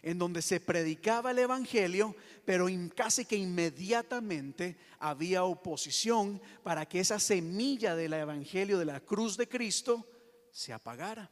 en 0.08 0.18
donde 0.18 0.41
se 0.41 0.62
predicaba 0.62 1.32
el 1.32 1.39
Evangelio, 1.39 2.16
pero 2.45 2.68
casi 2.95 3.26
que 3.26 3.36
inmediatamente 3.36 4.78
había 4.99 5.43
oposición 5.43 6.41
para 6.64 6.86
que 6.86 7.01
esa 7.01 7.20
semilla 7.20 7.93
del 7.93 8.14
Evangelio 8.14 8.80
de 8.80 8.86
la 8.86 9.01
cruz 9.01 9.36
de 9.36 9.49
Cristo 9.49 10.08
se 10.49 10.72
apagara. 10.72 11.30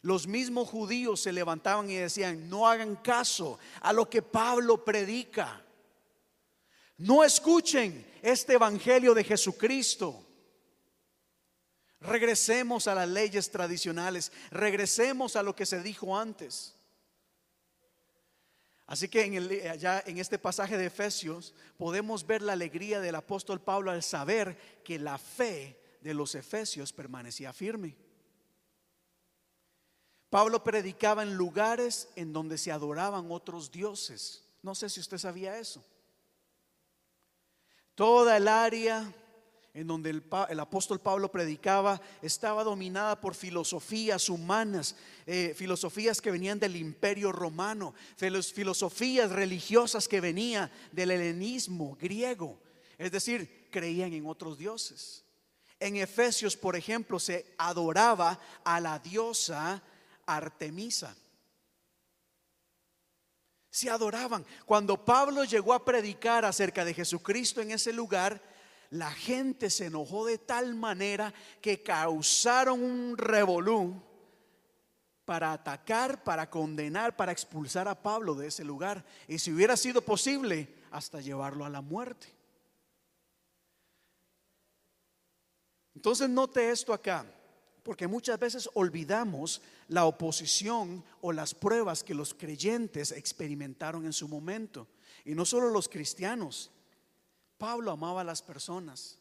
Los 0.00 0.26
mismos 0.26 0.68
judíos 0.68 1.20
se 1.20 1.32
levantaban 1.32 1.88
y 1.88 1.94
decían, 1.94 2.48
no 2.48 2.68
hagan 2.68 2.96
caso 2.96 3.60
a 3.82 3.92
lo 3.92 4.10
que 4.10 4.20
Pablo 4.20 4.84
predica. 4.84 5.64
No 6.96 7.22
escuchen 7.22 8.04
este 8.20 8.54
Evangelio 8.54 9.14
de 9.14 9.22
Jesucristo. 9.22 10.26
Regresemos 12.00 12.88
a 12.88 12.96
las 12.96 13.08
leyes 13.08 13.48
tradicionales, 13.48 14.32
regresemos 14.50 15.36
a 15.36 15.44
lo 15.44 15.54
que 15.54 15.66
se 15.66 15.84
dijo 15.84 16.18
antes. 16.18 16.74
Así 18.86 19.08
que 19.08 19.24
en 19.24 19.34
el, 19.34 19.68
allá 19.68 20.02
en 20.06 20.18
este 20.18 20.38
pasaje 20.38 20.76
de 20.76 20.86
Efesios 20.86 21.54
podemos 21.78 22.26
ver 22.26 22.42
la 22.42 22.52
alegría 22.52 23.00
del 23.00 23.14
apóstol 23.14 23.60
Pablo 23.60 23.90
al 23.90 24.02
saber 24.02 24.82
que 24.84 24.98
la 24.98 25.18
fe 25.18 25.78
de 26.00 26.14
los 26.14 26.34
efesios 26.34 26.92
permanecía 26.92 27.52
firme. 27.52 27.96
Pablo 30.28 30.64
predicaba 30.64 31.22
en 31.22 31.34
lugares 31.34 32.08
en 32.16 32.32
donde 32.32 32.58
se 32.58 32.72
adoraban 32.72 33.30
otros 33.30 33.70
dioses. 33.70 34.44
No 34.62 34.74
sé 34.74 34.88
si 34.88 35.00
usted 35.00 35.18
sabía 35.18 35.58
eso. 35.58 35.84
Toda 37.94 38.38
el 38.38 38.48
área 38.48 39.12
en 39.74 39.86
donde 39.86 40.10
el, 40.10 40.60
apóstol 40.60 41.00
Pablo 41.00 41.30
predicaba 41.30 42.00
estaba 42.20 42.62
dominada 42.62 43.20
por 43.20 43.34
filosofías 43.34 44.28
humanas, 44.28 44.96
eh, 45.26 45.54
filosofías 45.56 46.20
que 46.20 46.30
venían 46.30 46.58
del 46.58 46.76
imperio 46.76 47.32
romano, 47.32 47.94
filosofías 48.16 49.30
religiosas 49.30 50.08
que 50.08 50.20
venían 50.20 50.70
del 50.90 51.12
helenismo 51.12 51.96
griego, 51.98 52.60
es 52.98 53.10
decir, 53.10 53.68
creían 53.70 54.12
en 54.12 54.26
otros 54.26 54.58
dioses. 54.58 55.24
En 55.80 55.96
Efesios, 55.96 56.56
por 56.56 56.76
ejemplo, 56.76 57.18
se 57.18 57.54
adoraba 57.56 58.38
a 58.62 58.78
la 58.78 58.98
diosa 58.98 59.82
Artemisa. 60.26 61.16
Se 63.70 63.88
adoraban. 63.88 64.44
Cuando 64.66 65.02
Pablo 65.02 65.44
llegó 65.44 65.72
a 65.72 65.84
predicar 65.84 66.44
acerca 66.44 66.84
de 66.84 66.92
Jesucristo 66.92 67.62
en 67.62 67.70
ese 67.70 67.92
lugar, 67.92 68.40
la 68.92 69.10
gente 69.10 69.70
se 69.70 69.86
enojó 69.86 70.26
de 70.26 70.36
tal 70.36 70.74
manera 70.74 71.32
que 71.62 71.82
causaron 71.82 72.82
un 72.82 73.16
revolú 73.16 74.02
para 75.24 75.52
atacar, 75.52 76.22
para 76.22 76.50
condenar, 76.50 77.16
para 77.16 77.32
expulsar 77.32 77.88
a 77.88 78.02
Pablo 78.02 78.34
de 78.34 78.48
ese 78.48 78.64
lugar. 78.64 79.02
Y 79.28 79.38
si 79.38 79.50
hubiera 79.50 79.78
sido 79.78 80.02
posible, 80.02 80.68
hasta 80.90 81.22
llevarlo 81.22 81.64
a 81.64 81.70
la 81.70 81.80
muerte. 81.80 82.26
Entonces 85.94 86.28
note 86.28 86.70
esto 86.70 86.92
acá, 86.92 87.24
porque 87.82 88.06
muchas 88.06 88.38
veces 88.38 88.68
olvidamos 88.74 89.62
la 89.88 90.04
oposición 90.04 91.02
o 91.22 91.32
las 91.32 91.54
pruebas 91.54 92.04
que 92.04 92.14
los 92.14 92.34
creyentes 92.34 93.10
experimentaron 93.10 94.04
en 94.04 94.12
su 94.12 94.28
momento. 94.28 94.86
Y 95.24 95.34
no 95.34 95.46
solo 95.46 95.70
los 95.70 95.88
cristianos, 95.88 96.70
Pablo 97.62 97.92
amaba 97.92 98.22
a 98.22 98.24
las 98.24 98.42
personas. 98.42 99.20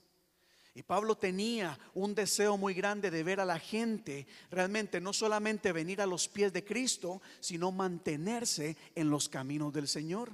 Y 0.73 0.81
Pablo 0.81 1.15
tenía 1.15 1.77
un 1.93 2.15
deseo 2.15 2.57
muy 2.57 2.73
grande 2.73 3.11
de 3.11 3.21
ver 3.21 3.39
a 3.39 3.45
la 3.45 3.59
gente 3.59 4.25
realmente 4.49 4.99
no 4.99 5.13
solamente 5.13 5.71
venir 5.71 6.01
a 6.01 6.07
los 6.07 6.27
pies 6.27 6.51
de 6.51 6.65
Cristo, 6.65 7.21
sino 7.39 7.71
mantenerse 7.71 8.75
en 8.95 9.11
los 9.11 9.29
caminos 9.29 9.71
del 9.71 9.87
Señor. 9.87 10.31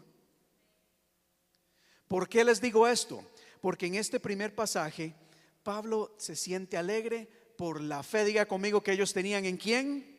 ¿Por 2.08 2.30
qué 2.30 2.46
les 2.46 2.62
digo 2.62 2.88
esto? 2.88 3.22
Porque 3.60 3.88
en 3.88 3.96
este 3.96 4.22
primer 4.22 4.56
pasaje 4.56 5.14
Pablo 5.62 6.16
se 6.18 6.38
siente 6.38 6.78
alegre 6.78 7.28
por 7.58 7.82
la 7.82 8.04
fe, 8.04 8.24
diga 8.24 8.46
conmigo 8.46 8.82
que 8.82 8.94
ellos 8.94 9.12
tenían 9.12 9.44
en 9.44 9.58
quién. 9.58 10.18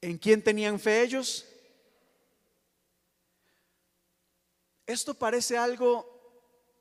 ¿En 0.00 0.18
quién 0.18 0.42
tenían 0.42 0.80
fe 0.80 1.04
ellos? 1.04 1.46
Esto 4.86 5.14
parece 5.14 5.56
algo 5.56 6.15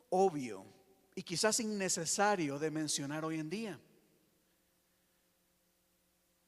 obvio 0.09 0.65
y 1.15 1.23
quizás 1.23 1.59
innecesario 1.59 2.59
de 2.59 2.71
mencionar 2.71 3.23
hoy 3.25 3.39
en 3.39 3.49
día. 3.49 3.79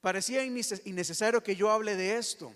Parecía 0.02 0.44
innecesario 0.44 1.42
que 1.42 1.56
yo 1.56 1.72
hable 1.72 1.96
de 1.96 2.18
esto. 2.18 2.54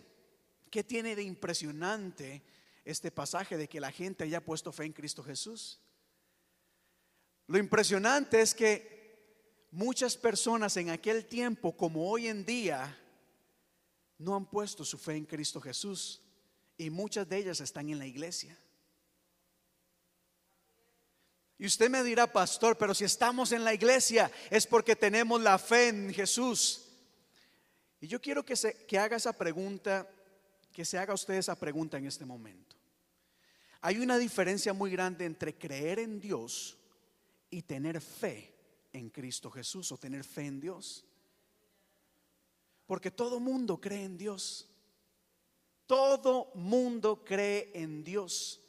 ¿Qué 0.70 0.84
tiene 0.84 1.16
de 1.16 1.24
impresionante 1.24 2.44
este 2.86 3.12
pasaje 3.12 3.58
de 3.58 3.68
que 3.68 3.82
la 3.82 3.92
gente 3.92 4.24
haya 4.24 4.44
puesto 4.44 4.72
fe 4.72 4.86
en 4.86 4.94
Cristo 4.94 5.24
Jesús? 5.24 5.80
Lo 7.48 7.58
impresionante 7.58 8.40
es 8.40 8.56
que 8.56 9.68
muchas 9.72 10.16
personas 10.16 10.78
en 10.78 10.90
aquel 10.90 11.26
tiempo 11.26 11.76
como 11.76 12.10
hoy 12.10 12.28
en 12.28 12.46
día 12.46 12.98
no 14.18 14.36
han 14.36 14.46
puesto 14.46 14.86
su 14.86 14.98
fe 14.98 15.16
en 15.16 15.26
Cristo 15.26 15.60
Jesús 15.60 16.22
y 16.78 16.90
muchas 16.90 17.28
de 17.28 17.38
ellas 17.38 17.60
están 17.60 17.90
en 17.90 18.00
la 18.00 18.06
iglesia. 18.06 18.58
Y 21.62 21.68
usted 21.68 21.92
me 21.92 22.04
dirá, 22.04 22.26
pastor, 22.26 22.76
pero 22.76 22.96
si 22.96 23.04
estamos 23.04 23.52
en 23.52 23.64
la 23.64 23.72
iglesia 23.72 24.32
es 24.50 24.66
porque 24.66 24.96
tenemos 24.96 25.40
la 25.40 25.60
fe 25.60 25.90
en 25.90 26.12
Jesús. 26.12 26.88
Y 28.00 28.08
yo 28.08 28.20
quiero 28.20 28.44
que, 28.44 28.56
se, 28.56 28.88
que 28.88 28.98
haga 28.98 29.18
esa 29.18 29.32
pregunta, 29.32 30.10
que 30.74 30.84
se 30.84 30.98
haga 30.98 31.14
usted 31.14 31.36
esa 31.36 31.54
pregunta 31.54 32.00
en 32.00 32.08
este 32.08 32.26
momento. 32.26 32.76
Hay 33.82 34.00
una 34.00 34.18
diferencia 34.18 34.74
muy 34.74 34.90
grande 34.90 35.24
entre 35.24 35.56
creer 35.56 36.00
en 36.00 36.20
Dios 36.20 36.80
y 37.52 37.62
tener 37.62 38.02
fe 38.02 38.56
en 38.92 39.12
Cristo 39.12 39.52
Jesús 39.52 39.92
o 39.92 40.00
tener 40.00 40.24
fe 40.24 40.48
en 40.48 40.60
Dios. 40.60 41.06
Porque 42.88 43.12
todo 43.12 43.40
mundo 43.40 43.80
cree 43.80 44.04
en 44.04 44.18
Dios. 44.18 44.68
Todo 45.86 46.50
mundo 46.56 47.24
cree 47.24 47.70
en 47.76 48.04
Dios. 48.04 48.61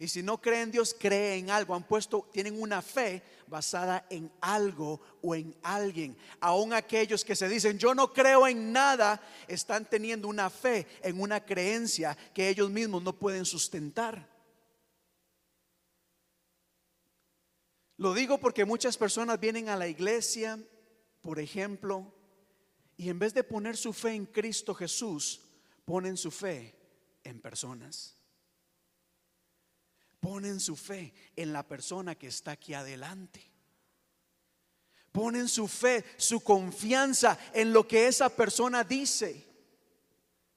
Y 0.00 0.08
si 0.08 0.22
no 0.22 0.40
creen 0.40 0.62
en 0.62 0.70
Dios, 0.70 0.96
cree 0.98 1.36
en 1.36 1.50
algo. 1.50 1.74
Han 1.74 1.82
puesto, 1.82 2.26
tienen 2.32 2.60
una 2.60 2.80
fe 2.80 3.22
basada 3.46 4.06
en 4.08 4.32
algo 4.40 4.98
o 5.20 5.34
en 5.34 5.54
alguien. 5.62 6.16
Aún 6.40 6.72
aquellos 6.72 7.22
que 7.22 7.36
se 7.36 7.50
dicen, 7.50 7.78
yo 7.78 7.94
no 7.94 8.10
creo 8.10 8.48
en 8.48 8.72
nada, 8.72 9.20
están 9.46 9.84
teniendo 9.84 10.26
una 10.26 10.48
fe 10.48 10.86
en 11.02 11.20
una 11.20 11.44
creencia 11.44 12.16
que 12.32 12.48
ellos 12.48 12.70
mismos 12.70 13.02
no 13.02 13.18
pueden 13.18 13.44
sustentar. 13.44 14.26
Lo 17.98 18.14
digo 18.14 18.38
porque 18.38 18.64
muchas 18.64 18.96
personas 18.96 19.38
vienen 19.38 19.68
a 19.68 19.76
la 19.76 19.86
iglesia, 19.86 20.58
por 21.20 21.38
ejemplo, 21.38 22.10
y 22.96 23.10
en 23.10 23.18
vez 23.18 23.34
de 23.34 23.44
poner 23.44 23.76
su 23.76 23.92
fe 23.92 24.14
en 24.14 24.24
Cristo 24.24 24.74
Jesús, 24.74 25.42
ponen 25.84 26.16
su 26.16 26.30
fe 26.30 26.74
en 27.22 27.38
personas 27.38 28.19
ponen 30.20 30.60
su 30.60 30.76
fe 30.76 31.12
en 31.34 31.52
la 31.52 31.66
persona 31.66 32.14
que 32.14 32.28
está 32.28 32.52
aquí 32.52 32.74
adelante. 32.74 33.50
Ponen 35.10 35.48
su 35.48 35.66
fe, 35.66 36.04
su 36.16 36.40
confianza 36.40 37.36
en 37.52 37.72
lo 37.72 37.88
que 37.88 38.06
esa 38.06 38.28
persona 38.28 38.84
dice, 38.84 39.44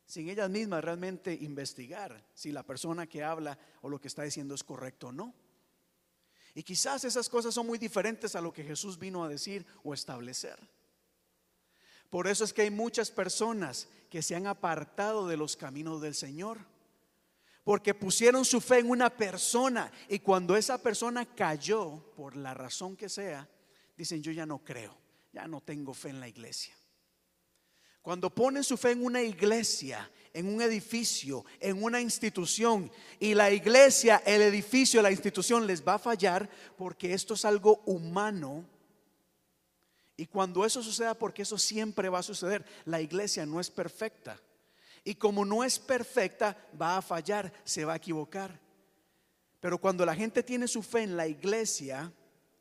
sin 0.06 0.30
ellas 0.30 0.50
mismas 0.50 0.84
realmente 0.84 1.34
investigar 1.34 2.24
si 2.36 2.52
la 2.52 2.62
persona 2.62 3.08
que 3.08 3.24
habla 3.24 3.58
o 3.82 3.90
lo 3.90 4.00
que 4.00 4.10
está 4.10 4.22
diciendo 4.22 4.54
es 4.54 4.64
correcto 4.64 5.08
o 5.08 5.12
no. 5.12 5.34
Y 6.54 6.62
quizás 6.62 7.04
esas 7.04 7.30
cosas 7.30 7.56
son 7.56 7.66
muy 7.66 7.80
diferentes 7.80 8.36
a 8.36 8.42
lo 8.42 8.54
que 8.54 8.64
Jesús 8.64 9.00
vino 9.00 9.24
a 9.24 9.30
decir 9.30 9.66
o 9.84 9.94
establecer. 9.94 10.60
Por 12.12 12.28
eso 12.28 12.44
es 12.44 12.54
que 12.54 12.62
hay 12.62 12.70
muchas 12.70 13.10
personas 13.10 13.88
que 14.12 14.22
se 14.22 14.36
han 14.36 14.46
apartado 14.46 15.28
de 15.28 15.36
los 15.36 15.58
caminos 15.58 16.00
del 16.00 16.14
Señor 16.14 16.60
porque 17.64 17.94
pusieron 17.94 18.44
su 18.44 18.60
fe 18.60 18.80
en 18.80 18.90
una 18.90 19.10
persona 19.10 19.92
y 20.10 20.20
cuando 20.20 20.56
esa 20.56 20.78
persona 20.82 21.26
cayó, 21.26 22.14
por 22.16 22.36
la 22.36 22.54
razón 22.54 22.96
que 22.96 23.10
sea, 23.10 23.48
dicen, 23.96 24.22
yo 24.22 24.32
ya 24.32 24.46
no 24.46 24.60
creo, 24.60 24.98
ya 25.32 25.48
no 25.48 25.62
tengo 25.62 25.94
fe 25.94 26.10
en 26.10 26.20
la 26.20 26.28
iglesia. 26.28 26.76
Cuando 28.02 28.30
ponen 28.30 28.66
su 28.66 28.76
fe 28.76 28.92
en 28.92 29.06
una 29.06 29.22
iglesia, 29.22 30.12
en 30.34 30.54
un 30.54 30.62
edificio, 30.62 31.46
en 31.62 31.82
una 31.82 32.02
institución, 32.02 32.92
y 33.18 33.34
la 33.34 33.50
iglesia, 33.50 34.22
el 34.26 34.42
edificio, 34.42 35.02
la 35.02 35.12
institución 35.12 35.66
les 35.66 35.88
va 35.88 35.94
a 35.94 36.00
fallar 36.00 36.50
porque 36.78 37.14
esto 37.14 37.36
es 37.36 37.46
algo 37.46 37.82
humano. 37.86 38.66
Y 40.18 40.26
cuando 40.26 40.66
eso 40.66 40.84
suceda, 40.84 41.14
porque 41.14 41.44
eso 41.44 41.58
siempre 41.58 42.10
va 42.10 42.20
a 42.20 42.24
suceder, 42.24 42.66
la 42.84 43.00
iglesia 43.00 43.46
no 43.46 43.62
es 43.62 43.70
perfecta. 43.70 44.38
Y 45.04 45.16
como 45.16 45.44
no 45.44 45.64
es 45.64 45.80
perfecta, 45.80 46.58
va 46.80 46.98
a 46.98 47.02
fallar, 47.02 47.52
se 47.64 47.84
va 47.84 47.94
a 47.94 47.98
equivocar. 47.98 48.60
Pero 49.60 49.78
cuando 49.78 50.06
la 50.06 50.16
gente 50.16 50.44
tiene 50.44 50.68
su 50.68 50.82
fe 50.82 51.04
en 51.04 51.18
la 51.18 51.28
iglesia 51.28 52.12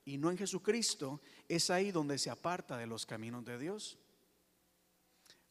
y 0.04 0.18
no 0.18 0.30
en 0.30 0.38
Jesucristo, 0.38 1.20
es 1.48 1.70
ahí 1.70 1.90
donde 1.90 2.18
se 2.18 2.30
aparta 2.30 2.76
de 2.76 2.86
los 2.86 3.06
caminos 3.06 3.44
de 3.44 3.58
Dios. 3.58 3.98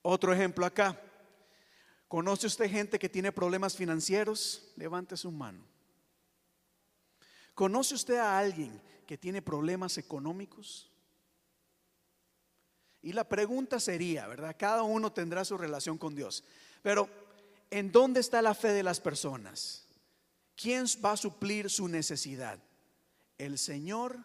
Otro 0.01 0.33
ejemplo 0.33 0.65
acá. 0.65 0.99
¿Conoce 2.07 2.47
usted 2.47 2.69
gente 2.69 2.99
que 2.99 3.07
tiene 3.07 3.31
problemas 3.31 3.75
financieros? 3.75 4.73
Levante 4.75 5.15
su 5.15 5.31
mano. 5.31 5.63
¿Conoce 7.53 7.95
usted 7.95 8.17
a 8.17 8.37
alguien 8.37 8.81
que 9.05 9.17
tiene 9.17 9.41
problemas 9.41 9.97
económicos? 9.97 10.91
Y 13.01 13.13
la 13.13 13.27
pregunta 13.27 13.79
sería, 13.79 14.27
¿verdad? 14.27 14.55
Cada 14.59 14.83
uno 14.83 15.11
tendrá 15.11 15.43
su 15.43 15.57
relación 15.57 15.97
con 15.97 16.15
Dios. 16.15 16.43
Pero, 16.81 17.09
¿en 17.69 17.91
dónde 17.91 18.19
está 18.19 18.41
la 18.41 18.53
fe 18.53 18.69
de 18.69 18.83
las 18.83 18.99
personas? 18.99 19.85
¿Quién 20.55 20.85
va 21.03 21.13
a 21.13 21.17
suplir 21.17 21.69
su 21.69 21.87
necesidad? 21.87 22.59
¿El 23.37 23.57
Señor 23.57 24.17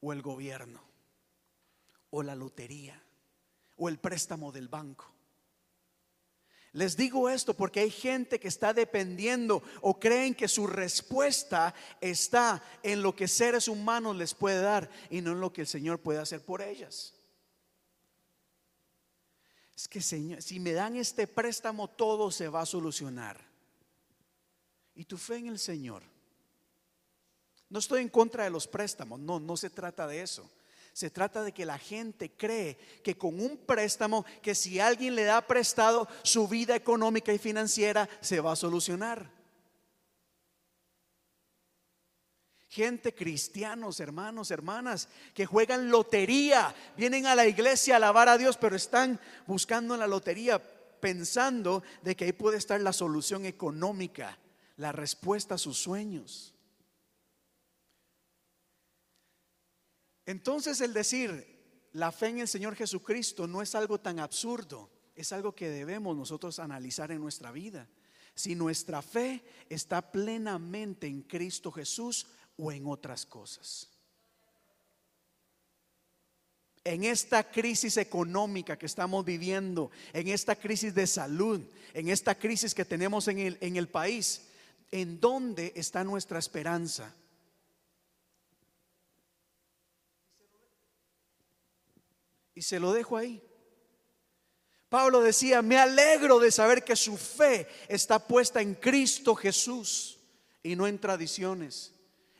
o 0.00 0.12
el 0.12 0.22
gobierno? 0.22 0.80
¿O 2.10 2.22
la 2.22 2.34
lotería? 2.34 3.02
o 3.76 3.88
el 3.88 3.98
préstamo 3.98 4.52
del 4.52 4.68
banco. 4.68 5.12
Les 6.72 6.96
digo 6.96 7.30
esto 7.30 7.54
porque 7.54 7.80
hay 7.80 7.90
gente 7.90 8.38
que 8.38 8.48
está 8.48 8.74
dependiendo 8.74 9.62
o 9.80 9.98
creen 9.98 10.34
que 10.34 10.46
su 10.46 10.66
respuesta 10.66 11.74
está 12.02 12.62
en 12.82 13.00
lo 13.00 13.16
que 13.16 13.28
seres 13.28 13.66
humanos 13.66 14.16
les 14.16 14.34
puede 14.34 14.60
dar 14.60 14.90
y 15.08 15.22
no 15.22 15.32
en 15.32 15.40
lo 15.40 15.52
que 15.52 15.62
el 15.62 15.66
Señor 15.66 16.00
puede 16.00 16.18
hacer 16.18 16.44
por 16.44 16.60
ellas. 16.60 17.14
Es 19.76 19.86
que 19.86 20.00
Señor, 20.00 20.40
si 20.40 20.58
me 20.58 20.72
dan 20.72 20.96
este 20.96 21.26
préstamo 21.26 21.88
todo 21.88 22.30
se 22.30 22.48
va 22.48 22.62
a 22.62 22.66
solucionar. 22.66 23.38
Y 24.94 25.04
tu 25.04 25.18
fe 25.18 25.36
en 25.36 25.48
el 25.48 25.58
Señor. 25.58 26.02
No 27.68 27.78
estoy 27.78 28.00
en 28.00 28.08
contra 28.08 28.44
de 28.44 28.50
los 28.50 28.66
préstamos, 28.66 29.20
no, 29.20 29.38
no 29.38 29.56
se 29.56 29.68
trata 29.68 30.06
de 30.06 30.22
eso. 30.22 30.48
Se 30.94 31.10
trata 31.10 31.42
de 31.42 31.52
que 31.52 31.66
la 31.66 31.76
gente 31.76 32.30
cree 32.30 32.78
que 33.04 33.18
con 33.18 33.38
un 33.38 33.58
préstamo, 33.58 34.24
que 34.40 34.54
si 34.54 34.80
alguien 34.80 35.14
le 35.14 35.24
da 35.24 35.46
prestado, 35.46 36.08
su 36.22 36.48
vida 36.48 36.74
económica 36.74 37.34
y 37.34 37.38
financiera 37.38 38.08
se 38.22 38.40
va 38.40 38.52
a 38.52 38.56
solucionar. 38.56 39.35
Gente, 42.76 43.14
cristianos, 43.14 44.00
hermanos, 44.00 44.50
hermanas, 44.50 45.08
que 45.32 45.46
juegan 45.46 45.90
lotería, 45.90 46.74
vienen 46.94 47.24
a 47.24 47.34
la 47.34 47.46
iglesia 47.46 47.94
a 47.94 47.96
alabar 47.96 48.28
a 48.28 48.36
Dios, 48.36 48.58
pero 48.58 48.76
están 48.76 49.18
buscando 49.46 49.94
en 49.94 50.00
la 50.00 50.06
lotería 50.06 50.62
pensando 51.00 51.82
de 52.02 52.14
que 52.14 52.26
ahí 52.26 52.32
puede 52.34 52.58
estar 52.58 52.78
la 52.82 52.92
solución 52.92 53.46
económica, 53.46 54.36
la 54.76 54.92
respuesta 54.92 55.54
a 55.54 55.58
sus 55.58 55.78
sueños. 55.78 56.52
Entonces 60.26 60.82
el 60.82 60.92
decir 60.92 61.88
la 61.92 62.12
fe 62.12 62.26
en 62.26 62.40
el 62.40 62.48
Señor 62.48 62.76
Jesucristo 62.76 63.46
no 63.46 63.62
es 63.62 63.74
algo 63.74 64.00
tan 64.00 64.18
absurdo, 64.18 64.90
es 65.14 65.32
algo 65.32 65.54
que 65.54 65.70
debemos 65.70 66.14
nosotros 66.14 66.58
analizar 66.58 67.10
en 67.10 67.20
nuestra 67.20 67.52
vida. 67.52 67.88
Si 68.34 68.54
nuestra 68.54 69.00
fe 69.00 69.42
está 69.70 70.12
plenamente 70.12 71.06
en 71.06 71.22
Cristo 71.22 71.72
Jesús 71.72 72.26
o 72.56 72.72
en 72.72 72.86
otras 72.86 73.26
cosas. 73.26 73.88
En 76.84 77.02
esta 77.04 77.50
crisis 77.50 77.96
económica 77.96 78.78
que 78.78 78.86
estamos 78.86 79.24
viviendo, 79.24 79.90
en 80.12 80.28
esta 80.28 80.54
crisis 80.54 80.94
de 80.94 81.06
salud, 81.06 81.60
en 81.92 82.08
esta 82.08 82.36
crisis 82.36 82.74
que 82.74 82.84
tenemos 82.84 83.26
en 83.28 83.38
el, 83.40 83.58
en 83.60 83.76
el 83.76 83.88
país, 83.88 84.42
¿en 84.92 85.18
dónde 85.18 85.72
está 85.74 86.04
nuestra 86.04 86.38
esperanza? 86.38 87.12
Y 92.54 92.62
se 92.62 92.78
lo 92.78 92.92
dejo 92.92 93.16
ahí. 93.16 93.42
Pablo 94.88 95.20
decía, 95.20 95.60
me 95.60 95.78
alegro 95.78 96.38
de 96.38 96.52
saber 96.52 96.84
que 96.84 96.94
su 96.94 97.16
fe 97.16 97.66
está 97.88 98.20
puesta 98.20 98.62
en 98.62 98.76
Cristo 98.76 99.34
Jesús 99.34 100.20
y 100.62 100.76
no 100.76 100.86
en 100.86 101.00
tradiciones 101.00 101.95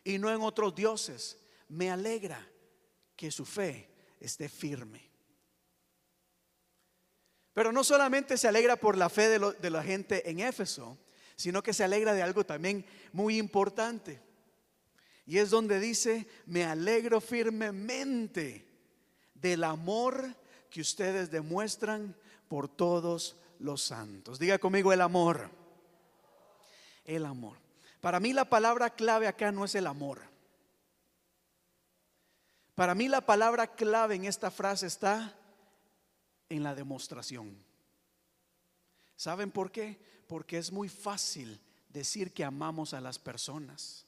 y 0.06 0.18
no 0.18 0.30
en 0.32 0.40
otros 0.40 0.74
dioses. 0.74 1.36
Me 1.68 1.90
alegra 1.90 2.48
que 3.16 3.32
su 3.32 3.44
fe 3.44 3.90
esté 4.20 4.48
firme. 4.48 5.10
Pero 7.52 7.72
no 7.72 7.82
solamente 7.82 8.38
se 8.38 8.46
alegra 8.46 8.76
por 8.76 8.96
la 8.96 9.08
fe 9.08 9.28
de, 9.28 9.70
la 9.70 9.82
gente 9.82 10.30
en 10.30 10.38
Éfeso, 10.38 10.96
sino 11.34 11.60
que 11.60 11.74
se 11.74 11.82
alegra 11.82 12.14
de 12.14 12.22
algo 12.22 12.46
también 12.46 12.86
muy 13.12 13.36
importante. 13.36 14.22
Y 15.26 15.38
es 15.38 15.50
donde 15.50 15.80
dice, 15.80 16.28
me 16.46 16.62
alegro 16.62 17.20
firmemente 17.20 18.64
del 19.34 19.64
amor 19.64 20.36
que 20.70 20.82
ustedes 20.82 21.32
demuestran 21.32 22.14
por 22.46 22.68
todos 22.68 23.36
los 23.58 23.82
santos. 23.82 24.38
Diga 24.38 24.58
conmigo 24.58 24.92
el 24.92 25.00
amor. 25.00 25.50
El 27.04 27.24
amor. 27.24 27.65
Para 28.00 28.20
mí 28.20 28.32
la 28.32 28.44
palabra 28.44 28.90
clave 28.90 29.26
acá 29.26 29.52
no 29.52 29.64
es 29.64 29.74
el 29.74 29.86
amor. 29.86 30.20
Para 32.74 32.94
mí 32.94 33.08
la 33.08 33.22
palabra 33.22 33.66
clave 33.74 34.16
en 34.16 34.26
esta 34.26 34.50
frase 34.50 34.86
está 34.86 35.34
en 36.48 36.62
la 36.62 36.74
demostración. 36.74 37.56
¿Saben 39.16 39.50
por 39.50 39.72
qué? 39.72 39.98
Porque 40.28 40.58
es 40.58 40.70
muy 40.70 40.88
fácil 40.88 41.58
decir 41.88 42.32
que 42.32 42.44
amamos 42.44 42.92
a 42.92 43.00
las 43.00 43.18
personas. 43.18 44.04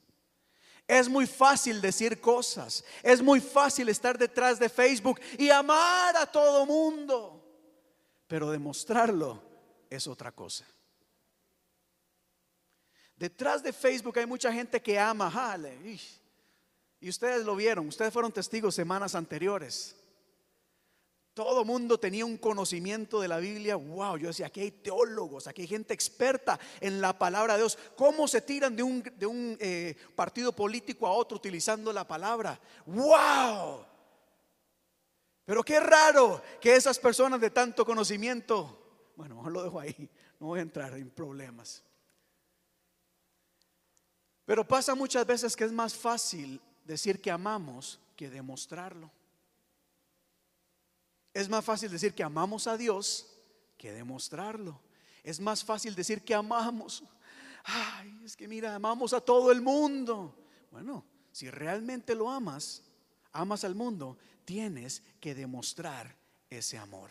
Es 0.87 1.09
muy 1.09 1.27
fácil 1.27 1.81
decir 1.81 2.21
cosas. 2.21 2.85
Es 3.03 3.23
muy 3.23 3.41
fácil 3.41 3.89
estar 3.89 4.19
detrás 4.19 4.59
de 4.59 4.69
Facebook 4.69 5.21
y 5.39 5.51
amar 5.51 6.17
a 6.17 6.27
todo 6.27 6.67
mundo. 6.67 7.43
Pero 8.27 8.51
demostrarlo 8.51 9.43
es 9.89 10.07
otra 10.07 10.33
cosa. 10.33 10.67
Detrás 13.19 13.63
de 13.63 13.73
Facebook 13.73 14.19
hay 14.19 14.27
mucha 14.27 14.53
gente 14.53 14.81
que 14.81 14.99
ama. 14.99 15.31
Jale, 15.31 15.77
y 17.01 17.09
ustedes 17.09 17.45
lo 17.45 17.57
vieron. 17.57 17.89
Ustedes 17.89 18.13
fueron 18.13 18.33
testigos 18.33 18.75
semanas 18.75 19.15
anteriores. 19.15 19.97
Todo 21.35 21.65
mundo 21.65 21.99
tenía 21.99 22.25
un 22.25 22.37
conocimiento 22.37 23.21
de 23.21 23.29
la 23.29 23.39
Biblia. 23.39 23.77
Wow, 23.77 24.17
yo 24.17 24.29
decía, 24.29 24.47
aquí 24.47 24.61
hay 24.61 24.71
teólogos, 24.73 25.47
aquí 25.47 25.63
hay 25.63 25.69
gente 25.69 25.95
experta 25.95 26.59
en 26.81 27.01
la 27.01 27.17
palabra 27.17 27.55
de 27.55 27.61
Dios. 27.61 27.79
¿Cómo 27.97 28.27
se 28.27 28.41
tiran 28.41 28.75
de 28.75 28.83
un, 28.83 29.57
eh, 29.61 29.97
partido 30.17 30.53
político 30.53 31.07
a 31.07 31.13
otro 31.13 31.37
utilizando 31.37 31.93
la 31.93 32.07
palabra? 32.07 32.59
Wow. 32.87 33.85
Pero 35.45 35.63
qué 35.63 35.79
raro 35.81 36.43
que 36.61 36.75
esas 36.75 36.99
personas 36.99 37.41
de 37.41 37.51
tanto 37.51 37.87
conocimiento, 37.87 39.13
bueno, 39.17 39.49
lo 39.49 39.63
dejo 39.63 39.79
ahí, 39.79 40.11
no 40.41 40.49
voy 40.49 40.59
a 40.59 40.63
entrar 40.63 40.95
en 40.95 41.09
problemas. 41.11 41.85
Pero 44.49 44.67
pasa 44.67 44.95
muchas 44.95 45.27
veces 45.27 45.55
que 45.55 45.65
es 45.65 45.73
más 45.73 45.95
fácil 45.95 46.59
decir 46.87 47.21
que 47.21 47.31
amamos 47.31 48.01
que 48.17 48.31
demostrarlo. 48.31 49.11
Es 51.35 51.51
más 51.51 51.63
fácil 51.63 51.91
decir 51.91 52.15
que 52.15 52.23
amamos 52.23 52.67
a 52.67 52.79
Dios 52.79 53.27
que 53.77 53.93
demostrarlo. 53.93 54.81
Es 55.23 55.39
más 55.39 55.63
fácil 55.63 55.95
decir 55.95 56.23
que 56.23 56.35
amamos. 56.35 57.05
Ay, 57.63 58.23
es 58.25 58.35
que 58.35 58.49
mira, 58.49 58.75
amamos 58.75 59.13
a 59.13 59.21
todo 59.21 59.53
el 59.53 59.61
mundo. 59.61 60.35
Bueno, 60.71 61.05
si 61.31 61.51
realmente 61.51 62.15
lo 62.15 62.31
amas, 62.31 62.83
amas 63.33 63.65
al 63.65 63.75
mundo, 63.75 64.17
tienes 64.47 65.03
que 65.21 65.35
demostrar 65.35 66.17
ese 66.49 66.79
amor. 66.79 67.11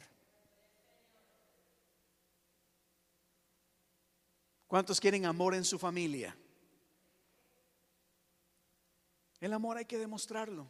¿Cuántos 4.66 5.00
quieren 5.00 5.28
amor 5.28 5.54
en 5.54 5.64
su 5.64 5.78
familia? 5.78 6.36
El 9.40 9.54
amor 9.54 9.78
hay 9.78 9.86
que 9.86 9.98
demostrarlo. 9.98 10.68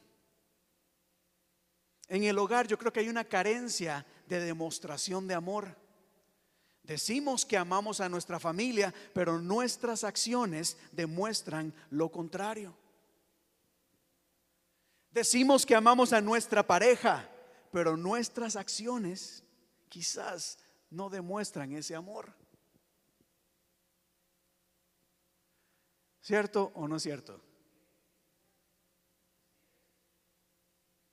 En 2.07 2.23
el 2.23 2.38
hogar 2.38 2.68
yo 2.68 2.77
creo 2.77 2.91
que 2.91 3.02
hay 3.02 3.10
una 3.10 3.26
carencia 3.26 4.06
de 4.27 4.39
demostración 4.39 5.27
de 5.27 5.34
amor. 5.34 5.76
Decimos 6.84 7.45
que 7.45 7.57
amamos 7.57 7.99
a 7.99 8.07
nuestra 8.07 8.39
familia, 8.39 8.94
pero 9.14 9.39
nuestras 9.39 10.06
acciones 10.06 10.77
demuestran 10.94 11.73
lo 11.89 12.10
contrario. 12.10 12.77
Decimos 15.11 15.65
que 15.65 15.76
amamos 15.76 16.14
a 16.14 16.22
nuestra 16.22 16.65
pareja, 16.65 17.30
pero 17.72 17.98
nuestras 17.98 18.56
acciones 18.56 19.44
quizás 19.89 20.60
no 20.89 21.10
demuestran 21.10 21.73
ese 21.73 21.95
amor. 21.95 22.34
¿Cierto 26.22 26.72
o 26.76 26.88
no 26.88 26.98
es 26.98 27.03
cierto? 27.03 27.46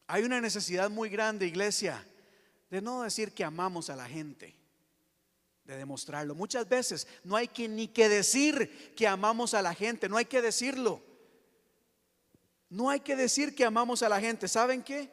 Hay 0.06 0.24
una 0.24 0.40
necesidad 0.40 0.90
muy 0.90 1.08
grande, 1.08 1.46
iglesia, 1.46 2.04
de 2.70 2.82
no 2.82 3.02
decir 3.02 3.32
que 3.32 3.44
amamos 3.44 3.88
a 3.88 3.96
la 3.96 4.06
gente, 4.06 4.54
de 5.64 5.76
demostrarlo. 5.76 6.34
Muchas 6.34 6.68
veces 6.68 7.06
no 7.22 7.36
hay 7.36 7.48
que 7.48 7.68
ni 7.68 7.88
que 7.88 8.08
decir 8.08 8.94
que 8.94 9.06
amamos 9.06 9.54
a 9.54 9.62
la 9.62 9.74
gente, 9.74 10.08
no 10.08 10.16
hay 10.16 10.26
que 10.26 10.42
decirlo. 10.42 11.02
No 12.68 12.90
hay 12.90 13.00
que 13.00 13.14
decir 13.14 13.54
que 13.54 13.64
amamos 13.64 14.02
a 14.02 14.08
la 14.08 14.20
gente. 14.20 14.48
¿Saben 14.48 14.82
qué? 14.82 15.08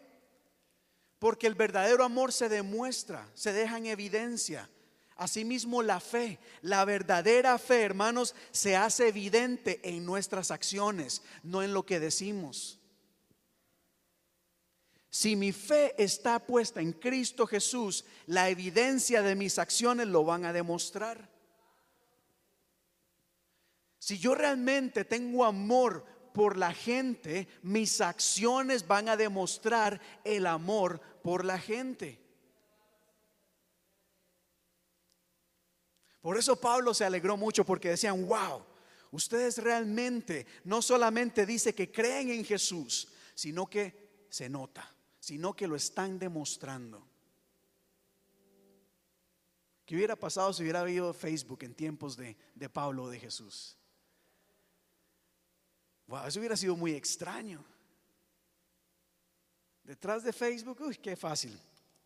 Porque 1.19 1.45
el 1.45 1.53
verdadero 1.53 2.03
amor 2.03 2.33
se 2.33 2.49
demuestra, 2.49 3.29
se 3.35 3.53
deja 3.53 3.77
en 3.77 3.85
evidencia. 3.85 4.67
Asimismo, 5.15 5.83
la 5.83 5.99
fe, 5.99 6.39
la 6.63 6.83
verdadera 6.83 7.59
fe, 7.59 7.83
hermanos, 7.83 8.33
se 8.51 8.75
hace 8.75 9.07
evidente 9.07 9.79
en 9.83 10.03
nuestras 10.03 10.49
acciones, 10.49 11.21
no 11.43 11.61
en 11.61 11.75
lo 11.75 11.85
que 11.85 11.99
decimos. 11.99 12.80
Si 15.11 15.35
mi 15.35 15.51
fe 15.51 15.93
está 16.01 16.39
puesta 16.39 16.79
en 16.79 16.93
Cristo 16.93 17.45
Jesús, 17.45 18.05
la 18.27 18.47
evidencia 18.49 19.21
de 19.21 19.35
mis 19.35 19.59
acciones 19.59 20.07
lo 20.07 20.23
van 20.23 20.45
a 20.45 20.53
demostrar. 20.53 21.29
Si 23.99 24.17
yo 24.17 24.33
realmente 24.35 25.03
tengo 25.03 25.43
amor 25.43 26.05
por 26.33 26.57
la 26.57 26.73
gente, 26.73 27.49
mis 27.61 27.99
acciones 27.99 28.87
van 28.87 29.09
a 29.09 29.17
demostrar 29.17 29.99
el 30.23 30.47
amor 30.47 31.01
por 31.21 31.43
la 31.43 31.59
gente. 31.59 32.17
Por 36.21 36.37
eso 36.37 36.55
Pablo 36.55 36.93
se 36.93 37.03
alegró 37.03 37.35
mucho 37.35 37.65
porque 37.65 37.89
decían, 37.89 38.25
wow, 38.27 38.63
ustedes 39.11 39.57
realmente 39.57 40.45
no 40.63 40.81
solamente 40.81 41.45
dice 41.45 41.75
que 41.75 41.91
creen 41.91 42.29
en 42.29 42.45
Jesús, 42.45 43.09
sino 43.35 43.69
que 43.69 44.25
se 44.29 44.47
nota, 44.47 44.89
sino 45.21 45.55
que 45.55 45.67
lo 45.67 45.75
están 45.75 46.19
demostrando. 46.19 47.07
¿Qué 49.85 49.95
hubiera 49.95 50.15
pasado 50.15 50.51
si 50.51 50.63
hubiera 50.63 50.81
habido 50.81 51.13
Facebook 51.13 51.63
en 51.63 51.75
tiempos 51.75 52.17
de, 52.17 52.35
de 52.55 52.69
Pablo 52.69 53.03
o 53.03 53.09
de 53.09 53.19
Jesús? 53.19 53.77
Wow, 56.07 56.25
eso 56.25 56.39
hubiera 56.39 56.57
sido 56.57 56.75
muy 56.75 56.93
extraño. 56.93 57.63
Detrás 59.83 60.23
de 60.23 60.33
Facebook, 60.33 60.81
uy, 60.81 60.95
qué 60.95 61.15
fácil, 61.15 61.57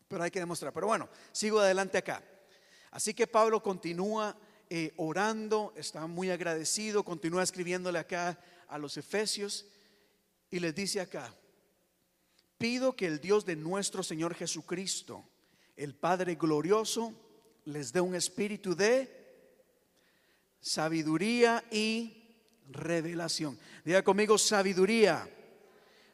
pero 0.08 0.22
hay 0.22 0.30
que 0.30 0.40
demostrar. 0.40 0.72
Pero 0.72 0.86
bueno, 0.86 1.08
sigo 1.32 1.58
adelante 1.58 1.98
acá. 1.98 2.22
Así 2.90 3.14
que 3.14 3.26
Pablo 3.26 3.62
continúa 3.62 4.36
eh, 4.68 4.92
orando, 4.98 5.72
está 5.74 6.06
muy 6.06 6.30
agradecido, 6.30 7.02
continúa 7.02 7.42
escribiéndole 7.42 7.98
acá 7.98 8.38
a 8.68 8.78
los 8.78 8.96
efesios 8.96 9.64
y 10.50 10.60
les 10.60 10.74
dice 10.74 11.00
acá, 11.00 11.34
pido 12.58 12.94
que 12.94 13.06
el 13.06 13.20
Dios 13.20 13.44
de 13.44 13.56
nuestro 13.56 14.02
Señor 14.02 14.34
Jesucristo, 14.34 15.24
el 15.76 15.94
Padre 15.94 16.36
glorioso, 16.36 17.12
les 17.64 17.92
dé 17.92 18.00
un 18.00 18.14
espíritu 18.14 18.74
de 18.74 19.10
sabiduría 20.60 21.64
y 21.70 22.24
revelación. 22.70 23.58
Diga 23.84 24.02
conmigo 24.02 24.38
sabiduría, 24.38 25.28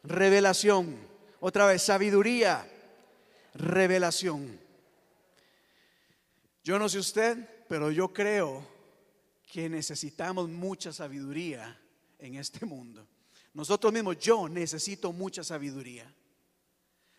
revelación. 0.02 0.96
Otra 1.40 1.66
vez, 1.66 1.82
sabiduría, 1.82 2.66
revelación. 3.54 4.60
Yo 6.64 6.78
no 6.78 6.88
sé 6.88 6.98
usted, 6.98 7.64
pero 7.68 7.90
yo 7.90 8.12
creo 8.12 8.64
que 9.50 9.68
necesitamos 9.68 10.48
mucha 10.48 10.92
sabiduría 10.92 11.78
en 12.18 12.36
este 12.36 12.64
mundo. 12.64 13.06
Nosotros 13.54 13.92
mismos, 13.92 14.18
yo 14.18 14.48
necesito 14.48 15.12
mucha 15.12 15.44
sabiduría. 15.44 16.12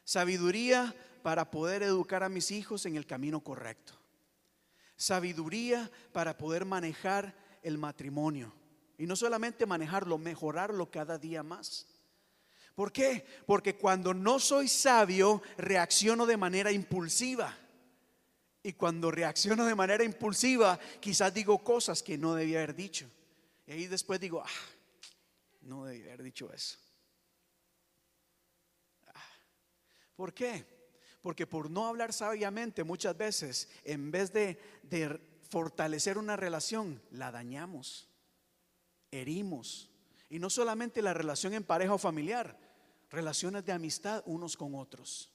Sabiduría 0.04 0.96
para 1.22 1.50
poder 1.50 1.84
educar 1.84 2.24
a 2.24 2.30
mis 2.30 2.52
hijos 2.52 2.86
en 2.86 2.96
el 2.96 3.06
camino 3.06 3.42
correcto. 3.42 3.94
Sabiduría 4.96 5.90
para 6.12 6.38
poder 6.38 6.66
manejar 6.66 7.34
el 7.62 7.78
matrimonio. 7.78 8.54
Y 8.98 9.06
no 9.06 9.16
solamente 9.16 9.66
manejarlo, 9.66 10.18
mejorarlo 10.18 10.92
cada 10.92 11.18
día 11.18 11.44
más. 11.44 11.88
¿Por 12.76 12.92
qué? 12.92 13.26
Porque 13.46 13.76
cuando 13.76 14.14
no 14.14 14.40
soy 14.40 14.68
sabio, 14.68 15.42
reacciono 15.58 16.26
de 16.26 16.38
manera 16.38 16.72
impulsiva. 16.72 17.56
Y 18.64 18.74
cuando 18.74 19.12
reacciono 19.12 19.66
de 19.66 19.76
manera 19.76 20.04
impulsiva, 20.04 20.80
quizás 21.00 21.34
digo 21.34 21.64
cosas 21.64 22.02
que 22.02 22.18
no 22.18 22.34
debía 22.34 22.60
haber 22.60 22.76
dicho. 22.76 23.10
Y 23.68 23.74
ahí 23.74 23.88
después 23.88 24.20
digo, 24.20 24.42
ah, 24.42 24.50
no 25.62 25.86
debía 25.86 26.06
haber 26.14 26.24
dicho 26.24 26.52
eso. 26.52 26.78
Ah, 29.08 29.30
¿Por 30.24 30.34
qué? 30.34 30.66
Porque 31.22 31.46
por 31.46 31.70
no 31.70 31.86
hablar 31.86 32.14
sabiamente 32.14 32.86
muchas 32.86 33.18
veces, 33.18 33.68
en 33.84 34.10
vez 34.10 34.32
de, 34.32 34.58
fortalecer 35.50 36.18
una 36.18 36.38
relación, 36.38 37.02
la 37.12 37.30
dañamos, 37.30 38.08
herimos. 39.12 39.90
Y 40.30 40.40
no 40.40 40.50
solamente 40.50 41.02
la 41.02 41.14
relación 41.14 41.54
en 41.54 41.66
pareja 41.66 41.94
o 41.94 41.98
familiar, 41.98 42.58
relaciones 43.10 43.66
de 43.66 43.74
amistad 43.74 44.24
unos 44.26 44.56
con 44.56 44.76
otros. 44.76 45.30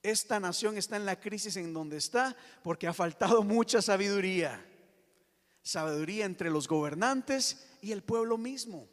Esta 0.00 0.38
nación 0.38 0.76
está 0.76 0.94
en 0.94 1.06
la 1.06 1.18
crisis 1.18 1.56
en 1.56 1.74
donde 1.74 1.96
está 1.96 2.36
porque 2.62 2.86
ha 2.86 2.92
faltado 2.92 3.42
mucha 3.56 3.82
sabiduría. 3.82 4.64
Sabiduría 5.60 6.24
entre 6.24 6.50
los 6.50 6.68
gobernantes 6.68 7.66
y 7.82 7.90
el 7.90 8.04
pueblo 8.04 8.38
mismo. 8.38 8.88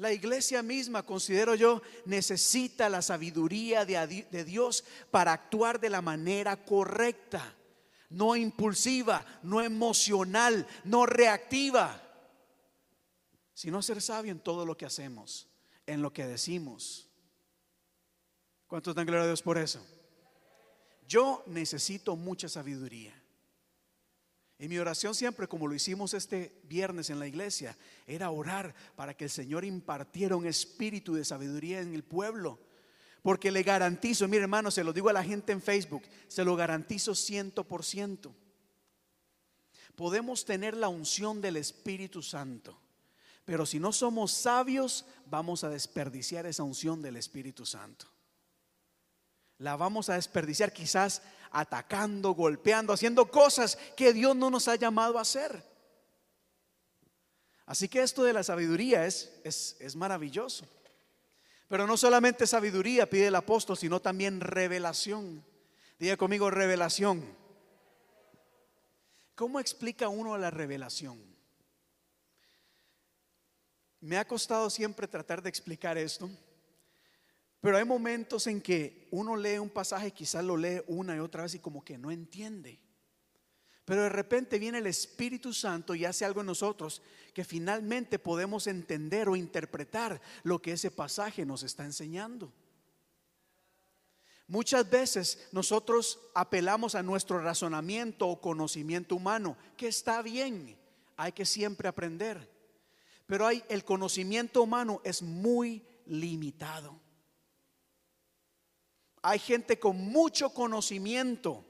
La 0.00 0.12
iglesia 0.12 0.62
misma, 0.62 1.04
considero 1.04 1.54
yo, 1.54 1.82
necesita 2.06 2.88
la 2.88 3.02
sabiduría 3.02 3.84
de, 3.84 4.44
Dios 4.44 4.82
para 5.10 5.34
actuar 5.34 5.78
de 5.78 5.90
la 5.90 6.00
manera 6.00 6.64
correcta, 6.64 7.54
no 8.08 8.34
impulsiva, 8.34 9.22
no 9.42 9.60
emocional, 9.60 10.66
no 10.84 11.04
reactiva, 11.04 12.02
sino 13.52 13.82
ser 13.82 14.00
sabio 14.00 14.32
en 14.32 14.40
todo 14.40 14.64
lo 14.64 14.74
que 14.74 14.86
hacemos, 14.86 15.48
en 15.86 16.00
lo 16.00 16.14
que 16.14 16.26
decimos 16.26 17.10
¿Cuántos 18.70 18.94
dan 18.94 19.04
gloria 19.04 19.24
a 19.24 19.26
Dios 19.26 19.42
por 19.42 19.58
eso? 19.58 19.84
Yo 21.06 21.42
necesito 21.46 22.16
mucha 22.16 22.48
sabiduría. 22.48 23.19
Y 24.60 24.68
mi 24.68 24.76
oración 24.76 25.14
siempre, 25.14 25.48
como 25.48 25.66
lo 25.66 25.74
hicimos 25.74 26.12
este 26.12 26.60
viernes 26.64 27.08
en 27.08 27.18
la 27.18 27.26
iglesia, 27.26 27.78
era 28.06 28.30
orar 28.30 28.74
para 28.94 29.14
que 29.14 29.24
el 29.24 29.30
Señor 29.30 29.64
impartiera 29.64 30.36
un 30.36 30.44
espíritu 30.44 31.14
de 31.14 31.24
sabiduría 31.24 31.80
en 31.80 31.94
el 31.94 32.04
pueblo. 32.04 32.58
Porque 33.22 33.50
le 33.50 33.62
garantizo, 33.62 34.28
mire 34.28 34.42
hermano, 34.42 34.70
se 34.70 34.84
lo 34.84 34.92
digo 34.92 35.08
a 35.08 35.14
la 35.14 35.24
gente 35.24 35.52
en 35.52 35.62
Facebook, 35.62 36.02
se 36.28 36.44
lo 36.44 36.56
garantizo 36.56 37.14
ciento 37.14 37.64
por 37.64 37.86
ciento. 37.86 38.34
Podemos 39.96 40.44
tener 40.44 40.76
la 40.76 40.88
unción 40.88 41.40
del 41.40 41.56
Espíritu 41.56 42.22
Santo, 42.22 42.78
pero 43.46 43.64
si 43.64 43.80
no 43.80 43.92
somos 43.92 44.30
sabios, 44.30 45.06
vamos 45.24 45.64
a 45.64 45.70
desperdiciar 45.70 46.44
esa 46.44 46.64
unción 46.64 47.00
del 47.00 47.16
Espíritu 47.16 47.64
Santo 47.64 48.06
la 49.60 49.76
vamos 49.76 50.08
a 50.08 50.14
desperdiciar 50.14 50.72
quizás 50.72 51.20
atacando, 51.50 52.32
golpeando, 52.32 52.94
haciendo 52.94 53.30
cosas 53.30 53.76
que 53.94 54.14
Dios 54.14 54.34
no 54.34 54.50
nos 54.50 54.68
ha 54.68 54.76
llamado 54.76 55.18
a 55.18 55.22
hacer. 55.22 55.62
Así 57.66 57.86
que 57.86 58.00
esto 58.02 58.24
de 58.24 58.32
la 58.32 58.42
sabiduría 58.42 59.04
es, 59.04 59.30
es, 59.44 59.76
es 59.78 59.94
maravilloso. 59.96 60.66
Pero 61.68 61.86
no 61.86 61.98
solamente 61.98 62.46
sabiduría 62.46 63.08
pide 63.08 63.26
el 63.26 63.34
apóstol, 63.34 63.76
sino 63.76 64.00
también 64.00 64.40
revelación. 64.40 65.44
Diga 65.98 66.16
conmigo 66.16 66.50
revelación. 66.50 67.22
¿Cómo 69.34 69.60
explica 69.60 70.08
uno 70.08 70.38
la 70.38 70.50
revelación? 70.50 71.22
Me 74.00 74.16
ha 74.16 74.26
costado 74.26 74.70
siempre 74.70 75.06
tratar 75.06 75.42
de 75.42 75.50
explicar 75.50 75.98
esto 75.98 76.30
pero 77.60 77.76
hay 77.76 77.84
momentos 77.84 78.46
en 78.46 78.60
que 78.60 79.08
uno 79.10 79.36
lee 79.36 79.58
un 79.58 79.68
pasaje, 79.68 80.12
quizás 80.12 80.44
lo 80.44 80.56
lee 80.56 80.82
una 80.86 81.16
y 81.16 81.18
otra 81.18 81.42
vez 81.42 81.54
y 81.54 81.58
como 81.58 81.84
que 81.84 81.98
no 81.98 82.10
entiende. 82.10 82.80
Pero 83.84 84.04
de 84.04 84.08
repente 84.08 84.58
viene 84.58 84.78
el 84.78 84.86
Espíritu 84.86 85.52
Santo 85.52 85.94
y 85.94 86.04
hace 86.04 86.24
algo 86.24 86.40
en 86.40 86.46
nosotros 86.46 87.02
que 87.34 87.44
finalmente 87.44 88.18
podemos 88.18 88.66
entender 88.66 89.28
o 89.28 89.36
interpretar 89.36 90.20
lo 90.42 90.62
que 90.62 90.72
ese 90.72 90.90
pasaje 90.90 91.44
nos 91.44 91.62
está 91.62 91.84
enseñando. 91.84 92.52
Muchas 94.46 94.88
veces 94.88 95.48
nosotros 95.52 96.18
apelamos 96.34 96.94
a 96.94 97.02
nuestro 97.02 97.40
razonamiento 97.40 98.26
o 98.26 98.40
conocimiento 98.40 99.16
humano, 99.16 99.56
que 99.76 99.88
está 99.88 100.22
bien, 100.22 100.76
hay 101.16 101.32
que 101.32 101.44
siempre 101.44 101.88
aprender. 101.88 102.50
Pero 103.26 103.46
hay 103.46 103.62
el 103.68 103.84
conocimiento 103.84 104.62
humano 104.62 105.00
es 105.04 105.22
muy 105.22 105.84
limitado. 106.06 106.98
Hay 109.22 109.38
gente 109.38 109.78
con 109.78 109.96
mucho 109.96 110.50
conocimiento, 110.50 111.64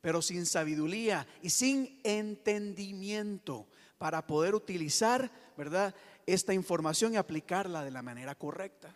pero 0.00 0.22
sin 0.22 0.46
sabiduría 0.46 1.26
y 1.42 1.50
sin 1.50 2.00
entendimiento 2.04 3.66
para 3.98 4.26
poder 4.26 4.54
utilizar, 4.54 5.30
¿verdad? 5.56 5.94
Esta 6.26 6.54
información 6.54 7.14
y 7.14 7.16
aplicarla 7.16 7.84
de 7.84 7.90
la 7.90 8.02
manera 8.02 8.34
correcta. 8.34 8.94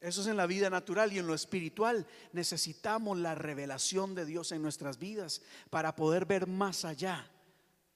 Eso 0.00 0.20
es 0.20 0.26
en 0.26 0.36
la 0.36 0.46
vida 0.46 0.68
natural 0.68 1.12
y 1.12 1.20
en 1.20 1.28
lo 1.28 1.34
espiritual. 1.34 2.06
Necesitamos 2.32 3.18
la 3.18 3.36
revelación 3.36 4.16
de 4.16 4.26
Dios 4.26 4.50
en 4.50 4.60
nuestras 4.60 4.98
vidas 4.98 5.42
para 5.70 5.94
poder 5.94 6.26
ver 6.26 6.48
más 6.48 6.84
allá, 6.84 7.30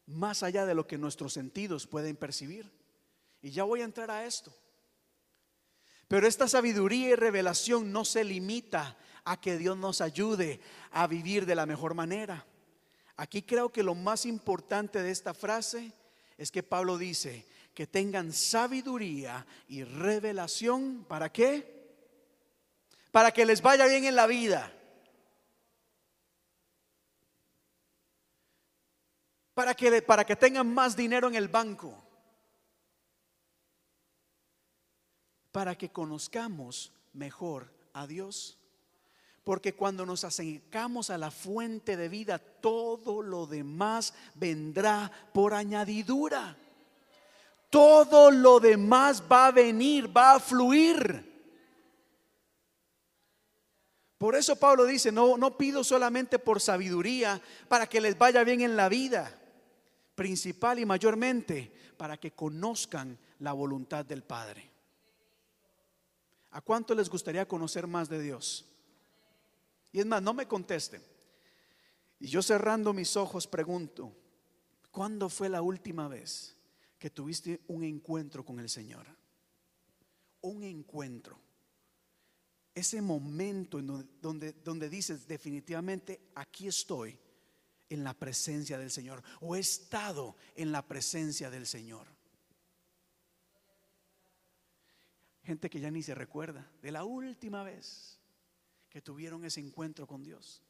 más 0.06 0.44
allá 0.44 0.66
de 0.66 0.74
lo 0.76 0.86
que 0.86 0.98
nuestros 0.98 1.32
sentidos 1.32 1.88
pueden 1.88 2.14
percibir. 2.14 2.70
Y 3.42 3.50
ya 3.50 3.64
voy 3.64 3.80
a 3.80 3.84
entrar 3.84 4.08
a 4.12 4.24
esto. 4.24 4.54
Pero 6.08 6.26
esta 6.26 6.48
sabiduría 6.48 7.10
y 7.10 7.14
revelación 7.14 7.92
no 7.92 8.04
se 8.04 8.22
limita 8.22 8.96
a 9.24 9.40
que 9.40 9.58
Dios 9.58 9.76
nos 9.76 10.00
ayude 10.00 10.60
a 10.92 11.06
vivir 11.06 11.46
de 11.46 11.56
la 11.56 11.66
mejor 11.66 11.94
manera. 11.94 12.46
Aquí 13.16 13.42
creo 13.42 13.70
que 13.70 13.82
lo 13.82 13.94
más 13.94 14.24
importante 14.24 15.02
de 15.02 15.10
esta 15.10 15.34
frase 15.34 15.92
es 16.38 16.50
que 16.50 16.62
Pablo 16.62 16.96
dice 16.96 17.44
que 17.74 17.86
tengan 17.86 18.32
sabiduría 18.32 19.46
y 19.68 19.82
revelación. 19.82 21.04
¿Para 21.08 21.32
qué? 21.32 21.74
Para 23.10 23.32
que 23.32 23.44
les 23.44 23.60
vaya 23.60 23.86
bien 23.86 24.04
en 24.04 24.14
la 24.14 24.26
vida. 24.26 24.72
Para 29.54 29.74
que, 29.74 30.02
para 30.02 30.24
que 30.24 30.36
tengan 30.36 30.72
más 30.72 30.94
dinero 30.94 31.26
en 31.28 31.34
el 31.34 31.48
banco. 31.48 32.05
Para 35.56 35.74
que 35.74 35.88
conozcamos 35.88 36.92
mejor 37.14 37.72
a 37.94 38.06
Dios. 38.06 38.58
Porque 39.42 39.74
cuando 39.74 40.04
nos 40.04 40.22
acercamos 40.22 41.08
a 41.08 41.16
la 41.16 41.30
fuente 41.30 41.96
de 41.96 42.10
vida, 42.10 42.38
todo 42.38 43.22
lo 43.22 43.46
demás 43.46 44.12
vendrá 44.34 45.10
por 45.32 45.54
añadidura. 45.54 46.58
Todo 47.70 48.30
lo 48.30 48.60
demás 48.60 49.22
va 49.32 49.46
a 49.46 49.50
venir, 49.50 50.14
va 50.14 50.34
a 50.34 50.40
fluir. 50.40 51.24
Por 54.18 54.36
eso 54.36 54.56
Pablo 54.56 54.84
dice, 54.84 55.10
no, 55.10 55.38
no 55.38 55.56
pido 55.56 55.82
solamente 55.82 56.38
por 56.38 56.60
sabiduría 56.60 57.40
para 57.66 57.86
que 57.86 58.02
les 58.02 58.18
vaya 58.18 58.44
bien 58.44 58.60
en 58.60 58.76
la 58.76 58.90
vida, 58.90 59.34
principal 60.14 60.78
y 60.80 60.84
mayormente 60.84 61.72
para 61.96 62.18
que 62.18 62.32
conozcan 62.32 63.18
la 63.38 63.54
voluntad 63.54 64.04
del 64.04 64.22
Padre. 64.22 64.75
¿A 66.56 66.62
cuánto 66.62 66.94
les 66.94 67.10
gustaría 67.10 67.46
conocer 67.46 67.86
más 67.86 68.08
de 68.08 68.18
Dios? 68.18 68.64
Y 69.92 70.00
es 70.00 70.06
más, 70.06 70.22
no 70.22 70.32
me 70.32 70.48
contesten. 70.48 71.02
Y 72.18 72.28
yo 72.28 72.40
cerrando 72.40 72.94
mis 72.94 73.14
ojos 73.14 73.46
pregunto, 73.46 74.16
¿cuándo 74.90 75.28
fue 75.28 75.50
la 75.50 75.60
última 75.60 76.08
vez 76.08 76.56
que 76.98 77.10
tuviste 77.10 77.60
un 77.66 77.84
encuentro 77.84 78.42
con 78.42 78.58
el 78.58 78.70
Señor? 78.70 79.06
Un 80.40 80.62
encuentro. 80.62 81.38
Ese 82.74 83.02
momento 83.02 83.78
en 83.78 83.88
donde, 83.88 84.08
donde, 84.22 84.52
donde 84.54 84.88
dices 84.88 85.28
definitivamente, 85.28 86.22
aquí 86.36 86.68
estoy 86.68 87.18
en 87.90 88.02
la 88.02 88.14
presencia 88.14 88.78
del 88.78 88.90
Señor 88.90 89.22
o 89.42 89.56
he 89.56 89.60
estado 89.60 90.36
en 90.54 90.72
la 90.72 90.88
presencia 90.88 91.50
del 91.50 91.66
Señor. 91.66 92.15
Gente 95.46 95.70
que 95.70 95.78
ya 95.78 95.92
ni 95.92 96.02
se 96.02 96.12
recuerda 96.12 96.68
de 96.82 96.90
la 96.90 97.04
última 97.04 97.62
vez 97.62 98.18
que 98.90 99.00
tuvieron 99.00 99.44
ese 99.44 99.60
encuentro 99.60 100.04
con 100.04 100.24
Dios. 100.24 100.60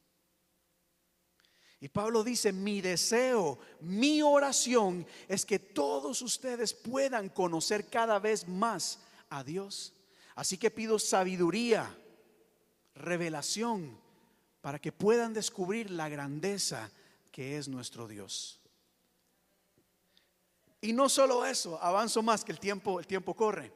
Y 1.81 1.89
Pablo 1.89 2.23
dice, 2.23 2.53
mi 2.53 2.83
deseo, 2.83 3.59
mi 3.81 4.21
oración 4.21 5.07
es 5.29 5.47
que 5.47 5.59
todos 5.59 6.21
ustedes 6.21 6.75
puedan 6.75 7.31
conocer 7.31 7.89
cada 7.89 8.19
vez 8.19 8.47
más 8.47 8.99
a 9.31 9.43
Dios. 9.43 9.95
Así 10.35 10.59
que 10.59 10.71
pido 10.71 10.99
sabiduría, 10.99 11.97
revelación, 12.95 13.99
para 14.61 14.79
que 14.79 14.93
puedan 14.93 15.33
descubrir 15.33 15.91
la 15.91 16.11
grandeza 16.11 16.91
que 17.33 17.57
es 17.57 17.67
nuestro 17.67 18.09
Dios. 18.09 18.61
Y 20.83 20.93
no 20.93 21.09
solo 21.09 21.47
eso, 21.47 21.83
avanzo 21.83 22.23
más 22.23 22.45
que 22.45 22.53
el 22.53 22.61
tiempo, 22.61 23.01
el 23.01 23.07
tiempo 23.07 23.33
corre. 23.33 23.73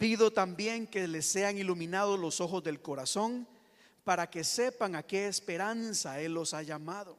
Pido 0.00 0.30
también 0.30 0.86
que 0.86 1.06
les 1.06 1.26
sean 1.26 1.58
iluminados 1.58 2.18
los 2.18 2.40
ojos 2.40 2.64
del 2.64 2.80
corazón 2.80 3.46
para 4.02 4.30
que 4.30 4.44
sepan 4.44 4.94
a 4.96 5.02
qué 5.02 5.26
esperanza 5.26 6.18
Él 6.22 6.32
los 6.32 6.54
ha 6.54 6.62
llamado 6.62 7.18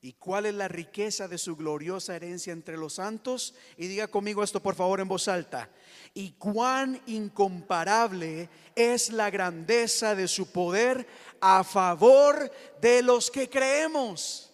y 0.00 0.14
cuál 0.14 0.46
es 0.46 0.54
la 0.54 0.66
riqueza 0.66 1.28
de 1.28 1.38
su 1.38 1.54
gloriosa 1.54 2.16
herencia 2.16 2.52
entre 2.52 2.76
los 2.76 2.94
santos. 2.94 3.54
Y 3.76 3.86
diga 3.86 4.08
conmigo 4.08 4.42
esto 4.42 4.60
por 4.60 4.74
favor 4.74 4.98
en 4.98 5.06
voz 5.06 5.28
alta. 5.28 5.70
Y 6.14 6.32
cuán 6.32 7.00
incomparable 7.06 8.48
es 8.74 9.12
la 9.12 9.30
grandeza 9.30 10.16
de 10.16 10.26
su 10.26 10.50
poder 10.50 11.06
a 11.40 11.62
favor 11.62 12.50
de 12.80 13.02
los 13.02 13.30
que 13.30 13.48
creemos. 13.48 14.50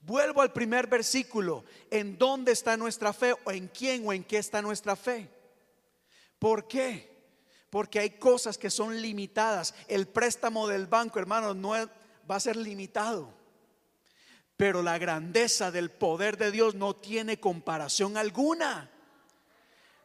Vuelvo 0.00 0.40
al 0.40 0.54
primer 0.54 0.86
versículo. 0.86 1.66
¿En 1.90 2.16
dónde 2.16 2.52
está 2.52 2.78
nuestra 2.78 3.12
fe? 3.12 3.34
¿O 3.44 3.50
en 3.50 3.68
quién 3.68 4.08
o 4.08 4.14
en 4.14 4.24
qué 4.24 4.38
está 4.38 4.62
nuestra 4.62 4.96
fe? 4.96 5.41
¿Por 6.42 6.66
qué? 6.66 7.08
Porque 7.70 8.00
hay 8.00 8.10
cosas 8.10 8.58
que 8.58 8.68
son 8.68 9.00
limitadas. 9.00 9.76
El 9.86 10.08
préstamo 10.08 10.66
del 10.66 10.88
banco, 10.88 11.20
hermano, 11.20 11.54
no 11.54 11.70
va 12.28 12.34
a 12.34 12.40
ser 12.40 12.56
limitado. 12.56 13.32
Pero 14.56 14.82
la 14.82 14.98
grandeza 14.98 15.70
del 15.70 15.92
poder 15.92 16.36
de 16.36 16.50
Dios 16.50 16.74
no 16.74 16.96
tiene 16.96 17.38
comparación 17.38 18.16
alguna. 18.16 18.90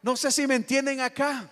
No 0.04 0.16
sé 0.16 0.32
si 0.32 0.46
me 0.46 0.54
entienden 0.54 1.02
acá. 1.02 1.50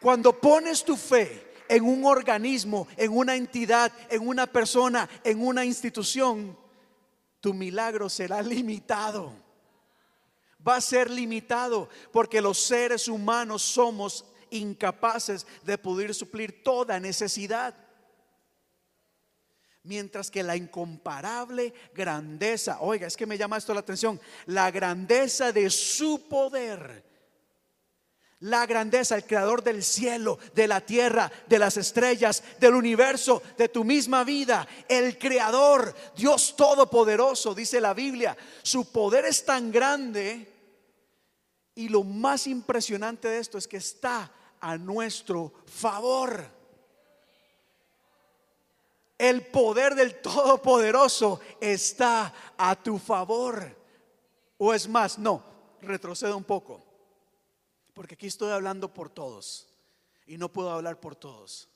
Cuando 0.00 0.32
pones 0.40 0.82
tu 0.82 0.96
fe 0.96 1.54
en 1.68 1.84
un 1.84 2.06
organismo, 2.06 2.88
en 2.96 3.16
una 3.16 3.36
entidad, 3.36 3.92
en 4.10 4.26
una 4.26 4.48
persona, 4.48 5.08
en 5.22 5.46
una 5.46 5.64
institución, 5.64 6.58
tu 7.40 7.54
milagro 7.54 8.08
será 8.08 8.42
limitado 8.42 9.45
va 10.66 10.76
a 10.76 10.80
ser 10.80 11.10
limitado 11.10 11.88
porque 12.12 12.40
los 12.40 12.58
seres 12.58 13.08
humanos 13.08 13.62
somos 13.62 14.24
incapaces 14.50 15.46
de 15.64 15.78
poder 15.78 16.14
suplir 16.14 16.62
toda 16.62 17.00
necesidad. 17.00 17.74
Mientras 19.82 20.30
que 20.30 20.42
la 20.42 20.56
incomparable 20.56 21.72
grandeza, 21.94 22.78
oiga, 22.80 23.06
es 23.06 23.16
que 23.16 23.26
me 23.26 23.38
llama 23.38 23.56
esto 23.56 23.72
la 23.72 23.80
atención, 23.80 24.20
la 24.46 24.70
grandeza 24.72 25.52
de 25.52 25.70
su 25.70 26.26
poder, 26.28 27.04
la 28.40 28.66
grandeza, 28.66 29.14
el 29.14 29.24
creador 29.24 29.62
del 29.62 29.84
cielo, 29.84 30.40
de 30.54 30.66
la 30.66 30.80
tierra, 30.80 31.30
de 31.46 31.60
las 31.60 31.76
estrellas, 31.76 32.42
del 32.58 32.74
universo, 32.74 33.42
de 33.56 33.68
tu 33.68 33.84
misma 33.84 34.24
vida, 34.24 34.66
el 34.88 35.18
creador, 35.18 35.94
Dios 36.16 36.56
todopoderoso, 36.56 37.54
dice 37.54 37.80
la 37.80 37.94
Biblia, 37.94 38.36
su 38.62 38.90
poder 38.90 39.24
es 39.24 39.44
tan 39.44 39.70
grande 39.70 40.55
y 41.76 41.90
lo 41.90 42.02
más 42.02 42.46
impresionante 42.46 43.28
de 43.28 43.38
esto 43.38 43.58
es 43.58 43.68
que 43.68 43.76
está 43.76 44.32
a 44.60 44.78
nuestro 44.78 45.52
favor. 45.66 46.50
El 49.18 49.46
poder 49.46 49.94
del 49.94 50.20
Todopoderoso 50.20 51.38
está 51.60 52.32
a 52.56 52.82
tu 52.82 52.98
favor. 52.98 53.76
O 54.56 54.72
es 54.72 54.88
más, 54.88 55.18
no, 55.18 55.44
retrocedo 55.82 56.34
un 56.36 56.44
poco. 56.44 56.82
Porque 57.92 58.14
aquí 58.14 58.26
estoy 58.26 58.52
hablando 58.52 58.92
por 58.92 59.10
todos. 59.10 59.68
Y 60.26 60.38
no 60.38 60.50
puedo 60.50 60.70
hablar 60.70 60.98
por 60.98 61.14
todos. 61.14 61.68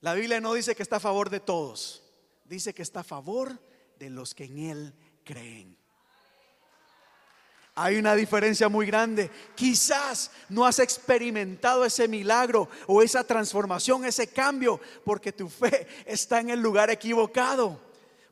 La 0.00 0.14
Biblia 0.14 0.40
no 0.40 0.54
dice 0.54 0.76
que 0.76 0.84
está 0.84 0.96
a 0.96 1.00
favor 1.00 1.28
de 1.28 1.40
todos. 1.40 2.04
Dice 2.44 2.72
que 2.72 2.82
está 2.82 3.00
a 3.00 3.04
favor 3.04 3.60
de 3.98 4.10
los 4.10 4.32
que 4.32 4.44
en 4.44 4.58
Él 4.58 4.94
creen. 5.24 5.79
Hay 7.82 7.96
una 7.96 8.14
diferencia 8.14 8.68
muy 8.68 8.84
grande. 8.84 9.30
Quizás 9.54 10.30
no 10.50 10.66
has 10.66 10.78
experimentado 10.80 11.82
ese 11.86 12.08
milagro 12.08 12.68
o 12.86 13.00
esa 13.00 13.24
transformación, 13.24 14.04
ese 14.04 14.26
cambio, 14.26 14.78
porque 15.02 15.32
tu 15.32 15.48
fe 15.48 15.86
está 16.04 16.40
en 16.40 16.50
el 16.50 16.60
lugar 16.60 16.90
equivocado. 16.90 17.80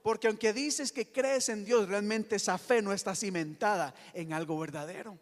Porque 0.03 0.27
aunque 0.27 0.53
dices 0.53 0.93
que 0.93 1.11
crees 1.11 1.49
en 1.49 1.65
Dios, 1.65 1.89
realmente 1.89 2.37
esa 2.37 2.59
fe 2.59 2.83
no 2.83 2.93
está 2.93 3.15
cimentada 3.15 3.95
en 4.13 4.35
algo 4.35 4.59
verdadero. 4.59 5.19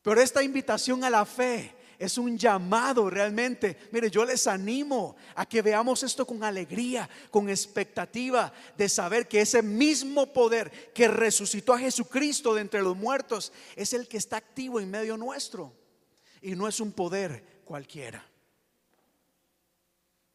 Pero 0.00 0.18
esta 0.18 0.42
invitación 0.42 1.04
a 1.04 1.10
la 1.10 1.26
fe 1.26 1.74
es 2.02 2.18
un 2.18 2.36
llamado 2.36 3.08
realmente. 3.08 3.76
Mire, 3.92 4.10
yo 4.10 4.24
les 4.24 4.48
animo 4.48 5.14
a 5.36 5.46
que 5.46 5.62
veamos 5.62 6.02
esto 6.02 6.26
con 6.26 6.42
alegría, 6.42 7.08
con 7.30 7.48
expectativa 7.48 8.52
de 8.76 8.88
saber 8.88 9.28
que 9.28 9.40
ese 9.40 9.62
mismo 9.62 10.32
poder 10.32 10.92
que 10.92 11.06
resucitó 11.06 11.72
a 11.74 11.78
Jesucristo 11.78 12.54
de 12.54 12.62
entre 12.62 12.82
los 12.82 12.96
muertos 12.96 13.52
es 13.76 13.92
el 13.92 14.08
que 14.08 14.16
está 14.16 14.38
activo 14.38 14.80
en 14.80 14.90
medio 14.90 15.16
nuestro. 15.16 15.72
Y 16.40 16.56
no 16.56 16.66
es 16.66 16.80
un 16.80 16.90
poder 16.90 17.62
cualquiera. 17.64 18.26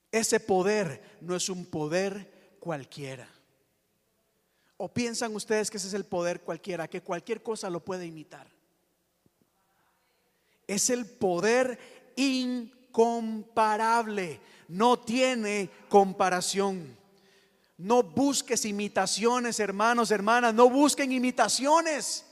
Ese 0.10 0.40
poder 0.40 1.18
no 1.20 1.36
es 1.36 1.50
un 1.50 1.66
poder 1.66 2.56
cualquiera. 2.62 3.28
¿O 4.78 4.88
piensan 4.88 5.36
ustedes 5.36 5.70
que 5.70 5.76
ese 5.76 5.90
es 5.90 5.94
el 5.94 6.06
poder 6.06 6.40
cualquiera, 6.40 6.88
que 6.88 7.02
cualquier 7.02 7.44
cosa 7.44 7.70
lo 7.70 7.84
puede 7.84 8.06
imitar? 8.06 8.57
Es 10.68 10.90
el 10.90 11.06
poder 11.06 11.78
incomparable. 12.16 14.40
No 14.68 15.00
tiene 15.00 15.70
comparación. 15.88 16.98
No 17.78 18.04
busques 18.04 18.66
imitaciones, 18.66 19.60
hermanos, 19.60 20.12
hermanas. 20.12 20.54
No 20.54 20.70
busquen 20.70 21.12
imitaciones. 21.12 22.26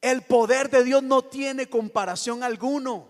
El 0.00 0.22
poder 0.22 0.70
de 0.70 0.84
Dios 0.84 1.02
no 1.02 1.22
tiene 1.22 1.68
comparación 1.68 2.42
alguno. 2.42 3.08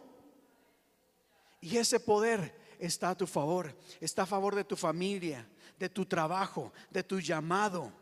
Y 1.60 1.76
ese 1.76 2.00
poder 2.00 2.58
está 2.78 3.10
a 3.10 3.16
tu 3.16 3.26
favor. 3.26 3.74
Está 4.00 4.22
a 4.22 4.26
favor 4.26 4.54
de 4.54 4.64
tu 4.64 4.76
familia, 4.76 5.46
de 5.78 5.88
tu 5.88 6.06
trabajo, 6.06 6.72
de 6.90 7.02
tu 7.02 7.20
llamado. 7.20 7.92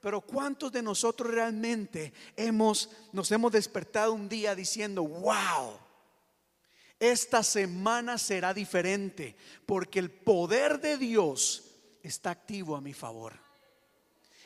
Pero 0.00 0.20
¿cuántos 0.20 0.70
de 0.70 0.82
nosotros 0.82 1.32
realmente 1.32 2.12
hemos, 2.36 2.90
nos 3.12 3.30
hemos 3.32 3.50
despertado 3.50 4.12
un 4.12 4.28
día 4.28 4.54
diciendo, 4.54 5.02
wow, 5.02 5.76
esta 7.00 7.42
semana 7.42 8.18
será 8.18 8.54
diferente 8.54 9.36
porque 9.66 9.98
el 9.98 10.10
poder 10.10 10.80
de 10.80 10.98
Dios 10.98 11.64
está 12.02 12.30
activo 12.30 12.76
a 12.76 12.80
mi 12.80 12.94
favor? 12.94 13.34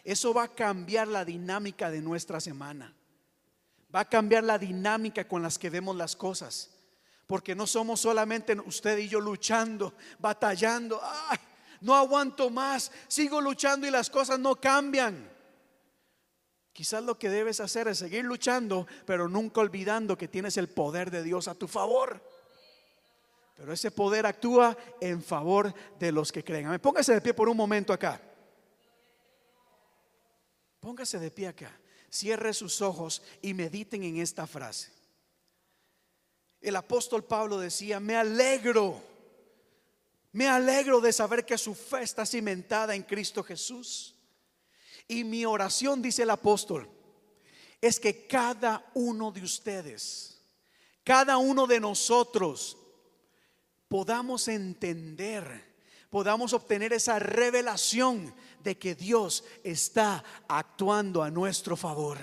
Eso 0.04 0.32
va 0.34 0.44
a 0.44 0.54
cambiar 0.54 1.06
la 1.08 1.24
dinámica 1.24 1.90
de 1.90 2.00
nuestra 2.00 2.40
semana. 2.40 2.94
Va 3.94 4.00
a 4.00 4.08
cambiar 4.08 4.42
la 4.44 4.58
dinámica 4.58 5.28
con 5.28 5.42
las 5.42 5.58
que 5.58 5.70
vemos 5.70 5.94
las 5.94 6.16
cosas. 6.16 6.70
Porque 7.26 7.54
no 7.54 7.66
somos 7.66 8.00
solamente 8.00 8.56
usted 8.64 8.98
y 8.98 9.08
yo 9.08 9.20
luchando, 9.20 9.94
batallando. 10.18 11.00
No 11.82 11.94
aguanto 11.94 12.48
más, 12.48 12.90
sigo 13.08 13.40
luchando 13.40 13.86
y 13.86 13.90
las 13.90 14.08
cosas 14.08 14.38
no 14.38 14.56
cambian. 14.56 15.31
Quizás 16.72 17.04
lo 17.04 17.18
que 17.18 17.28
debes 17.28 17.60
hacer 17.60 17.88
es 17.88 17.98
seguir 17.98 18.24
luchando, 18.24 18.86
pero 19.04 19.28
nunca 19.28 19.60
olvidando 19.60 20.16
que 20.16 20.28
tienes 20.28 20.56
el 20.56 20.68
poder 20.68 21.10
de 21.10 21.22
Dios 21.22 21.46
a 21.48 21.54
tu 21.54 21.68
favor. 21.68 22.22
Pero 23.54 23.72
ese 23.72 23.90
poder 23.90 24.24
actúa 24.24 24.76
en 25.00 25.22
favor 25.22 25.74
de 25.98 26.10
los 26.10 26.32
que 26.32 26.42
creen. 26.42 26.80
Póngase 26.80 27.14
de 27.14 27.20
pie 27.20 27.34
por 27.34 27.48
un 27.48 27.56
momento 27.56 27.92
acá. 27.92 28.20
Póngase 30.80 31.18
de 31.18 31.30
pie 31.30 31.48
acá. 31.48 31.78
Cierre 32.10 32.54
sus 32.54 32.80
ojos 32.80 33.22
y 33.42 33.54
mediten 33.54 34.02
en 34.02 34.16
esta 34.16 34.46
frase. 34.46 34.90
El 36.60 36.76
apóstol 36.76 37.24
Pablo 37.24 37.58
decía, 37.58 38.00
me 38.00 38.16
alegro, 38.16 39.02
me 40.32 40.48
alegro 40.48 41.00
de 41.00 41.12
saber 41.12 41.44
que 41.44 41.58
su 41.58 41.74
fe 41.74 42.02
está 42.02 42.24
cimentada 42.24 42.94
en 42.94 43.02
Cristo 43.02 43.42
Jesús. 43.42 44.14
Y 45.12 45.24
mi 45.24 45.44
oración, 45.44 46.00
dice 46.00 46.22
el 46.22 46.30
apóstol, 46.30 46.88
es 47.82 48.00
que 48.00 48.26
cada 48.26 48.90
uno 48.94 49.30
de 49.30 49.42
ustedes, 49.42 50.40
cada 51.04 51.36
uno 51.36 51.66
de 51.66 51.78
nosotros, 51.80 52.78
podamos 53.88 54.48
entender, 54.48 55.76
podamos 56.08 56.54
obtener 56.54 56.94
esa 56.94 57.18
revelación 57.18 58.34
de 58.64 58.78
que 58.78 58.94
Dios 58.94 59.44
está 59.62 60.24
actuando 60.48 61.22
a 61.22 61.30
nuestro 61.30 61.76
favor. 61.76 62.16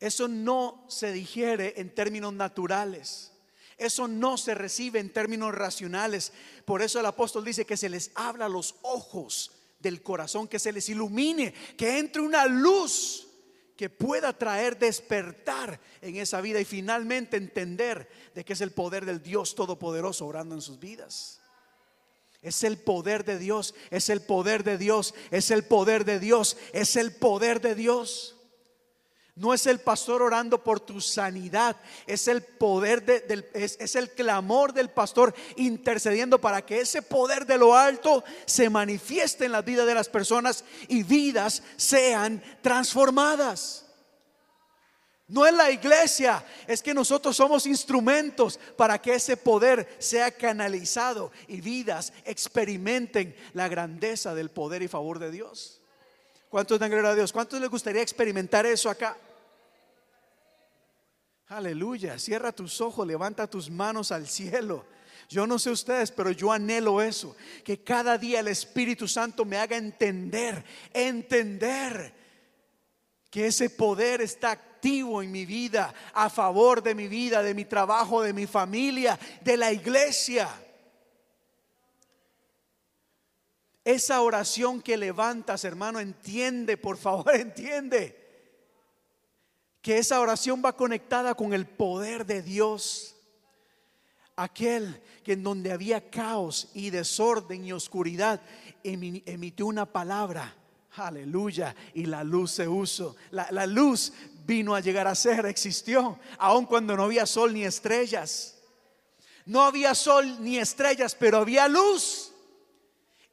Eso 0.00 0.26
no 0.26 0.86
se 0.88 1.12
digiere 1.12 1.74
en 1.76 1.94
términos 1.94 2.32
naturales. 2.32 3.30
Eso 3.76 4.08
no 4.08 4.38
se 4.38 4.54
recibe 4.54 5.00
en 5.00 5.12
términos 5.12 5.54
racionales. 5.54 6.32
Por 6.64 6.80
eso 6.80 6.98
el 6.98 7.04
apóstol 7.04 7.44
dice 7.44 7.66
que 7.66 7.76
se 7.76 7.90
les 7.90 8.10
habla 8.14 8.46
a 8.46 8.48
los 8.48 8.76
ojos 8.80 9.50
del 9.84 10.02
corazón, 10.02 10.48
que 10.48 10.58
se 10.58 10.72
les 10.72 10.88
ilumine, 10.88 11.54
que 11.76 11.98
entre 11.98 12.20
una 12.20 12.46
luz 12.46 13.28
que 13.76 13.90
pueda 13.90 14.36
traer 14.36 14.78
despertar 14.78 15.80
en 16.00 16.16
esa 16.16 16.40
vida 16.40 16.60
y 16.60 16.64
finalmente 16.64 17.36
entender 17.36 18.08
de 18.34 18.44
que 18.44 18.54
es 18.54 18.60
el 18.60 18.72
poder 18.72 19.04
del 19.04 19.22
Dios 19.22 19.54
Todopoderoso 19.54 20.26
orando 20.26 20.54
en 20.54 20.60
sus 20.60 20.80
vidas. 20.80 21.40
Es 22.40 22.62
el 22.62 22.78
poder 22.78 23.24
de 23.24 23.38
Dios, 23.38 23.74
es 23.90 24.10
el 24.10 24.20
poder 24.20 24.64
de 24.64 24.76
Dios, 24.76 25.14
es 25.30 25.50
el 25.50 25.64
poder 25.64 26.04
de 26.04 26.20
Dios, 26.20 26.56
es 26.72 26.96
el 26.96 27.14
poder 27.14 27.60
de 27.60 27.74
Dios. 27.74 28.33
No 29.36 29.52
es 29.52 29.66
el 29.66 29.80
pastor 29.80 30.22
orando 30.22 30.62
por 30.62 30.78
tu 30.78 31.00
sanidad, 31.00 31.76
es 32.06 32.28
el 32.28 32.42
poder 32.42 33.04
del, 33.04 33.48
es, 33.52 33.76
es, 33.80 33.96
el 33.96 34.10
clamor 34.10 34.72
del 34.72 34.90
pastor 34.90 35.34
intercediendo 35.56 36.40
para 36.40 36.64
que 36.64 36.80
ese 36.80 37.02
poder 37.02 37.44
de 37.44 37.58
lo 37.58 37.74
alto 37.74 38.22
se 38.46 38.70
manifieste 38.70 39.46
en 39.46 39.52
la 39.52 39.62
vida 39.62 39.84
de 39.84 39.94
las 39.94 40.08
personas 40.08 40.64
y 40.86 41.02
vidas 41.02 41.64
sean 41.76 42.40
transformadas. 42.62 43.84
No 45.26 45.46
es 45.46 45.54
la 45.54 45.70
iglesia, 45.70 46.44
es 46.68 46.80
que 46.80 46.94
nosotros 46.94 47.34
somos 47.34 47.66
instrumentos 47.66 48.60
para 48.76 49.00
que 49.00 49.14
ese 49.14 49.36
poder 49.36 49.96
sea 49.98 50.30
canalizado 50.30 51.32
y 51.48 51.60
vidas 51.60 52.12
experimenten 52.24 53.34
la 53.52 53.66
grandeza 53.66 54.34
del 54.34 54.50
poder 54.50 54.82
y 54.82 54.88
favor 54.88 55.18
de 55.18 55.30
Dios. 55.30 55.80
¿Cuántos 56.54 56.78
dan 56.78 56.88
gloria 56.88 57.10
a 57.10 57.14
Dios? 57.16 57.32
¿Cuántos 57.32 57.60
les 57.60 57.68
gustaría 57.68 58.00
experimentar 58.00 58.64
eso 58.64 58.88
acá? 58.88 59.16
Aleluya. 61.48 62.16
Cierra 62.16 62.52
tus 62.52 62.80
ojos, 62.80 63.04
levanta 63.04 63.48
tus 63.48 63.68
manos 63.68 64.12
al 64.12 64.28
cielo. 64.28 64.84
Yo 65.28 65.48
no 65.48 65.58
sé 65.58 65.70
ustedes, 65.70 66.12
pero 66.12 66.30
yo 66.30 66.52
anhelo 66.52 67.02
eso. 67.02 67.34
Que 67.64 67.82
cada 67.82 68.18
día 68.18 68.38
el 68.38 68.46
Espíritu 68.46 69.08
Santo 69.08 69.44
me 69.44 69.56
haga 69.56 69.76
entender, 69.76 70.64
entender 70.92 72.14
que 73.30 73.48
ese 73.48 73.68
poder 73.68 74.20
está 74.20 74.52
activo 74.52 75.24
en 75.24 75.32
mi 75.32 75.46
vida, 75.46 75.92
a 76.12 76.30
favor 76.30 76.84
de 76.84 76.94
mi 76.94 77.08
vida, 77.08 77.42
de 77.42 77.52
mi 77.52 77.64
trabajo, 77.64 78.22
de 78.22 78.32
mi 78.32 78.46
familia, 78.46 79.18
de 79.42 79.56
la 79.56 79.72
iglesia. 79.72 80.48
Esa 83.84 84.22
oración 84.22 84.80
que 84.80 84.96
levantas, 84.96 85.64
hermano, 85.64 86.00
entiende, 86.00 86.76
por 86.76 86.96
favor, 86.96 87.34
entiende 87.34 88.24
que 89.82 89.98
esa 89.98 90.20
oración 90.20 90.62
va 90.64 90.74
conectada 90.74 91.34
con 91.34 91.52
el 91.52 91.66
poder 91.66 92.24
de 92.24 92.40
Dios. 92.40 93.14
Aquel 94.36 95.00
que 95.22 95.34
en 95.34 95.42
donde 95.42 95.70
había 95.70 96.10
caos 96.10 96.70
y 96.72 96.88
desorden 96.88 97.66
y 97.66 97.72
oscuridad 97.72 98.40
emitió 98.82 99.66
una 99.66 99.84
palabra. 99.84 100.54
Aleluya. 100.96 101.76
Y 101.92 102.06
la 102.06 102.24
luz 102.24 102.52
se 102.52 102.66
usó. 102.66 103.14
La, 103.30 103.48
la 103.50 103.66
luz 103.66 104.12
vino 104.46 104.74
a 104.74 104.80
llegar 104.80 105.06
a 105.06 105.14
ser, 105.14 105.44
existió, 105.46 106.18
aun 106.38 106.64
cuando 106.64 106.96
no 106.96 107.04
había 107.04 107.26
sol 107.26 107.52
ni 107.52 107.64
estrellas. 107.64 108.56
No 109.44 109.62
había 109.62 109.94
sol 109.94 110.42
ni 110.42 110.58
estrellas, 110.58 111.14
pero 111.14 111.38
había 111.38 111.68
luz. 111.68 112.33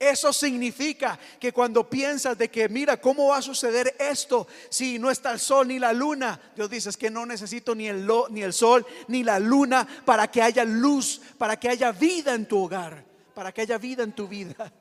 Eso 0.02 0.34
significa 0.34 1.20
que 1.40 1.54
cuando 1.54 1.88
piensas 1.88 2.36
de 2.36 2.50
que, 2.50 2.68
mira, 2.68 3.00
¿cómo 3.00 3.28
va 3.28 3.38
a 3.38 3.42
suceder 3.44 3.96
esto 4.00 4.48
si 4.68 4.98
no 4.98 5.12
está 5.12 5.32
el 5.32 5.40
sol 5.40 5.68
ni 5.68 5.78
la 5.78 5.94
luna? 5.94 6.42
Dios 6.56 6.72
dice, 6.72 6.90
es 6.90 6.98
que 6.98 7.12
no 7.12 7.24
necesito 7.24 7.76
ni 7.76 7.88
el, 7.88 8.10
ni 8.32 8.42
el 8.42 8.52
sol 8.52 8.84
ni 9.10 9.24
la 9.24 9.38
luna 9.38 9.88
para 10.04 10.32
que 10.32 10.42
haya 10.42 10.66
luz, 10.66 11.22
para 11.38 11.60
que 11.60 11.70
haya 11.70 11.92
vida 11.92 12.34
en 12.34 12.48
tu 12.48 12.64
hogar, 12.64 13.06
para 13.36 13.52
que 13.52 13.62
haya 13.62 13.78
vida 13.78 14.02
en 14.02 14.14
tu 14.14 14.28
vida. 14.28 14.74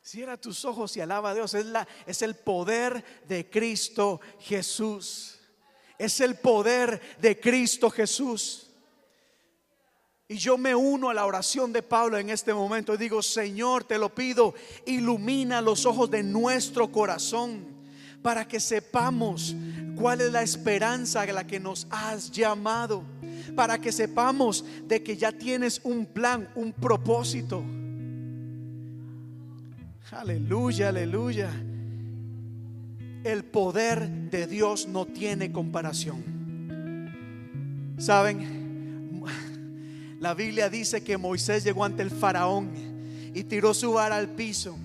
Cierra 0.00 0.38
tus 0.38 0.64
ojos 0.64 0.96
y 0.96 1.02
alaba 1.02 1.32
a 1.32 1.34
Dios. 1.34 1.52
Es, 1.52 1.66
la, 1.66 1.86
es 2.06 2.22
el 2.22 2.34
poder 2.34 3.04
de 3.28 3.50
Cristo 3.50 4.22
Jesús. 4.40 5.38
Es 5.98 6.18
el 6.22 6.36
poder 6.36 7.18
de 7.20 7.38
Cristo 7.38 7.90
Jesús. 7.90 8.67
Y 10.30 10.36
yo 10.36 10.58
me 10.58 10.74
uno 10.74 11.08
a 11.08 11.14
la 11.14 11.24
oración 11.24 11.72
de 11.72 11.82
Pablo 11.82 12.18
en 12.18 12.28
este 12.28 12.52
momento 12.52 12.92
y 12.92 12.98
digo, 12.98 13.22
Señor, 13.22 13.84
te 13.84 13.96
lo 13.96 14.14
pido, 14.14 14.54
ilumina 14.84 15.62
los 15.62 15.86
ojos 15.86 16.10
de 16.10 16.22
nuestro 16.22 16.92
corazón 16.92 17.64
para 18.20 18.46
que 18.46 18.60
sepamos 18.60 19.56
cuál 19.96 20.20
es 20.20 20.30
la 20.30 20.42
esperanza 20.42 21.22
a 21.22 21.26
la 21.32 21.46
que 21.46 21.58
nos 21.58 21.86
has 21.88 22.30
llamado, 22.30 23.04
para 23.56 23.78
que 23.78 23.90
sepamos 23.90 24.66
de 24.86 25.02
que 25.02 25.16
ya 25.16 25.32
tienes 25.32 25.80
un 25.82 26.04
plan, 26.04 26.50
un 26.54 26.74
propósito. 26.74 27.64
Aleluya, 30.10 30.90
aleluya. 30.90 31.50
El 33.24 33.44
poder 33.44 34.10
de 34.30 34.46
Dios 34.46 34.86
no 34.88 35.06
tiene 35.06 35.50
comparación. 35.52 36.36
¿Saben? 37.96 38.67
La 40.20 40.34
Biblia 40.34 40.68
dice 40.68 41.02
que 41.04 41.16
Moisés 41.16 41.62
llegó 41.62 41.84
ante 41.84 42.02
el 42.02 42.10
faraón 42.10 42.70
y 43.34 43.44
tiró 43.44 43.72
su 43.72 43.92
vara 43.92 44.16
al 44.16 44.28
piso 44.28 44.76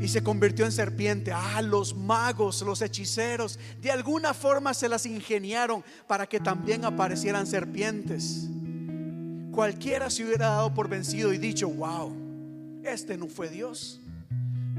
y 0.00 0.08
se 0.08 0.22
convirtió 0.22 0.64
en 0.64 0.72
serpiente. 0.72 1.32
Ah, 1.32 1.62
los 1.62 1.94
magos, 1.94 2.62
los 2.62 2.82
hechiceros, 2.82 3.58
de 3.80 3.90
alguna 3.90 4.34
forma 4.34 4.74
se 4.74 4.88
las 4.88 5.06
ingeniaron 5.06 5.84
para 6.06 6.26
que 6.26 6.40
también 6.40 6.84
aparecieran 6.84 7.46
serpientes. 7.46 8.48
Cualquiera 9.52 10.10
se 10.10 10.24
hubiera 10.24 10.48
dado 10.48 10.74
por 10.74 10.88
vencido 10.88 11.32
y 11.32 11.38
dicho, 11.38 11.68
wow, 11.68 12.82
este 12.84 13.16
no 13.16 13.28
fue 13.28 13.48
Dios. 13.48 14.00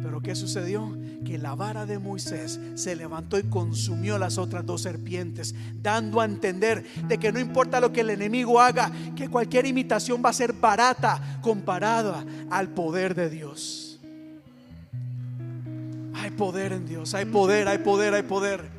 Pero 0.02 0.22
¿qué 0.22 0.36
sucedió? 0.36 0.96
Que 1.26 1.38
la 1.38 1.56
vara 1.56 1.86
de 1.86 2.00
Moisés 2.00 2.60
se 2.76 2.96
levantó 2.96 3.40
y 3.40 3.44
consumió 3.44 4.18
las 4.18 4.38
otras 4.38 4.66
dos 4.66 4.82
serpientes, 4.82 5.56
dando 5.82 6.22
a 6.22 6.26
entender 6.26 6.86
de 7.08 7.18
que 7.18 7.32
no 7.32 7.40
importa 7.40 7.80
lo 7.80 7.92
que 7.92 8.02
el 8.02 8.12
enemigo 8.12 8.60
haga, 8.60 8.92
que 9.16 9.30
cualquier 9.30 9.66
imitación 9.66 10.22
va 10.24 10.30
a 10.30 10.34
ser 10.34 10.54
barata 10.54 11.40
comparada 11.42 12.24
al 12.50 12.70
poder 12.70 13.16
de 13.16 13.30
Dios. 13.30 14.00
Hay 16.14 16.32
poder 16.32 16.74
en 16.74 16.86
Dios, 16.86 17.14
hay 17.14 17.26
poder, 17.26 17.68
hay 17.68 17.78
poder, 17.80 18.14
hay 18.14 18.24
poder. 18.24 18.78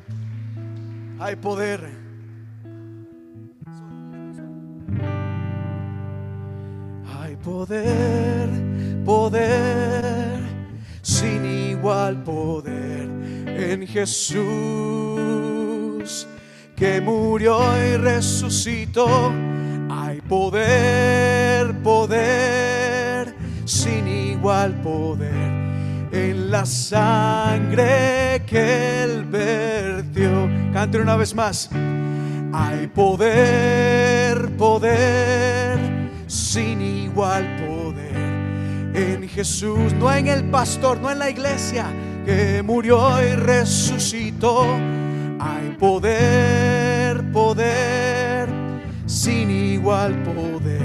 Hay 1.19 1.35
poder. 1.35 1.89
Hay 7.19 7.35
poder, 7.35 8.49
poder, 9.05 10.08
sin 11.19 11.43
igual 11.45 12.23
poder 12.23 13.09
en 13.45 13.85
Jesús, 13.85 14.37
que 16.77 17.01
murió 17.01 17.59
y 17.77 17.97
resucitó. 17.97 19.33
Hay 19.89 20.21
poder, 20.21 21.77
poder, 21.81 23.35
sin 23.65 24.07
igual 24.07 24.81
poder 24.81 25.59
en 26.13 26.51
la 26.51 26.65
sangre 26.65 28.41
que 28.47 29.03
él 29.03 29.25
vertió. 29.25 30.47
Cante 30.71 30.99
una 30.99 31.17
vez 31.17 31.35
más. 31.35 31.69
Hay 32.53 32.87
poder, 32.87 34.55
poder, 34.55 35.77
sin 36.27 36.81
igual 36.81 37.57
poder 37.57 37.88
en 38.99 39.29
Jesús, 39.29 39.93
no 39.93 40.11
en 40.13 40.27
el 40.27 40.43
pastor, 40.45 40.99
no 40.99 41.09
en 41.09 41.19
la 41.19 41.29
iglesia 41.29 41.85
que 42.25 42.61
murió 42.63 43.21
y 43.23 43.35
resucitó. 43.35 44.63
Hay 45.39 45.75
poder, 45.79 47.31
poder, 47.31 48.49
sin 49.05 49.49
igual 49.49 50.21
poder 50.23 50.81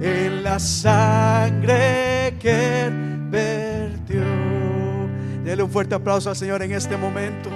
en 0.00 0.42
la 0.42 0.58
sangre 0.58 2.36
que 2.40 2.90
vertió. 3.30 4.24
Dele 5.44 5.62
un 5.62 5.70
fuerte 5.70 5.94
aplauso 5.94 6.28
al 6.30 6.36
Señor 6.36 6.62
en 6.62 6.72
este 6.72 6.96
momento. 6.96 7.48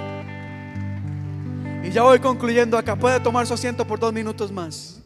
Y 1.83 1.89
ya 1.91 2.03
voy 2.03 2.19
concluyendo 2.19 2.77
acá. 2.77 2.95
Puede 2.95 3.19
tomar 3.19 3.45
su 3.45 3.53
asiento 3.53 3.85
por 3.85 3.99
dos 3.99 4.13
minutos 4.13 4.51
más. 4.51 5.01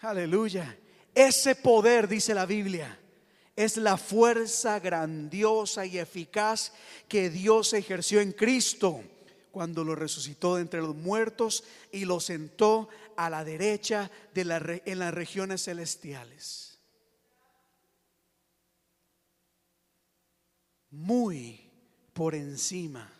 Aleluya. 0.00 0.79
Ese 1.14 1.54
poder, 1.54 2.08
dice 2.08 2.34
la 2.34 2.46
Biblia, 2.46 2.98
es 3.56 3.76
la 3.76 3.96
fuerza 3.96 4.78
grandiosa 4.78 5.84
y 5.86 5.98
eficaz 5.98 6.72
que 7.08 7.30
Dios 7.30 7.72
ejerció 7.72 8.20
en 8.20 8.32
Cristo 8.32 9.02
cuando 9.50 9.84
lo 9.84 9.94
resucitó 9.94 10.56
de 10.56 10.62
entre 10.62 10.80
los 10.80 10.94
muertos 10.94 11.64
y 11.92 12.04
lo 12.04 12.20
sentó 12.20 12.88
a 13.16 13.28
la 13.28 13.44
derecha 13.44 14.10
de 14.32 14.44
la, 14.44 14.80
en 14.84 14.98
las 14.98 15.12
regiones 15.12 15.64
celestiales. 15.64 16.78
Muy 20.90 21.70
por 22.12 22.34
encima 22.34 23.10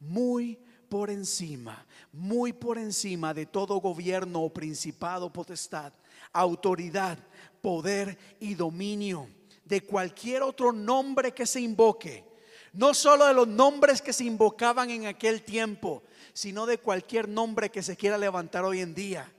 muy 0.00 0.58
por 0.88 1.10
encima, 1.10 1.84
muy 2.12 2.52
por 2.52 2.78
encima 2.78 3.34
de 3.34 3.46
todo 3.46 3.80
gobierno 3.80 4.42
o 4.42 4.52
principado, 4.52 5.32
potestad, 5.32 5.92
autoridad, 6.32 7.18
poder 7.60 8.18
y 8.40 8.54
dominio 8.54 9.28
de 9.64 9.80
cualquier 9.80 10.42
otro 10.42 10.72
nombre 10.72 11.32
que 11.32 11.46
se 11.46 11.60
invoque. 11.60 12.24
No 12.72 12.94
solo 12.94 13.26
de 13.26 13.34
los 13.34 13.48
nombres 13.48 14.02
que 14.02 14.12
se 14.12 14.24
invocaban 14.24 14.90
en 14.90 15.06
aquel 15.06 15.42
tiempo, 15.42 16.02
sino 16.32 16.66
de 16.66 16.78
cualquier 16.78 17.28
nombre 17.28 17.70
que 17.70 17.82
se 17.82 17.96
quiera 17.96 18.18
levantar 18.18 18.64
hoy 18.64 18.80
en 18.80 18.94
día 18.94 19.32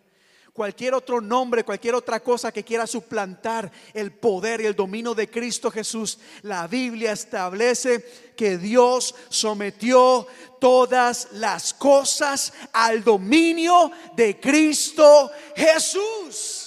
cualquier 0.57 0.95
otro 0.95 1.21
nombre, 1.21 1.63
cualquier 1.63 1.93
otra 1.93 2.19
cosa 2.19 2.51
que 2.51 2.63
quiera 2.63 2.87
suplantar 2.87 3.71
el 3.93 4.11
poder 4.11 4.59
y 4.59 4.65
el 4.65 4.75
dominio 4.75 5.13
de 5.13 5.29
Cristo 5.29 5.69
Jesús. 5.69 6.17
La 6.41 6.65
Biblia 6.65 7.11
establece 7.11 8.03
que 8.35 8.57
Dios 8.57 9.13
sometió 9.29 10.25
todas 10.59 11.27
las 11.33 11.75
cosas 11.75 12.53
al 12.73 13.03
dominio 13.03 13.91
de 14.15 14.39
Cristo 14.39 15.29
Jesús. 15.55 16.66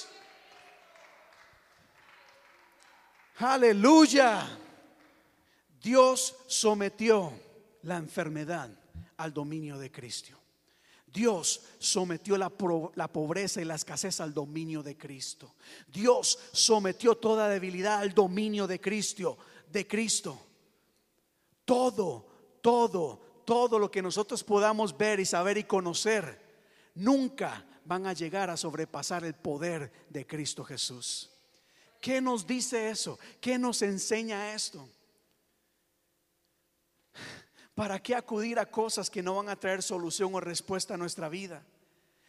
Aleluya. 3.40 4.46
Dios 5.82 6.36
sometió 6.46 7.32
la 7.82 7.96
enfermedad 7.96 8.70
al 9.16 9.32
dominio 9.32 9.78
de 9.78 9.90
Cristo. 9.90 10.36
Dios 11.06 11.62
sometió 11.78 12.36
la, 12.36 12.50
pobreza 12.50 13.60
y 13.60 13.64
la 13.64 13.74
escasez 13.74 14.20
al 14.20 14.34
dominio 14.34 14.82
de 14.82 14.96
Cristo. 14.96 15.54
Dios 15.88 16.38
sometió 16.52 17.16
toda 17.16 17.48
debilidad 17.48 18.00
al 18.00 18.12
dominio 18.12 18.66
de 18.66 18.80
Cristo, 18.80 19.38
de 19.72 19.88
Cristo. 19.88 20.38
Todo, 21.64 22.26
todo, 22.60 23.42
todo 23.44 23.78
lo 23.78 23.90
que 23.90 24.02
nosotros 24.02 24.44
podamos 24.44 24.96
ver 24.96 25.18
y 25.18 25.24
saber 25.24 25.56
y 25.56 25.64
conocer, 25.64 26.40
nunca 26.94 27.64
van 27.86 28.06
a 28.06 28.12
llegar 28.12 28.50
a 28.50 28.56
sobrepasar 28.56 29.24
el 29.24 29.34
poder 29.34 29.90
de 30.10 30.26
Cristo 30.26 30.62
Jesús. 30.62 31.30
¿Qué 32.00 32.20
nos 32.20 32.46
dice 32.46 32.90
eso? 32.90 33.18
¿Qué 33.40 33.58
nos 33.58 33.82
enseña 33.82 34.54
esto? 34.54 34.88
¿Para 37.74 38.02
qué 38.02 38.14
acudir 38.14 38.58
a 38.58 38.70
cosas 38.70 39.10
que 39.10 39.22
no 39.22 39.36
van 39.36 39.48
a 39.48 39.56
traer 39.56 39.82
solución 39.82 40.34
o 40.34 40.40
respuesta 40.40 40.94
a 40.94 40.98
nuestra 40.98 41.28
vida? 41.28 41.64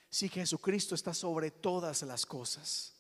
Si 0.10 0.28
Jesucristo 0.28 0.96
está 0.96 1.14
sobre 1.14 1.52
todas 1.52 2.02
las 2.04 2.26
cosas, 2.26 2.94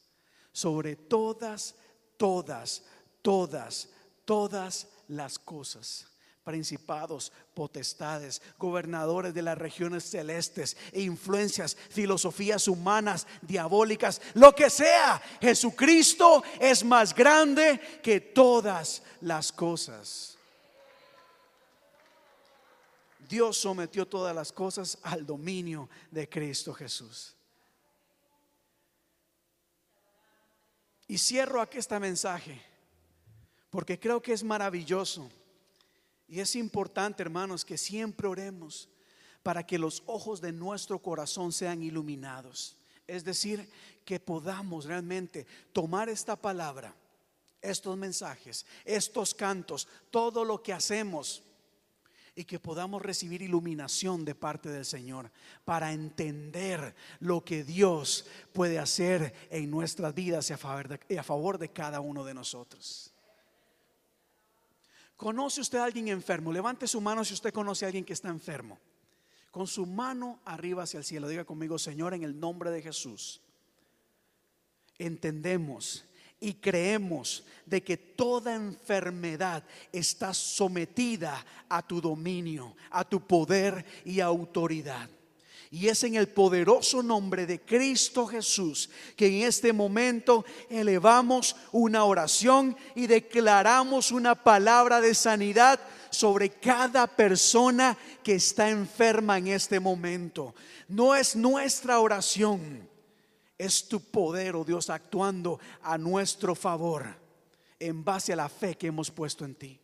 sobre 0.54 0.96
todas, 0.96 1.76
todas, 2.18 2.84
todas, 3.22 3.90
todas 4.26 4.88
las 5.08 5.38
cosas 5.38 6.11
principados, 6.52 7.32
potestades, 7.54 8.42
gobernadores 8.58 9.34
de 9.34 9.42
las 9.42 9.58
regiones 9.58 10.04
celestes 10.04 10.76
influencias, 10.92 11.78
filosofías 11.90 12.68
humanas, 12.68 13.26
diabólicas, 13.42 14.22
lo 14.34 14.54
que 14.54 14.70
sea. 14.70 15.22
Jesucristo 15.40 16.44
es 16.60 16.84
más 16.84 17.16
grande 17.16 17.80
que 18.04 18.20
todas 18.20 19.02
las 19.22 19.54
cosas. 19.54 20.38
Dios 23.30 23.56
sometió 23.56 24.06
todas 24.06 24.36
las 24.36 24.52
cosas 24.52 24.98
al 25.04 25.26
dominio 25.26 25.88
de 26.12 26.28
Cristo 26.28 26.74
Jesús. 26.74 27.34
Y 31.08 31.18
cierro 31.18 31.62
aquí 31.62 31.78
este 31.78 31.98
mensaje 31.98 32.62
porque 33.70 33.98
creo 33.98 34.22
que 34.22 34.34
es 34.34 34.44
maravilloso 34.44 35.32
y 36.32 36.40
es 36.40 36.56
importante, 36.56 37.22
hermanos, 37.22 37.66
que 37.66 37.78
siempre 37.78 38.26
oremos 38.26 38.88
para 39.44 39.68
que 39.68 39.78
los 39.78 40.02
ojos 40.06 40.40
de 40.40 40.54
nuestro 40.54 40.98
corazón 41.00 41.52
sean 41.52 41.84
iluminados. 41.84 42.78
Es 43.06 43.26
decir, 43.26 43.70
que 44.06 44.18
podamos 44.18 44.86
realmente 44.86 45.46
tomar 45.74 46.08
esta 46.08 46.38
palabra, 46.38 46.96
estos 47.62 47.98
mensajes, 47.98 48.66
estos 48.86 49.34
cantos, 49.34 49.90
todo 50.10 50.46
lo 50.46 50.64
que 50.64 50.72
hacemos 50.72 51.44
y 52.34 52.46
que 52.46 52.60
podamos 52.60 53.02
recibir 53.02 53.42
iluminación 53.42 54.24
de 54.24 54.34
parte 54.34 54.70
del 54.70 54.86
Señor 54.86 55.30
para 55.66 55.92
entender 55.92 56.96
lo 57.20 57.44
que 57.44 57.66
Dios 57.66 58.26
puede 58.54 58.80
hacer 58.80 59.34
en 59.50 59.70
nuestras 59.70 60.16
vidas 60.16 60.50
y 60.50 60.54
a 60.54 60.58
favor 60.58 60.88
de, 60.88 61.20
a 61.20 61.24
favor 61.24 61.58
de 61.58 61.74
cada 61.74 62.00
uno 62.00 62.24
de 62.24 62.34
nosotros. 62.34 63.11
¿Conoce 65.22 65.62
usted 65.62 65.78
a 65.78 65.84
alguien 65.84 66.08
enfermo? 66.08 66.52
Levante 66.52 66.88
su 66.88 67.00
mano 67.00 67.24
si 67.24 67.36
usted 67.36 67.54
conoce 67.54 67.86
a 67.86 67.90
alguien 67.90 68.04
que 68.04 68.14
está 68.14 68.30
enfermo. 68.30 68.80
Con 69.52 69.68
su 69.68 69.86
mano 69.86 70.40
arriba 70.46 70.82
hacia 70.82 70.98
el 70.98 71.04
cielo, 71.04 71.28
diga 71.28 71.46
conmigo, 71.46 71.78
Señor, 71.78 72.16
en 72.16 72.24
el 72.24 72.40
nombre 72.40 72.72
de 72.72 72.82
Jesús. 72.82 73.40
Entendemos 74.98 76.06
y 76.40 76.56
creemos 76.56 77.46
de 77.68 77.84
que 77.84 77.98
toda 77.98 78.56
enfermedad 78.56 79.64
está 79.92 80.34
sometida 80.34 81.46
a 81.70 81.86
tu 81.86 82.02
dominio, 82.02 82.76
a 82.90 83.08
tu 83.08 83.28
poder 83.28 83.86
y 84.04 84.22
autoridad. 84.22 85.08
Y 85.74 85.88
es 85.88 86.04
en 86.04 86.16
el 86.16 86.28
poderoso 86.28 87.02
nombre 87.02 87.46
de 87.46 87.62
Cristo 87.62 88.28
Jesús 88.28 88.90
que 89.16 89.28
en 89.28 89.48
este 89.48 89.72
momento 89.72 90.44
elevamos 90.70 91.56
una 91.72 92.04
oración 92.04 92.76
y 92.94 93.08
declaramos 93.08 94.12
una 94.12 94.36
palabra 94.36 95.00
de 95.00 95.16
sanidad 95.16 95.80
sobre 96.10 96.50
cada 96.50 97.08
persona 97.08 97.98
que 98.22 98.36
está 98.36 98.70
enferma 98.70 99.38
en 99.38 99.48
este 99.48 99.80
momento. 99.80 100.54
No 100.90 101.16
es 101.16 101.38
nuestra 101.38 102.02
oración, 102.02 102.90
es 103.58 103.88
tu 103.88 104.02
poder, 104.02 104.58
oh 104.58 104.66
Dios, 104.66 104.90
actuando 104.90 105.58
a 105.84 105.98
nuestro 105.98 106.54
favor 106.54 107.16
en 107.80 108.04
base 108.04 108.34
a 108.34 108.36
la 108.36 108.50
fe 108.50 108.76
que 108.76 108.88
hemos 108.88 109.10
puesto 109.10 109.46
en 109.46 109.56
ti. 109.56 109.80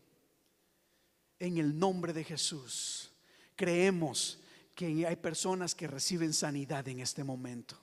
En 1.39 1.57
el 1.57 1.79
nombre 1.79 2.11
de 2.11 2.25
Jesús, 2.25 3.09
creemos 3.55 4.39
que 4.77 5.07
hay 5.07 5.15
personas 5.15 5.73
que 5.73 5.87
reciben 5.87 6.35
sanidad 6.35 6.87
en 6.87 6.99
este 6.99 7.23
momento. 7.23 7.75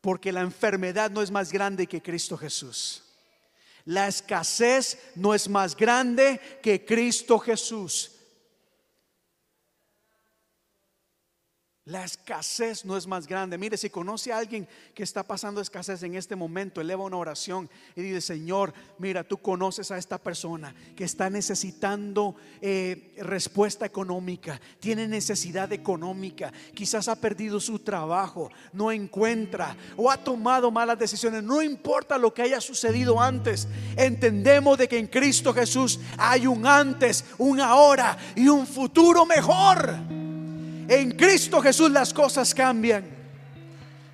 Porque 0.00 0.30
la 0.30 0.40
enfermedad 0.40 1.10
no 1.10 1.20
es 1.20 1.32
más 1.32 1.50
grande 1.50 1.88
que 1.88 2.00
Cristo 2.00 2.38
Jesús. 2.38 3.02
La 3.86 4.06
escasez 4.06 4.96
no 5.16 5.34
es 5.34 5.48
más 5.48 5.76
grande 5.76 6.40
que 6.62 6.84
Cristo 6.84 7.40
Jesús. 7.40 8.19
La 11.90 12.04
escasez 12.04 12.84
no 12.84 12.96
es 12.96 13.08
más 13.08 13.26
grande. 13.26 13.58
Mire, 13.58 13.76
si 13.76 13.90
conoce 13.90 14.32
a 14.32 14.38
alguien 14.38 14.68
que 14.94 15.02
está 15.02 15.24
pasando 15.24 15.60
escasez 15.60 16.04
en 16.04 16.14
este 16.14 16.36
momento, 16.36 16.80
eleva 16.80 17.02
una 17.02 17.16
oración 17.16 17.68
y 17.96 18.02
dice, 18.02 18.20
Señor, 18.20 18.72
mira, 18.98 19.24
tú 19.24 19.38
conoces 19.38 19.90
a 19.90 19.98
esta 19.98 20.16
persona 20.16 20.72
que 20.94 21.02
está 21.02 21.28
necesitando 21.28 22.36
eh, 22.60 23.12
respuesta 23.18 23.86
económica, 23.86 24.60
tiene 24.78 25.08
necesidad 25.08 25.72
económica, 25.72 26.52
quizás 26.74 27.08
ha 27.08 27.16
perdido 27.16 27.58
su 27.58 27.80
trabajo, 27.80 28.52
no 28.72 28.92
encuentra 28.92 29.76
o 29.96 30.12
ha 30.12 30.16
tomado 30.16 30.70
malas 30.70 30.96
decisiones. 30.96 31.42
No 31.42 31.60
importa 31.60 32.18
lo 32.18 32.32
que 32.32 32.42
haya 32.42 32.60
sucedido 32.60 33.20
antes, 33.20 33.66
entendemos 33.96 34.78
de 34.78 34.86
que 34.86 34.98
en 34.98 35.08
Cristo 35.08 35.52
Jesús 35.52 35.98
hay 36.16 36.46
un 36.46 36.64
antes, 36.68 37.24
un 37.36 37.58
ahora 37.58 38.16
y 38.36 38.46
un 38.46 38.64
futuro 38.64 39.26
mejor. 39.26 40.19
En 40.90 41.12
Cristo 41.12 41.62
Jesús 41.62 41.88
las 41.92 42.12
cosas 42.12 42.52
cambian. 42.52 43.04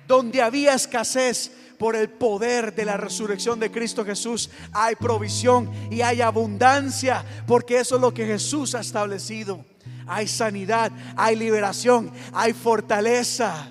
Donde 0.07 0.43
había 0.43 0.75
escasez 0.75 1.51
por 1.79 1.95
el 1.95 2.07
poder 2.07 2.75
de 2.75 2.85
la 2.85 2.97
resurrección 2.97 3.59
de 3.59 3.71
Cristo 3.71 4.05
Jesús, 4.05 4.51
hay 4.71 4.95
provisión 4.95 5.71
y 5.91 6.01
hay 6.01 6.21
abundancia, 6.21 7.25
porque 7.47 7.79
eso 7.79 7.95
es 7.95 8.01
lo 8.01 8.13
que 8.13 8.27
Jesús 8.27 8.75
ha 8.75 8.81
establecido. 8.81 9.65
Hay 10.05 10.27
sanidad, 10.27 10.91
hay 11.15 11.35
liberación, 11.35 12.11
hay 12.31 12.53
fortaleza. 12.53 13.69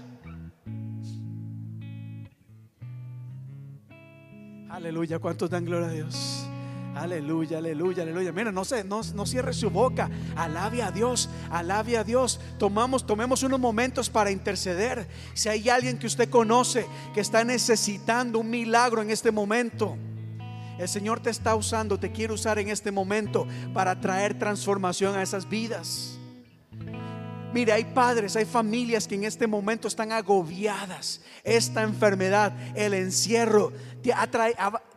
Aleluya, 4.68 5.20
¿cuántos 5.20 5.48
dan 5.48 5.64
gloria 5.64 5.86
a 5.86 5.92
Dios? 5.92 6.45
Aleluya, 6.96 7.58
aleluya, 7.58 8.04
aleluya. 8.04 8.32
Mira, 8.32 8.50
no 8.50 8.64
se, 8.64 8.82
no, 8.82 9.02
no 9.14 9.26
cierre 9.26 9.52
su 9.52 9.68
boca. 9.68 10.08
Alabe 10.34 10.82
a 10.82 10.90
Dios, 10.90 11.28
alabe 11.50 11.98
a 11.98 12.04
Dios. 12.04 12.40
Tomamos, 12.58 13.06
tomemos 13.06 13.42
unos 13.42 13.60
momentos 13.60 14.08
para 14.08 14.30
interceder. 14.30 15.06
Si 15.34 15.50
hay 15.50 15.68
alguien 15.68 15.98
que 15.98 16.06
usted 16.06 16.30
conoce 16.30 16.86
que 17.12 17.20
está 17.20 17.44
necesitando 17.44 18.38
un 18.38 18.48
milagro 18.48 19.02
en 19.02 19.10
este 19.10 19.30
momento. 19.30 19.98
El 20.78 20.88
Señor 20.88 21.20
te 21.20 21.28
está 21.28 21.54
usando, 21.54 21.98
te 21.98 22.12
quiere 22.12 22.32
usar 22.32 22.58
en 22.58 22.70
este 22.70 22.90
momento 22.90 23.46
para 23.74 24.00
traer 24.00 24.38
transformación 24.38 25.16
a 25.16 25.22
esas 25.22 25.46
vidas. 25.46 26.18
Mire, 27.52 27.72
hay 27.72 27.84
padres, 27.84 28.36
hay 28.36 28.46
familias 28.46 29.06
que 29.06 29.16
en 29.16 29.24
este 29.24 29.46
momento 29.46 29.86
están 29.86 30.12
agobiadas. 30.12 31.20
Esta 31.44 31.82
enfermedad, 31.82 32.56
el 32.74 32.94
encierro, 32.94 33.72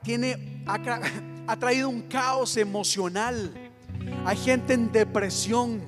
tiene, 0.03 0.63
ha 1.49 1.57
traído 1.57 1.89
un 1.89 2.03
caos 2.03 2.57
emocional. 2.57 3.51
Hay 4.23 4.37
gente 4.37 4.73
en 4.75 4.91
depresión, 4.91 5.81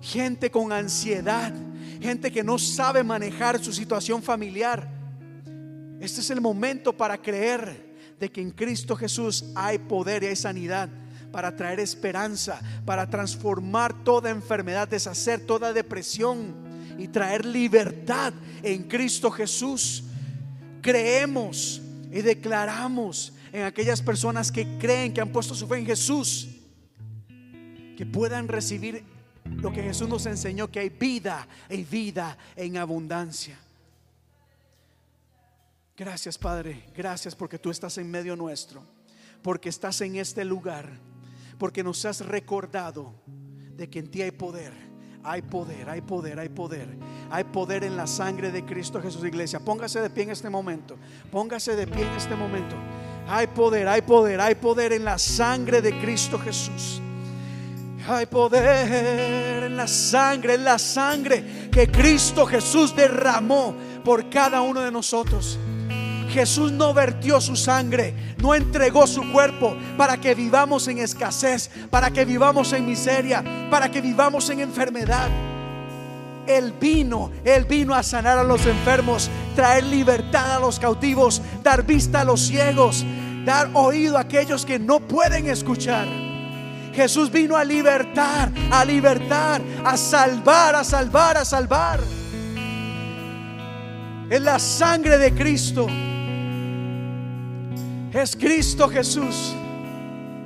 gente 0.00 0.50
con 0.50 0.72
ansiedad, 0.72 1.52
gente 2.00 2.32
que 2.32 2.42
no 2.42 2.58
sabe 2.58 3.04
manejar 3.04 3.62
su 3.62 3.74
situación 3.74 4.22
familiar. 4.22 4.88
Este 6.00 6.22
es 6.22 6.30
el 6.30 6.40
momento 6.40 6.94
para 6.94 7.18
creer 7.18 7.94
de 8.18 8.32
que 8.32 8.40
en 8.40 8.50
Cristo 8.50 8.96
Jesús 8.96 9.44
hay 9.54 9.76
poder 9.76 10.22
y 10.22 10.28
hay 10.28 10.36
sanidad 10.36 10.88
para 11.30 11.54
traer 11.54 11.78
esperanza, 11.78 12.58
para 12.86 13.06
transformar 13.06 14.02
toda 14.02 14.30
enfermedad, 14.30 14.88
deshacer 14.88 15.40
toda 15.40 15.74
depresión 15.74 16.54
y 16.96 17.08
traer 17.08 17.44
libertad 17.44 18.32
en 18.62 18.84
Cristo 18.84 19.30
Jesús. 19.30 20.04
Creemos 20.80 21.82
y 22.10 22.22
declaramos 22.22 23.34
en 23.56 23.62
aquellas 23.62 24.02
personas 24.02 24.52
que 24.52 24.76
creen 24.76 25.14
que 25.14 25.22
han 25.22 25.32
puesto 25.32 25.54
su 25.54 25.66
fe 25.66 25.78
en 25.78 25.86
Jesús, 25.86 26.46
que 27.96 28.04
puedan 28.04 28.48
recibir 28.48 29.02
lo 29.46 29.72
que 29.72 29.82
Jesús 29.82 30.06
nos 30.10 30.26
enseñó, 30.26 30.70
que 30.70 30.80
hay 30.80 30.90
vida 30.90 31.48
y 31.70 31.82
vida 31.82 32.36
en 32.54 32.76
abundancia. 32.76 33.58
Gracias 35.96 36.36
Padre, 36.36 36.84
gracias 36.94 37.34
porque 37.34 37.58
tú 37.58 37.70
estás 37.70 37.96
en 37.96 38.10
medio 38.10 38.36
nuestro, 38.36 38.82
porque 39.40 39.70
estás 39.70 40.02
en 40.02 40.16
este 40.16 40.44
lugar, 40.44 40.90
porque 41.56 41.82
nos 41.82 42.04
has 42.04 42.26
recordado 42.26 43.14
de 43.74 43.88
que 43.88 44.00
en 44.00 44.10
ti 44.10 44.20
hay 44.20 44.32
poder 44.32 44.74
hay 45.26 45.42
poder, 45.42 45.90
hay 45.90 46.00
poder, 46.02 46.38
hay 46.38 46.48
poder. 46.48 46.96
Hay 47.30 47.42
poder 47.42 47.82
en 47.82 47.96
la 47.96 48.06
sangre 48.06 48.52
de 48.52 48.64
Cristo 48.64 49.02
Jesús, 49.02 49.24
iglesia. 49.24 49.58
Póngase 49.58 50.00
de 50.00 50.08
pie 50.08 50.22
en 50.22 50.30
este 50.30 50.48
momento. 50.48 50.96
Póngase 51.32 51.74
de 51.74 51.88
pie 51.88 52.06
en 52.06 52.12
este 52.12 52.36
momento. 52.36 52.76
Hay 53.28 53.48
poder, 53.48 53.88
hay 53.88 54.02
poder, 54.02 54.40
hay 54.40 54.54
poder 54.54 54.92
en 54.92 55.04
la 55.04 55.18
sangre 55.18 55.82
de 55.82 55.98
Cristo 55.98 56.38
Jesús. 56.38 57.00
Hay 58.08 58.26
poder 58.26 59.64
en 59.64 59.76
la 59.76 59.88
sangre, 59.88 60.54
en 60.54 60.64
la 60.64 60.78
sangre 60.78 61.68
que 61.72 61.90
Cristo 61.90 62.46
Jesús 62.46 62.94
derramó 62.94 63.74
por 64.04 64.30
cada 64.30 64.60
uno 64.60 64.80
de 64.80 64.92
nosotros. 64.92 65.58
Jesús 66.30 66.70
no 66.70 66.92
vertió 66.94 67.40
su 67.40 67.56
sangre, 67.56 68.14
no 68.38 68.54
entregó 68.54 69.06
su 69.06 69.32
cuerpo 69.32 69.76
para 69.96 70.18
que 70.18 70.34
vivamos 70.34 70.86
en 70.86 70.98
escasez, 70.98 71.70
para 71.90 72.10
que 72.10 72.24
vivamos 72.24 72.72
en 72.72 72.86
miseria, 72.86 73.42
para 73.70 73.90
que 73.90 74.00
vivamos 74.00 74.50
en 74.50 74.60
enfermedad. 74.60 75.28
Él 76.46 76.72
vino, 76.80 77.30
Él 77.44 77.64
vino 77.64 77.94
a 77.94 78.02
sanar 78.02 78.38
a 78.38 78.44
los 78.44 78.64
enfermos, 78.66 79.30
traer 79.54 79.84
libertad 79.84 80.56
a 80.56 80.60
los 80.60 80.78
cautivos, 80.78 81.42
dar 81.62 81.84
vista 81.84 82.20
a 82.20 82.24
los 82.24 82.40
ciegos, 82.40 83.04
dar 83.44 83.70
oído 83.74 84.16
a 84.16 84.22
aquellos 84.22 84.64
que 84.64 84.78
no 84.78 85.00
pueden 85.00 85.48
escuchar. 85.48 86.06
Jesús 86.94 87.30
vino 87.30 87.56
a 87.56 87.64
libertar, 87.64 88.50
a 88.70 88.84
libertar, 88.84 89.60
a 89.84 89.96
salvar, 89.96 90.74
a 90.74 90.82
salvar, 90.82 91.36
a 91.36 91.44
salvar. 91.44 92.00
En 94.28 94.44
la 94.44 94.58
sangre 94.58 95.18
de 95.18 95.32
Cristo 95.34 95.86
es 98.12 98.34
Cristo 98.34 98.88
Jesús. 98.88 99.54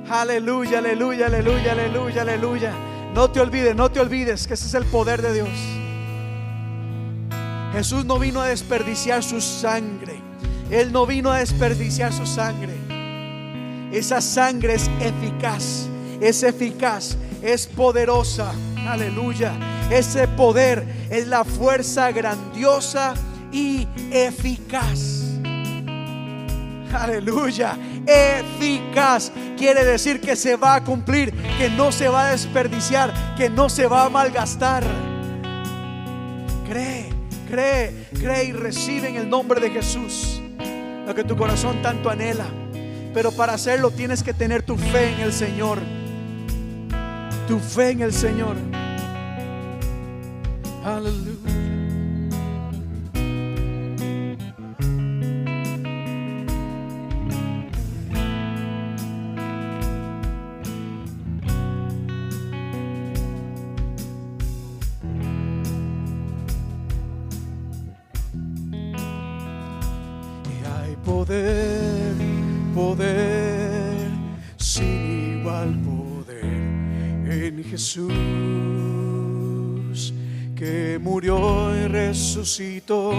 Aleluya, 0.09 0.79
aleluya, 0.79 1.27
aleluya, 1.27 1.71
aleluya, 1.71 2.21
aleluya. 2.21 2.73
No 3.13 3.31
te 3.31 3.39
olvides, 3.39 3.75
no 3.75 3.89
te 3.89 4.01
olvides 4.01 4.45
que 4.45 4.55
ese 4.55 4.67
es 4.67 4.73
el 4.73 4.85
poder 4.85 5.21
de 5.21 5.33
Dios. 5.33 5.49
Jesús 7.73 8.05
no 8.05 8.19
vino 8.19 8.41
a 8.41 8.47
desperdiciar 8.47 9.23
su 9.23 9.39
sangre. 9.41 10.21
Él 10.69 10.91
no 10.91 11.05
vino 11.05 11.31
a 11.31 11.39
desperdiciar 11.39 12.13
su 12.13 12.25
sangre. 12.25 12.73
Esa 13.91 14.21
sangre 14.21 14.75
es 14.75 14.89
eficaz, 15.01 15.87
es 16.21 16.43
eficaz, 16.43 17.17
es 17.41 17.67
poderosa. 17.67 18.53
Aleluya. 18.87 19.53
Ese 19.89 20.27
poder 20.27 20.85
es 21.09 21.27
la 21.27 21.43
fuerza 21.43 22.11
grandiosa 22.11 23.13
y 23.51 23.87
eficaz. 24.11 25.21
Aleluya. 26.93 27.77
Eficaz. 28.05 29.31
Quiere 29.57 29.83
decir 29.85 30.21
que 30.21 30.35
se 30.35 30.55
va 30.55 30.75
a 30.75 30.83
cumplir, 30.83 31.33
que 31.57 31.69
no 31.69 31.91
se 31.91 32.07
va 32.07 32.27
a 32.27 32.31
desperdiciar, 32.31 33.35
que 33.35 33.49
no 33.49 33.69
se 33.69 33.87
va 33.87 34.05
a 34.05 34.09
malgastar. 34.09 34.83
Cree, 36.67 37.00
cree, 37.51 38.07
cree 38.17 38.45
y 38.45 38.51
recibe 38.53 39.09
en 39.09 39.17
el 39.17 39.29
nombre 39.29 39.59
de 39.59 39.69
Jesús 39.69 40.41
lo 41.05 41.13
que 41.13 41.25
tu 41.25 41.35
corazón 41.35 41.81
tanto 41.81 42.09
anhela. 42.09 42.45
Pero 43.13 43.31
para 43.33 43.53
hacerlo 43.53 43.91
tienes 43.91 44.23
que 44.23 44.33
tener 44.33 44.63
tu 44.63 44.77
fe 44.77 45.13
en 45.13 45.19
el 45.19 45.33
Señor. 45.33 45.79
Tu 47.47 47.59
fe 47.59 47.89
en 47.89 48.01
el 48.03 48.13
Señor. 48.13 48.55
Aleluya. 50.85 51.50
Resucitó. 82.41 83.11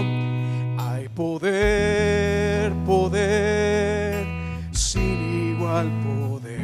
Hay 0.79 1.09
poder, 1.15 2.73
poder, 2.85 4.27
sin 4.73 5.55
igual 5.55 5.89
poder 6.03 6.59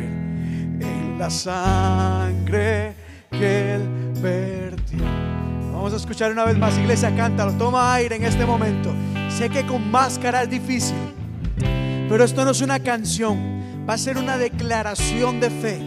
en 0.80 1.16
la 1.18 1.30
sangre 1.30 2.94
que 3.30 3.74
él 3.74 3.82
vertió. 4.20 5.04
Vamos 5.72 5.92
a 5.92 5.96
escuchar 5.96 6.32
una 6.32 6.44
vez 6.44 6.58
más, 6.58 6.76
iglesia, 6.76 7.14
cántalo, 7.14 7.52
toma 7.52 7.94
aire 7.94 8.16
en 8.16 8.24
este 8.24 8.44
momento. 8.44 8.92
Sé 9.30 9.48
que 9.48 9.64
con 9.64 9.88
máscara 9.88 10.42
es 10.42 10.50
difícil, 10.50 10.96
pero 12.08 12.24
esto 12.24 12.44
no 12.44 12.50
es 12.50 12.60
una 12.60 12.80
canción, 12.80 13.86
va 13.88 13.94
a 13.94 13.98
ser 13.98 14.18
una 14.18 14.36
declaración 14.36 15.38
de 15.38 15.50
fe. 15.50 15.78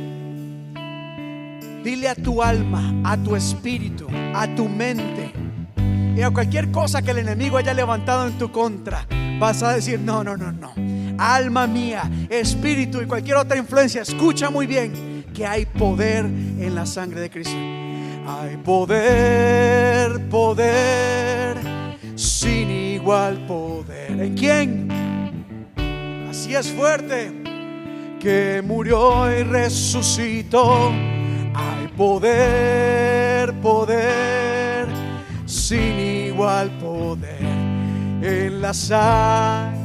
Dile 1.83 2.07
a 2.07 2.15
tu 2.15 2.41
alma, 2.41 2.93
a 3.03 3.17
tu 3.17 3.35
espíritu, 3.35 4.07
a 4.33 4.47
tu 4.55 4.69
mente 4.69 5.33
y 6.15 6.21
a 6.21 6.29
cualquier 6.31 6.71
cosa 6.71 7.01
que 7.01 7.11
el 7.11 7.19
enemigo 7.19 7.57
haya 7.57 7.73
levantado 7.73 8.27
en 8.27 8.37
tu 8.37 8.51
contra, 8.51 9.05
vas 9.39 9.63
a 9.63 9.73
decir, 9.73 9.99
no, 9.99 10.23
no, 10.23 10.35
no, 10.35 10.51
no. 10.51 10.73
Alma 11.17 11.67
mía, 11.67 12.09
espíritu 12.29 13.01
y 13.01 13.05
cualquier 13.05 13.37
otra 13.37 13.57
influencia, 13.57 14.01
escucha 14.01 14.49
muy 14.49 14.67
bien 14.67 15.25
que 15.33 15.45
hay 15.45 15.65
poder 15.65 16.25
en 16.25 16.75
la 16.75 16.85
sangre 16.85 17.21
de 17.21 17.29
Cristo. 17.29 17.55
Hay 18.27 18.57
poder, 18.57 20.27
poder, 20.29 21.57
sin 22.15 22.69
igual 22.69 23.45
poder. 23.47 24.11
¿En 24.11 24.35
quién? 24.35 24.87
Así 26.29 26.55
es 26.55 26.71
fuerte, 26.71 27.31
que 28.19 28.61
murió 28.65 29.31
y 29.31 29.43
resucitó. 29.43 30.91
Hay 31.53 31.87
poder, 31.97 33.53
poder, 33.61 34.40
sin 35.71 35.97
igual 36.27 36.69
poder 36.81 37.41
en 38.21 38.61
la 38.61 38.73
sangre. 38.73 39.79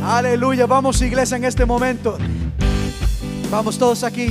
Aleluya, 0.00 0.64
vamos 0.66 1.02
iglesia 1.02 1.36
en 1.36 1.46
este 1.46 1.66
momento. 1.66 2.16
Vamos 3.50 3.76
todos 3.76 4.04
aquí 4.04 4.30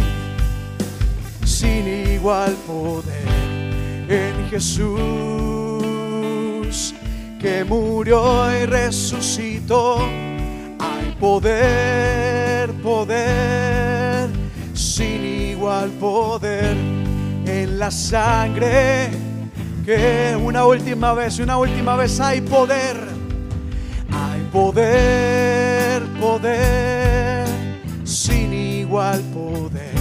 sin 1.43 1.85
igual 2.13 2.53
poder 2.65 3.27
en 4.07 4.49
Jesús 4.49 4.95
que 7.41 7.65
murió 7.65 8.49
y 8.57 8.65
resucitó. 8.65 9.97
Hay 10.79 11.13
poder, 11.19 12.71
poder, 12.75 14.29
sin 14.73 15.25
igual 15.25 15.89
poder 15.99 17.02
en 17.61 17.79
la 17.79 17.91
sangre 17.91 19.09
que 19.85 20.35
una 20.35 20.65
última 20.65 21.13
vez, 21.13 21.39
una 21.39 21.57
última 21.57 21.95
vez 21.95 22.19
hay 22.19 22.41
poder. 22.41 22.97
Hay 24.11 24.41
poder, 24.51 26.03
poder, 26.19 27.47
sin 28.03 28.53
igual 28.53 29.21
poder 29.33 29.93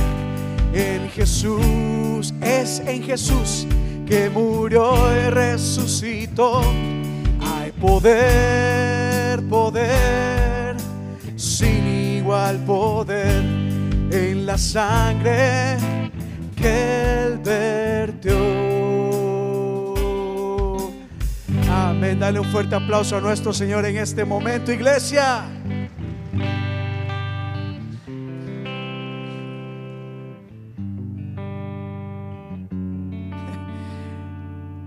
en 0.74 1.08
Jesús, 1.10 2.32
es 2.40 2.80
en 2.80 3.02
Jesús 3.02 3.66
que 4.06 4.30
murió 4.30 4.94
y 5.14 5.30
resucitó. 5.30 6.62
Hay 7.40 7.72
poder, 7.72 9.42
poder, 9.48 10.76
sin 11.36 11.86
igual 12.18 12.58
poder 12.64 13.42
en 14.10 14.46
la 14.46 14.58
sangre 14.58 15.91
que 16.62 17.38
vertió. 17.44 18.38
Amén. 21.70 22.18
Dale 22.20 22.38
un 22.38 22.46
fuerte 22.46 22.74
aplauso 22.74 23.16
a 23.16 23.20
nuestro 23.20 23.52
Señor 23.52 23.84
en 23.84 23.98
este 23.98 24.24
momento, 24.24 24.72
iglesia. 24.72 25.44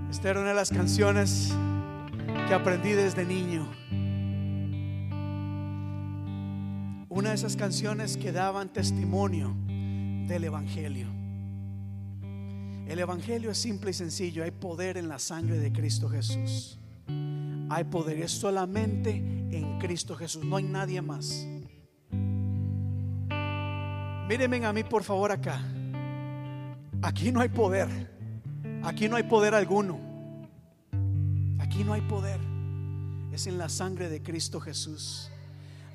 Esta 0.09 0.29
era 0.29 0.39
una 0.39 0.49
de 0.49 0.55
las 0.55 0.69
canciones 0.69 1.53
que 2.47 2.53
aprendí 2.53 2.93
desde 2.93 3.25
niño. 3.25 3.69
Una 7.09 7.29
de 7.29 7.35
esas 7.35 7.55
canciones 7.55 8.17
que 8.17 8.31
daban 8.31 8.69
testimonio 8.69 9.55
del 10.27 10.45
Evangelio. 10.45 11.14
El 12.87 12.99
Evangelio 12.99 13.51
es 13.51 13.57
simple 13.57 13.91
y 13.91 13.93
sencillo. 13.93 14.43
Hay 14.43 14.51
poder 14.51 14.97
en 14.97 15.07
la 15.07 15.19
sangre 15.19 15.57
de 15.57 15.71
Cristo 15.71 16.07
Jesús. 16.07 16.77
Hay 17.69 17.83
poder, 17.85 18.19
es 18.19 18.31
solamente 18.31 19.11
en 19.15 19.79
Cristo 19.79 20.15
Jesús. 20.15 20.43
No 20.45 20.57
hay 20.57 20.63
nadie 20.63 21.01
más. 21.01 21.47
Mírenme 24.27 24.65
a 24.65 24.73
mí 24.73 24.83
por 24.83 25.03
favor 25.03 25.31
acá. 25.31 25.61
Aquí 27.01 27.31
no 27.31 27.39
hay 27.41 27.49
poder. 27.49 27.89
Aquí 28.83 29.07
no 29.07 29.15
hay 29.15 29.23
poder 29.23 29.55
alguno. 29.55 29.99
Aquí 31.59 31.83
no 31.83 31.93
hay 31.93 32.01
poder. 32.01 32.39
Es 33.31 33.47
en 33.47 33.57
la 33.57 33.69
sangre 33.69 34.09
de 34.09 34.21
Cristo 34.21 34.59
Jesús. 34.59 35.31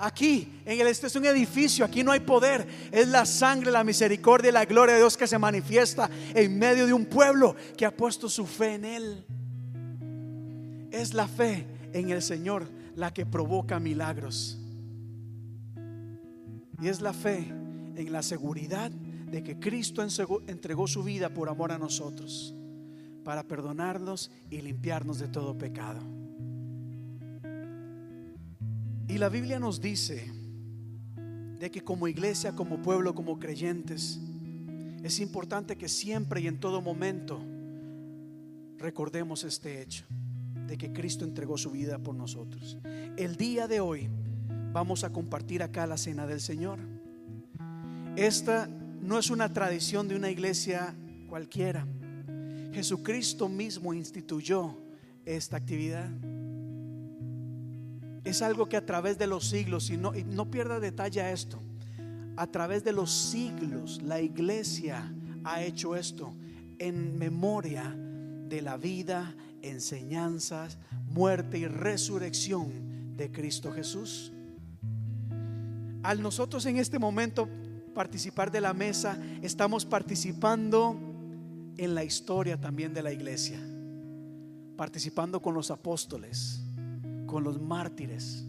Aquí, 0.03 0.63
en 0.65 0.81
el 0.81 0.87
este 0.87 1.09
es 1.09 1.17
un 1.17 1.27
edificio, 1.27 1.85
aquí 1.85 2.03
no 2.03 2.11
hay 2.11 2.21
poder. 2.21 2.67
Es 2.91 3.07
la 3.09 3.27
sangre, 3.27 3.71
la 3.71 3.85
misericordia 3.85 4.49
y 4.49 4.53
la 4.53 4.65
gloria 4.65 4.95
de 4.95 5.01
Dios 5.03 5.15
que 5.15 5.27
se 5.27 5.39
manifiesta 5.39 6.09
en 6.35 6.59
medio 6.59 6.87
de 6.87 6.95
un 6.95 7.05
pueblo 7.05 7.55
que 7.77 7.85
ha 7.85 7.95
puesto 7.95 8.27
su 8.31 8.47
fe 8.47 8.77
en 8.77 8.85
Él. 8.87 9.27
Es 10.91 11.13
la 11.13 11.29
fe 11.29 11.67
en 11.93 12.09
el 12.09 12.23
Señor 12.23 12.67
la 12.97 13.13
que 13.13 13.27
provoca 13.27 13.79
milagros. 13.79 14.59
Y 16.81 16.89
es 16.89 17.03
la 17.03 17.13
fe 17.13 17.53
en 17.95 18.11
la 18.11 18.23
seguridad 18.23 18.91
de 18.91 19.43
que 19.43 19.61
Cristo 19.61 20.03
entregó 20.47 20.87
su 20.87 21.03
vida 21.03 21.29
por 21.29 21.51
amor 21.51 21.73
a 21.73 21.79
nosotros, 21.79 22.55
para 23.23 23.43
perdonarnos 23.43 24.31
y 24.49 24.63
limpiarnos 24.63 25.19
de 25.19 25.29
todo 25.29 25.59
pecado. 25.59 26.01
Y 29.11 29.19
la 29.19 29.29
Biblia 29.29 29.59
nos 29.59 29.81
dice 29.81 30.31
de 31.59 31.69
que 31.69 31.83
como 31.83 32.07
iglesia, 32.07 32.53
como 32.53 32.81
pueblo, 32.81 33.13
como 33.13 33.41
creyentes, 33.41 34.21
es 35.03 35.19
importante 35.19 35.77
que 35.77 35.89
siempre 35.89 36.43
y 36.43 36.47
en 36.47 36.61
todo 36.61 36.81
momento 36.81 37.45
recordemos 38.79 39.43
este 39.43 39.83
hecho, 39.83 40.05
de 40.69 40.79
que 40.79 40.93
Cristo 40.93 41.25
entregó 41.25 41.59
su 41.59 41.73
vida 41.73 41.99
por 41.99 42.15
nosotros. 42.15 42.79
El 43.17 43.35
día 43.35 43.67
de 43.67 43.81
hoy 43.81 44.09
vamos 44.73 45.03
a 45.03 45.11
compartir 45.11 45.65
acá 45.65 45.89
la 45.89 45.97
cena 45.97 46.25
del 46.25 46.41
Señor. 46.41 46.79
Esta 48.15 48.69
no 48.69 49.19
es 49.19 49.29
una 49.29 49.53
tradición 49.53 50.07
de 50.07 50.15
una 50.15 50.31
iglesia 50.31 50.95
cualquiera. 51.29 51.85
Jesucristo 52.73 53.49
mismo 53.49 53.93
instituyó 53.93 54.77
esta 55.25 55.57
actividad. 55.57 56.09
Es 58.25 58.43
algo 58.43 58.69
que 58.69 58.77
a 58.77 58.85
través 58.85 59.19
de 59.19 59.27
los 59.27 59.49
siglos, 59.49 59.91
y 59.91 59.97
no, 59.97 60.15
y 60.15 60.25
no 60.25 60.51
pierda 60.51 60.81
detalle 60.81 61.23
a 61.23 61.33
esto, 61.33 61.59
a 62.37 62.47
través 62.47 62.85
de 62.85 62.93
los 62.93 63.11
siglos 63.11 64.01
la 64.03 64.21
iglesia 64.21 65.13
ha 65.45 65.63
hecho 65.63 65.97
esto 65.97 66.35
en 66.79 67.19
memoria 67.19 67.95
de 68.49 68.63
la 68.63 68.77
vida, 68.77 69.35
enseñanzas, 69.63 70.79
muerte 71.09 71.59
y 71.59 71.67
resurrección 71.67 73.17
de 73.17 73.31
Cristo 73.31 73.73
Jesús. 73.73 74.33
Al 76.03 76.23
nosotros 76.23 76.65
en 76.67 76.77
este 76.77 76.99
momento 76.99 77.49
participar 77.95 78.51
de 78.51 78.61
la 78.61 78.73
mesa, 78.73 79.19
estamos 79.43 79.85
participando 79.85 80.97
en 81.77 81.95
la 81.95 82.05
historia 82.05 82.59
también 82.59 82.95
de 82.95 83.03
la 83.03 83.13
iglesia, 83.13 83.61
participando 84.77 85.43
con 85.43 85.55
los 85.55 85.71
apóstoles 85.71 86.65
con 87.31 87.45
los 87.45 87.61
mártires, 87.61 88.45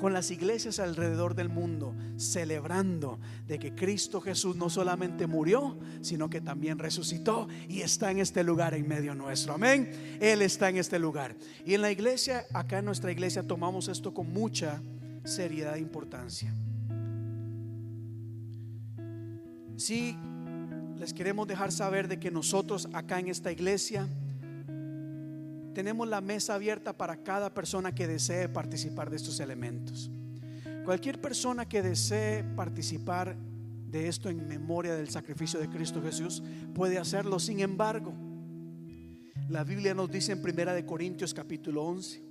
con 0.00 0.14
las 0.14 0.30
iglesias 0.30 0.78
alrededor 0.78 1.34
del 1.34 1.50
mundo, 1.50 1.94
celebrando 2.16 3.18
de 3.46 3.58
que 3.58 3.74
Cristo 3.74 4.20
Jesús 4.20 4.56
no 4.56 4.70
solamente 4.70 5.26
murió, 5.26 5.78
sino 6.00 6.30
que 6.30 6.40
también 6.40 6.78
resucitó 6.78 7.48
y 7.68 7.82
está 7.82 8.10
en 8.10 8.20
este 8.20 8.42
lugar 8.42 8.72
en 8.74 8.88
medio 8.88 9.14
nuestro. 9.14 9.54
Amén. 9.54 10.18
Él 10.20 10.40
está 10.40 10.70
en 10.70 10.78
este 10.78 10.98
lugar. 10.98 11.36
Y 11.66 11.74
en 11.74 11.82
la 11.82 11.90
iglesia, 11.90 12.46
acá 12.54 12.78
en 12.78 12.86
nuestra 12.86 13.12
iglesia, 13.12 13.42
tomamos 13.42 13.88
esto 13.88 14.14
con 14.14 14.32
mucha 14.32 14.80
seriedad 15.24 15.76
e 15.76 15.80
importancia. 15.80 16.54
Sí, 19.76 20.16
les 20.96 21.12
queremos 21.12 21.46
dejar 21.46 21.72
saber 21.72 22.08
de 22.08 22.18
que 22.18 22.30
nosotros 22.30 22.88
acá 22.94 23.20
en 23.20 23.28
esta 23.28 23.52
iglesia 23.52 24.08
tenemos 25.74 26.08
la 26.08 26.20
mesa 26.20 26.54
abierta 26.54 26.96
para 26.96 27.22
cada 27.22 27.52
persona 27.52 27.94
que 27.94 28.06
desee 28.06 28.48
participar 28.48 29.10
de 29.10 29.16
estos 29.16 29.40
elementos. 29.40 30.10
Cualquier 30.84 31.20
persona 31.20 31.68
que 31.68 31.82
desee 31.82 32.42
participar 32.42 33.36
de 33.90 34.08
esto 34.08 34.28
en 34.28 34.46
memoria 34.46 34.94
del 34.94 35.08
sacrificio 35.08 35.60
de 35.60 35.68
Cristo 35.68 36.02
Jesús 36.02 36.42
puede 36.74 36.98
hacerlo. 36.98 37.38
Sin 37.38 37.60
embargo, 37.60 38.12
la 39.48 39.64
Biblia 39.64 39.94
nos 39.94 40.10
dice 40.10 40.32
en 40.32 40.42
Primera 40.42 40.74
de 40.74 40.84
Corintios 40.84 41.32
capítulo 41.32 41.84
11. 41.84 42.22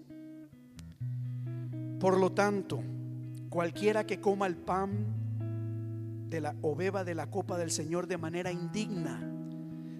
Por 1.99 2.19
lo 2.19 2.31
tanto, 2.31 2.83
cualquiera 3.49 4.05
que 4.05 4.21
coma 4.21 4.45
el 4.45 4.55
pan 4.55 5.15
o 6.61 6.75
beba 6.75 7.03
de 7.03 7.15
la 7.15 7.29
copa 7.31 7.57
del 7.57 7.71
Señor 7.71 8.05
de 8.05 8.17
manera 8.17 8.51
indigna 8.51 9.23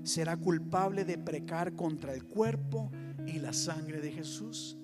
será 0.03 0.37
culpable 0.37 1.05
de 1.05 1.17
precar 1.17 1.73
contra 1.73 2.13
el 2.13 2.25
cuerpo 2.25 2.91
y 3.27 3.39
la 3.39 3.53
sangre 3.53 3.99
de 3.99 4.11
Jesús. 4.11 4.77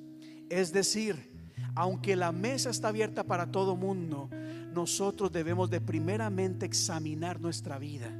Es 0.49 0.71
decir, 0.71 1.31
aunque 1.75 2.15
la 2.15 2.31
mesa 2.31 2.69
está 2.69 2.89
abierta 2.89 3.23
para 3.23 3.51
todo 3.51 3.75
mundo, 3.75 4.29
nosotros 4.73 5.31
debemos 5.31 5.69
de 5.69 5.81
primeramente 5.81 6.65
examinar 6.65 7.39
nuestra 7.39 7.79
vida. 7.79 8.11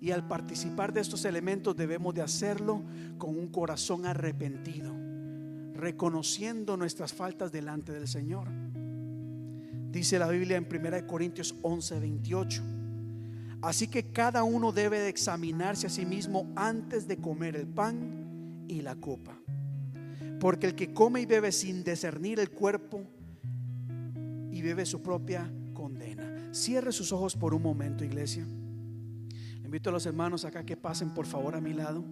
Y 0.00 0.12
al 0.12 0.28
participar 0.28 0.92
de 0.92 1.00
estos 1.00 1.24
elementos 1.24 1.74
debemos 1.74 2.14
de 2.14 2.22
hacerlo 2.22 2.82
con 3.16 3.36
un 3.36 3.48
corazón 3.48 4.06
arrepentido, 4.06 4.94
reconociendo 5.74 6.76
nuestras 6.76 7.12
faltas 7.12 7.50
delante 7.50 7.92
del 7.92 8.06
Señor. 8.06 8.48
Dice 9.90 10.18
la 10.18 10.28
Biblia 10.28 10.56
en 10.56 10.68
1 10.70 11.06
Corintios 11.06 11.56
11, 11.62 11.98
28. 11.98 12.62
Así 13.60 13.88
que 13.88 14.04
cada 14.04 14.44
uno 14.44 14.70
debe 14.70 15.00
de 15.00 15.08
examinarse 15.08 15.88
a 15.88 15.90
sí 15.90 16.06
mismo 16.06 16.52
antes 16.54 17.08
de 17.08 17.16
comer 17.16 17.56
el 17.56 17.66
pan 17.66 18.17
y 18.68 18.82
la 18.82 18.96
copa. 18.96 19.36
Porque 20.38 20.66
el 20.66 20.74
que 20.74 20.92
come 20.92 21.20
y 21.22 21.26
bebe 21.26 21.50
sin 21.50 21.82
discernir 21.82 22.38
el 22.38 22.50
cuerpo 22.50 23.02
y 24.52 24.62
bebe 24.62 24.86
su 24.86 25.02
propia 25.02 25.50
condena. 25.72 26.52
Cierre 26.52 26.92
sus 26.92 27.12
ojos 27.12 27.34
por 27.34 27.54
un 27.54 27.62
momento, 27.62 28.04
iglesia. 28.04 28.46
Invito 29.64 29.90
a 29.90 29.92
los 29.92 30.06
hermanos 30.06 30.44
acá 30.44 30.64
que 30.64 30.76
pasen 30.76 31.10
por 31.10 31.26
favor 31.26 31.54
a 31.56 31.60
mi 31.60 31.72
lado. 31.72 32.04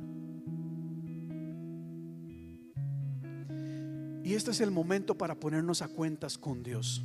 Y 4.25 4.35
este 4.35 4.51
es 4.51 4.61
el 4.61 4.73
momento 4.73 5.17
para 5.17 5.39
ponernos 5.39 5.83
a 5.83 5.89
cuentas 5.89 6.37
con 6.37 6.63
Dios. 6.65 7.05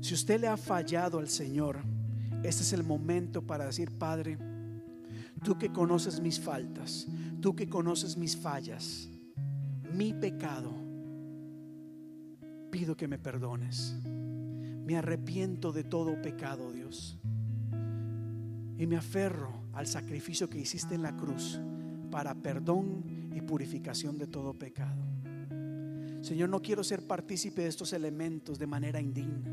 Si 0.00 0.12
usted 0.12 0.40
le 0.40 0.48
ha 0.48 0.56
fallado 0.56 1.20
al 1.20 1.28
Señor, 1.28 1.78
este 2.42 2.62
es 2.62 2.72
el 2.72 2.82
momento 2.82 3.42
para 3.42 3.66
decir, 3.66 3.90
Padre, 3.92 4.38
tú 5.46 5.56
que 5.56 5.70
conoces 5.70 6.18
mis 6.18 6.40
faltas, 6.40 7.06
tú 7.40 7.54
que 7.54 7.68
conoces 7.68 8.16
mis 8.16 8.36
fallas, 8.36 9.08
mi 9.94 10.12
pecado, 10.12 10.72
pido 12.70 12.96
que 12.96 13.06
me 13.06 13.18
perdones. 13.18 13.94
Me 14.84 14.96
arrepiento 14.96 15.72
de 15.72 15.82
todo 15.82 16.20
pecado, 16.20 16.72
Dios 16.72 17.18
y 18.78 18.86
me 18.86 18.96
aferro 18.96 19.52
al 19.72 19.86
sacrificio 19.86 20.48
que 20.48 20.58
hiciste 20.58 20.94
en 20.94 21.02
la 21.02 21.16
cruz 21.16 21.60
para 22.10 22.34
perdón 22.34 23.04
y 23.34 23.40
purificación 23.40 24.18
de 24.18 24.26
todo 24.26 24.54
pecado. 24.54 25.05
Señor, 26.26 26.48
no 26.48 26.60
quiero 26.60 26.82
ser 26.82 27.06
partícipe 27.06 27.62
de 27.62 27.68
estos 27.68 27.92
elementos 27.92 28.58
de 28.58 28.66
manera 28.66 29.00
indigna. 29.00 29.48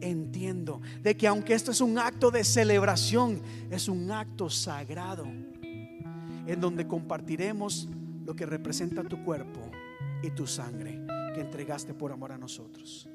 Entiendo 0.00 0.80
de 1.02 1.14
que 1.14 1.26
aunque 1.26 1.52
esto 1.52 1.70
es 1.70 1.82
un 1.82 1.98
acto 1.98 2.30
de 2.30 2.44
celebración, 2.44 3.42
es 3.70 3.90
un 3.90 4.10
acto 4.10 4.48
sagrado 4.48 5.26
en 5.26 6.60
donde 6.62 6.86
compartiremos 6.86 7.90
lo 8.24 8.34
que 8.34 8.46
representa 8.46 9.04
tu 9.04 9.22
cuerpo 9.22 9.70
y 10.22 10.30
tu 10.30 10.46
sangre 10.46 10.98
que 11.34 11.42
entregaste 11.42 11.92
por 11.92 12.10
amor 12.10 12.32
a 12.32 12.38
nosotros. 12.38 13.06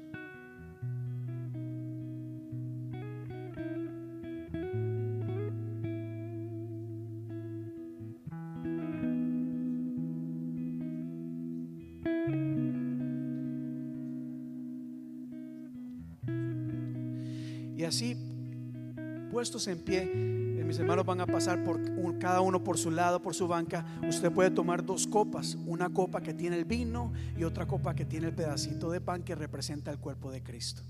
Puestos 19.44 19.66
en 19.66 19.78
pie, 19.78 20.10
eh, 20.10 20.64
mis 20.66 20.78
hermanos 20.78 21.04
van 21.04 21.20
a 21.20 21.26
pasar 21.26 21.62
por 21.64 21.78
cada 22.18 22.40
uno 22.40 22.64
por 22.64 22.78
su 22.78 22.90
lado, 22.90 23.20
por 23.20 23.34
su 23.34 23.46
banca. 23.46 23.84
Usted 24.08 24.32
puede 24.32 24.50
tomar 24.50 24.82
dos 24.82 25.06
copas, 25.06 25.58
una 25.66 25.90
copa 25.90 26.22
que 26.22 26.32
tiene 26.32 26.56
el 26.56 26.64
vino 26.64 27.12
y 27.36 27.44
otra 27.44 27.66
copa 27.66 27.94
que 27.94 28.06
tiene 28.06 28.28
el 28.28 28.32
pedacito 28.32 28.90
de 28.90 29.02
pan 29.02 29.22
que 29.22 29.34
representa 29.34 29.90
el 29.90 29.98
cuerpo 29.98 30.30
de 30.30 30.42
Cristo. 30.42 30.80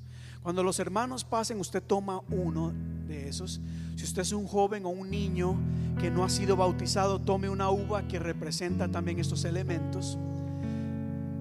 Cuando 0.40 0.62
los 0.62 0.78
hermanos 0.78 1.24
pasen, 1.24 1.58
usted 1.58 1.82
toma 1.82 2.20
uno 2.30 2.72
de 3.08 3.28
esos. 3.28 3.60
Si 3.96 4.04
usted 4.04 4.22
es 4.22 4.30
un 4.30 4.46
joven 4.46 4.86
o 4.86 4.90
un 4.90 5.10
niño 5.10 5.56
que 6.00 6.12
no 6.12 6.22
ha 6.22 6.30
sido 6.30 6.54
bautizado, 6.54 7.20
tome 7.20 7.48
una 7.48 7.70
uva 7.70 8.06
que 8.06 8.20
representa 8.20 8.86
también 8.86 9.18
estos 9.18 9.44
elementos. 9.44 10.16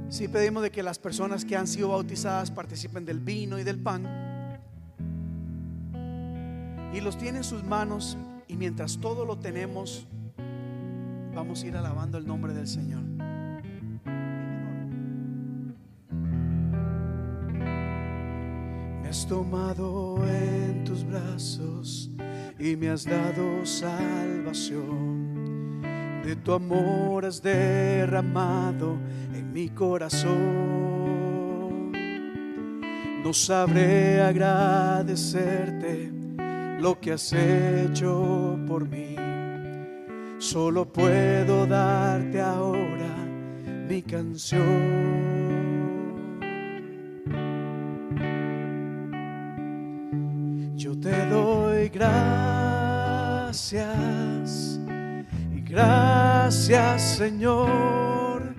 Si 0.09 0.27
pedimos 0.27 0.63
de 0.63 0.71
que 0.71 0.81
las 0.81 0.97
personas 0.97 1.45
que 1.45 1.55
han 1.55 1.67
sido 1.67 1.89
bautizadas 1.89 2.49
participen 2.49 3.05
del 3.05 3.19
vino 3.19 3.59
y 3.59 3.63
del 3.63 3.77
pan 3.77 4.22
y 6.93 7.01
los 7.01 7.17
tiene 7.17 7.39
en 7.39 7.43
sus 7.43 7.63
manos 7.63 8.15
y 8.47 8.55
mientras 8.55 8.99
todo 8.99 9.25
lo 9.25 9.35
tenemos, 9.37 10.07
vamos 11.33 11.63
a 11.63 11.67
ir 11.67 11.75
alabando 11.75 12.19
el 12.19 12.27
nombre 12.27 12.53
del 12.53 12.67
Señor. 12.67 13.01
Me 19.01 19.09
has 19.09 19.25
tomado 19.27 20.23
en 20.27 20.83
tus 20.83 21.03
brazos 21.03 22.11
y 22.59 22.75
me 22.75 22.89
has 22.89 23.05
dado 23.05 23.65
salvación. 23.65 25.81
De 26.23 26.35
tu 26.35 26.53
amor 26.53 27.25
has 27.25 27.41
derramado 27.41 28.99
en 29.33 29.51
mi 29.51 29.69
corazón. 29.69 30.31
No 33.23 33.33
sabré 33.33 34.21
agradecerte 34.21 36.22
lo 36.83 36.99
que 36.99 37.13
has 37.13 37.31
hecho 37.31 38.59
por 38.67 38.85
mí. 38.89 39.15
Solo 40.37 40.83
puedo 40.85 41.65
darte 41.65 42.41
ahora 42.41 43.15
mi 43.87 44.01
canción. 44.01 45.23
Yo 50.75 50.99
te 50.99 51.25
doy 51.27 51.87
gracias 51.87 53.31
y 55.55 55.61
gracias 55.61 57.01
Señor, 57.15 58.53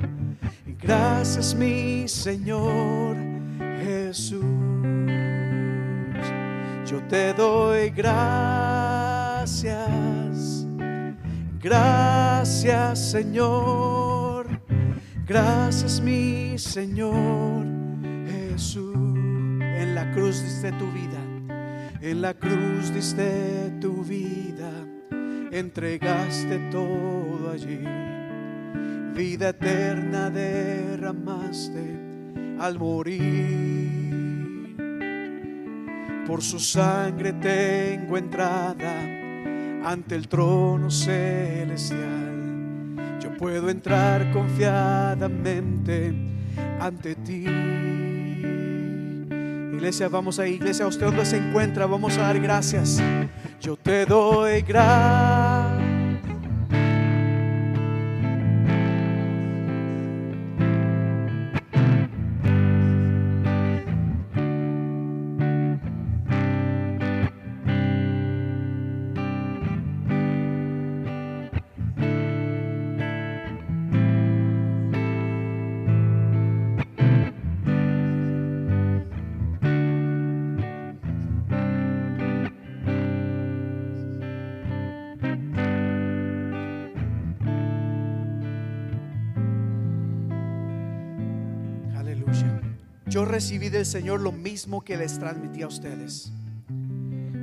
y 0.66 0.72
gracias 0.72 1.54
mi 1.54 2.08
Señor 2.08 3.18
Jesús. 3.82 4.63
Yo 6.94 7.02
te 7.08 7.34
doy 7.34 7.90
gracias, 7.90 8.54
gracias 11.60 13.10
Señor, 13.10 14.46
gracias 15.26 16.00
mi 16.00 16.56
Señor 16.56 17.66
Jesús. 18.30 18.94
En 18.94 19.96
la 19.96 20.12
cruz 20.12 20.40
diste 20.40 20.70
tu 20.70 20.86
vida, 20.92 21.18
en 22.00 22.22
la 22.22 22.32
cruz 22.32 22.94
diste 22.94 23.72
tu 23.80 24.04
vida, 24.04 24.70
entregaste 25.50 26.60
todo 26.70 27.50
allí. 27.50 27.80
Vida 29.16 29.48
eterna 29.48 30.30
derramaste 30.30 31.98
al 32.60 32.78
morir 32.78 34.03
por 36.26 36.42
su 36.42 36.58
sangre 36.58 37.32
tengo 37.34 38.16
entrada 38.16 38.92
ante 39.84 40.14
el 40.14 40.28
trono 40.28 40.90
celestial. 40.90 42.00
Yo 43.20 43.36
puedo 43.36 43.68
entrar 43.68 44.32
confiadamente 44.32 46.14
ante 46.80 47.14
ti. 47.16 47.46
Iglesia, 49.74 50.08
vamos 50.08 50.38
a 50.38 50.46
iglesia, 50.46 50.86
usted 50.86 51.06
donde 51.06 51.26
se 51.26 51.36
encuentra, 51.36 51.84
vamos 51.86 52.16
a 52.16 52.22
dar 52.22 52.40
gracias. 52.40 53.02
Yo 53.60 53.76
te 53.76 54.06
doy 54.06 54.62
gracias. 54.62 55.33
Yo 93.14 93.24
recibí 93.24 93.68
del 93.68 93.86
Señor 93.86 94.20
lo 94.20 94.32
mismo 94.32 94.82
que 94.82 94.96
les 94.96 95.20
transmití 95.20 95.62
a 95.62 95.68
ustedes. 95.68 96.32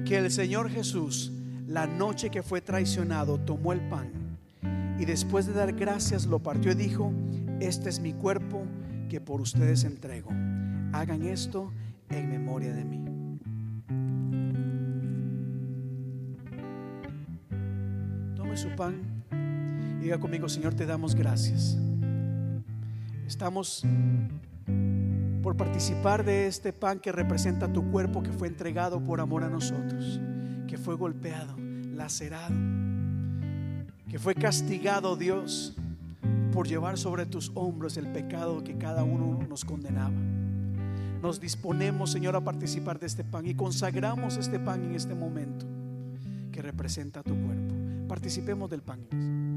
Que 0.06 0.18
el 0.18 0.30
Señor 0.30 0.70
Jesús, 0.70 1.32
la 1.66 1.88
noche 1.88 2.30
que 2.30 2.44
fue 2.44 2.60
traicionado, 2.60 3.40
tomó 3.40 3.72
el 3.72 3.80
pan 3.88 4.12
y 5.00 5.06
después 5.06 5.46
de 5.48 5.54
dar 5.54 5.72
gracias 5.72 6.26
lo 6.26 6.40
partió 6.40 6.74
y 6.74 6.76
dijo, 6.76 7.14
este 7.62 7.88
es 7.88 8.02
mi 8.02 8.12
cuerpo 8.12 8.66
que 9.08 9.22
por 9.22 9.40
ustedes 9.40 9.86
entrego. 9.86 10.32
Hagan 10.92 11.26
esto 11.26 11.72
en 12.10 12.30
memoria 12.30 12.74
de 12.74 12.84
mí. 12.84 13.06
Tome 18.36 18.58
su 18.58 18.76
pan 18.76 19.24
y 20.02 20.04
diga 20.04 20.20
conmigo, 20.20 20.50
Señor, 20.50 20.74
te 20.74 20.86
damos 20.86 21.16
gracias. 21.16 21.78
Estamos 23.26 23.86
por 25.42 25.58
participar 25.58 26.24
de 26.24 26.48
este 26.48 26.72
pan 26.72 27.00
que 27.00 27.12
representa 27.12 27.72
tu 27.72 27.90
cuerpo 27.92 28.22
que 28.22 28.32
fue 28.32 28.48
entregado 28.48 29.04
por 29.04 29.20
amor 29.20 29.44
a 29.44 29.50
nosotros, 29.50 30.20
que 30.68 30.78
fue 30.78 30.96
golpeado, 30.96 31.56
lacerado, 31.94 32.56
que 34.10 34.20
fue 34.20 34.36
castigado 34.36 35.16
Dios 35.16 35.76
por 36.52 36.68
llevar 36.68 36.98
sobre 36.98 37.26
tus 37.26 37.52
hombros 37.56 37.98
el 37.98 38.08
pecado 38.12 38.64
que 38.64 38.78
cada 38.78 39.04
uno 39.04 39.46
nos 39.48 39.66
condenaba. 39.66 40.16
Nos 41.22 41.40
disponemos, 41.40 42.12
Señor, 42.12 42.36
a 42.36 42.42
participar 42.42 43.00
de 43.00 43.08
este 43.08 43.24
pan 43.24 43.48
y 43.48 43.54
consagramos 43.54 44.38
este 44.38 44.60
pan 44.60 44.84
en 44.84 44.96
este 44.96 45.16
momento 45.16 45.66
que 46.52 46.62
representa 46.62 47.24
tu 47.24 47.36
cuerpo. 47.36 48.08
Participemos 48.08 48.70
del 48.70 48.82
pan. 48.82 49.51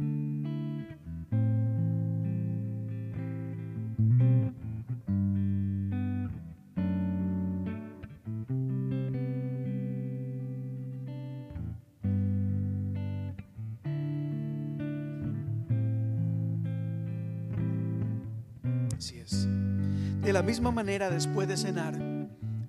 De 19.12 20.32
la 20.32 20.42
misma 20.42 20.70
manera, 20.70 21.10
después 21.10 21.46
de 21.46 21.58
cenar, 21.58 21.94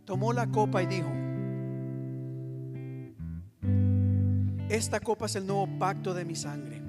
tomó 0.03 0.33
la 0.33 0.47
copa 0.47 0.83
y 0.83 0.87
dijo, 0.87 1.09
esta 4.67 4.99
copa 4.99 5.27
es 5.27 5.37
el 5.37 5.47
nuevo 5.47 5.65
pacto 5.79 6.13
de 6.13 6.25
mi 6.25 6.35
sangre. 6.35 6.81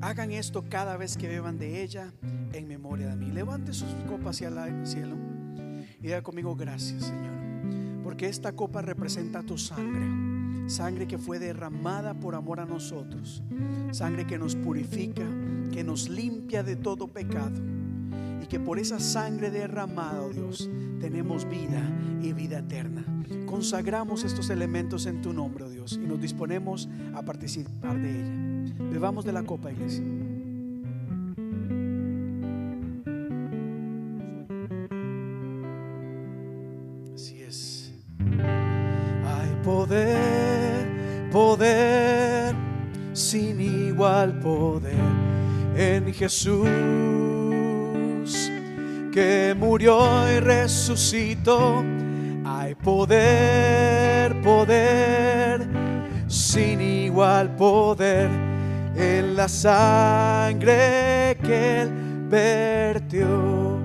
Hagan 0.00 0.30
esto 0.30 0.64
cada 0.68 0.96
vez 0.96 1.16
que 1.16 1.26
beban 1.26 1.58
de 1.58 1.82
ella 1.82 2.12
en 2.52 2.68
memoria 2.68 3.08
de 3.08 3.16
mí. 3.16 3.32
Levante 3.32 3.72
sus 3.72 3.92
copas 4.08 4.36
hacia 4.36 4.48
el 4.48 4.86
cielo 4.86 5.16
y 5.98 6.04
diga 6.04 6.22
conmigo 6.22 6.54
gracias, 6.54 7.06
Señor, 7.06 8.04
porque 8.04 8.28
esta 8.28 8.52
copa 8.52 8.80
representa 8.80 9.42
tu 9.42 9.58
sangre, 9.58 10.70
sangre 10.70 11.08
que 11.08 11.18
fue 11.18 11.40
derramada 11.40 12.14
por 12.14 12.36
amor 12.36 12.60
a 12.60 12.64
nosotros, 12.66 13.42
sangre 13.90 14.24
que 14.24 14.38
nos 14.38 14.54
purifica, 14.54 15.26
que 15.72 15.82
nos 15.82 16.08
limpia 16.08 16.62
de 16.62 16.76
todo 16.76 17.08
pecado 17.08 17.79
y 18.42 18.46
que 18.46 18.60
por 18.60 18.78
esa 18.78 18.98
sangre 18.98 19.50
derramada, 19.50 20.22
oh 20.22 20.30
Dios, 20.30 20.68
tenemos 21.00 21.48
vida 21.48 21.82
y 22.22 22.32
vida 22.32 22.58
eterna. 22.58 23.04
Consagramos 23.46 24.24
estos 24.24 24.50
elementos 24.50 25.06
en 25.06 25.22
tu 25.22 25.32
nombre, 25.32 25.64
oh 25.64 25.70
Dios, 25.70 25.98
y 26.02 26.06
nos 26.06 26.20
disponemos 26.20 26.88
a 27.14 27.22
participar 27.22 28.00
de 28.00 28.10
ella. 28.10 28.74
Bebamos 28.90 29.24
de 29.24 29.32
la 29.32 29.42
copa, 29.42 29.70
iglesia. 29.70 30.04
Así 37.14 37.42
es. 37.42 37.92
Hay 38.28 39.64
poder, 39.64 41.30
poder, 41.30 42.54
sin 43.12 43.60
igual 43.60 44.38
poder 44.40 45.30
en 45.76 46.12
Jesús 46.12 46.68
murió 49.80 50.30
y 50.30 50.40
resucitó. 50.40 51.82
Hay 52.44 52.74
poder, 52.74 54.38
poder, 54.42 55.66
sin 56.28 56.80
igual 56.82 57.56
poder 57.56 58.28
en 58.94 59.36
la 59.36 59.48
sangre 59.48 61.38
que 61.42 61.80
él 61.80 61.90
vertió. 62.28 63.80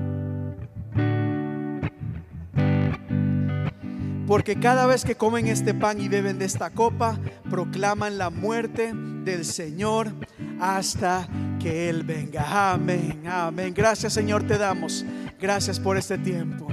Porque 4.28 4.60
cada 4.60 4.88
vez 4.88 5.06
que 5.06 5.16
comen 5.16 5.48
este 5.48 5.74
pan 5.74 6.02
y 6.02 6.10
beben 6.10 6.40
de 6.40 6.46
esta 6.46 6.72
copa, 6.72 7.18
proclaman 7.50 8.18
la 8.18 8.30
muerte 8.30 8.92
del 8.94 9.46
Señor 9.46 10.12
hasta 10.60 11.28
que 11.62 11.90
Él 11.90 12.04
venga. 12.04 12.74
Amén, 12.74 13.24
amén. 13.28 13.74
Gracias 13.74 14.14
Señor 14.14 14.46
te 14.48 14.58
damos. 14.58 15.06
Gracias 15.40 15.80
por 15.80 15.98
este 15.98 16.18
tiempo. 16.18 16.68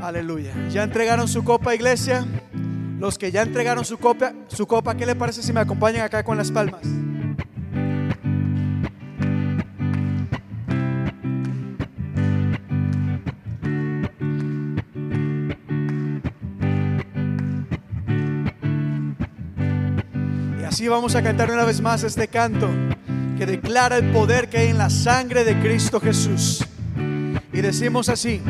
Aleluya. 0.00 0.52
¿Ya 0.70 0.82
entregaron 0.82 1.28
su 1.28 1.42
copa, 1.44 1.74
iglesia? 1.74 2.26
Los 2.98 3.16
que 3.16 3.30
ya 3.30 3.42
entregaron 3.42 3.84
su 3.84 3.98
copa, 3.98 4.32
su 4.48 4.66
copa, 4.66 4.96
¿qué 4.96 5.06
le 5.06 5.14
parece 5.14 5.42
si 5.42 5.52
me 5.52 5.60
acompañan 5.60 6.02
acá 6.02 6.24
con 6.24 6.36
las 6.36 6.50
palmas? 6.50 6.82
Y 20.60 20.64
así 20.64 20.88
vamos 20.88 21.14
a 21.14 21.22
cantar 21.22 21.52
una 21.52 21.64
vez 21.64 21.80
más 21.80 22.02
este 22.02 22.26
canto 22.26 22.68
que 23.38 23.46
declara 23.46 23.96
el 23.96 24.10
poder 24.10 24.48
que 24.48 24.58
hay 24.58 24.68
en 24.68 24.78
la 24.78 24.90
sangre 24.90 25.44
de 25.44 25.60
Cristo 25.60 26.00
Jesús. 26.00 26.64
Y 27.58 27.60
decimos 27.60 28.08
así, 28.08 28.40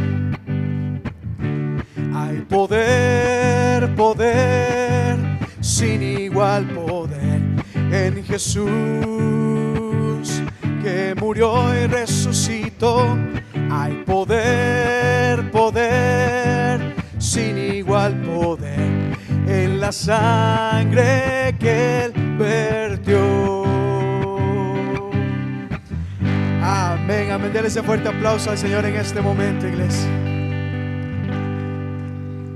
hay 2.14 2.44
poder, 2.46 3.94
poder, 3.94 5.16
sin 5.62 6.02
igual 6.02 6.66
poder 6.66 7.40
en 7.90 8.22
Jesús, 8.22 8.68
que 10.82 11.14
murió 11.18 11.74
y 11.74 11.86
resucitó. 11.86 13.16
Hay 13.70 13.94
poder, 14.04 15.50
poder, 15.52 16.94
sin 17.16 17.56
igual 17.56 18.14
poder 18.20 19.16
en 19.46 19.80
la 19.80 19.90
sangre 19.90 21.56
que 21.58 22.04
Él 22.04 22.12
Amén. 27.38 27.52
Denle 27.52 27.68
ese 27.68 27.82
fuerte 27.82 28.08
aplauso 28.08 28.50
al 28.50 28.58
Señor 28.58 28.84
en 28.84 28.96
este 28.96 29.20
momento, 29.20 29.66
iglesia. 29.66 30.08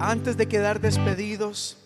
Antes 0.00 0.36
de 0.36 0.48
quedar 0.48 0.80
despedidos, 0.80 1.76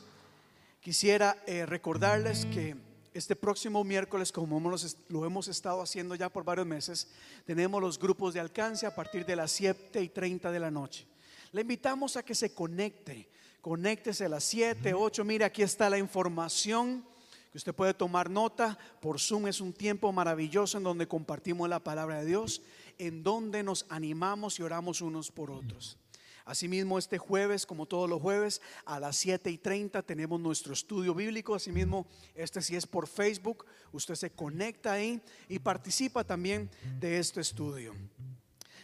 quisiera 0.81 1.37
eh, 1.47 1.67
recordarles 1.67 2.47
que 2.47 2.77
este 3.13 3.37
próximo 3.37 3.85
miércoles, 3.85 4.33
como 4.33 4.57
hemos- 4.59 4.97
lo 5.09 5.25
hemos 5.27 5.49
estado 5.49 5.83
haciendo 5.83 6.15
ya 6.15 6.29
por 6.31 6.45
varios 6.45 6.67
meses, 6.67 7.09
tenemos 7.45 7.81
los 7.81 7.99
grupos 7.99 8.35
de 8.35 8.41
alcance 8.41 8.87
a 8.87 8.95
partir 8.95 9.25
de 9.27 9.37
las 9.37 9.51
7 9.53 10.01
y 10.03 10.09
30 10.09 10.51
de 10.51 10.61
la 10.61 10.71
noche. 10.71 11.07
Le 11.53 11.63
invitamos 11.63 12.17
a 12.17 12.23
que 12.23 12.35
se 12.35 12.55
conecte, 12.55 13.29
conéctese 13.61 14.25
a 14.27 14.29
las 14.31 14.45
7, 14.45 14.95
8, 14.95 15.25
mire, 15.25 15.45
aquí 15.45 15.63
está 15.63 15.89
la 15.91 15.99
información 15.99 17.05
que 17.53 17.59
usted 17.59 17.75
puede 17.75 17.95
tomar 17.95 18.29
nota. 18.29 18.77
Por 19.01 19.19
Zoom 19.19 19.47
es 19.47 19.61
un 19.63 19.73
tiempo 19.73 20.13
maravilloso 20.13 20.77
en 20.77 20.85
donde 20.85 21.07
compartimos 21.09 21.69
la 21.69 21.81
palabra 21.81 22.21
de 22.21 22.27
Dios, 22.27 22.61
en 22.99 23.23
donde 23.23 23.63
nos 23.63 23.87
animamos 23.89 24.59
y 24.59 24.63
oramos 24.63 25.01
unos 25.01 25.31
por 25.31 25.51
otros. 25.51 25.99
Asimismo, 26.47 26.97
este 26.97 27.19
jueves, 27.19 27.67
como 27.67 27.87
todos 27.87 28.09
los 28.09 28.23
jueves, 28.23 28.63
a 28.85 29.01
las 29.01 29.17
7 29.17 29.51
y 29.51 29.59
30 29.59 30.01
tenemos 30.03 30.41
nuestro 30.41 30.75
estudio 30.75 31.13
bíblico. 31.13 31.57
Asimismo, 31.57 32.07
este 32.37 32.63
sí 32.63 32.77
es 32.77 32.87
por 32.87 33.09
Facebook. 33.09 33.67
Usted 33.91 34.15
se 34.15 34.31
conecta 34.31 34.93
ahí 34.93 35.21
y 35.49 35.59
participa 35.59 36.23
también 36.23 36.71
de 37.01 37.19
este 37.19 37.41
estudio. 37.41 37.95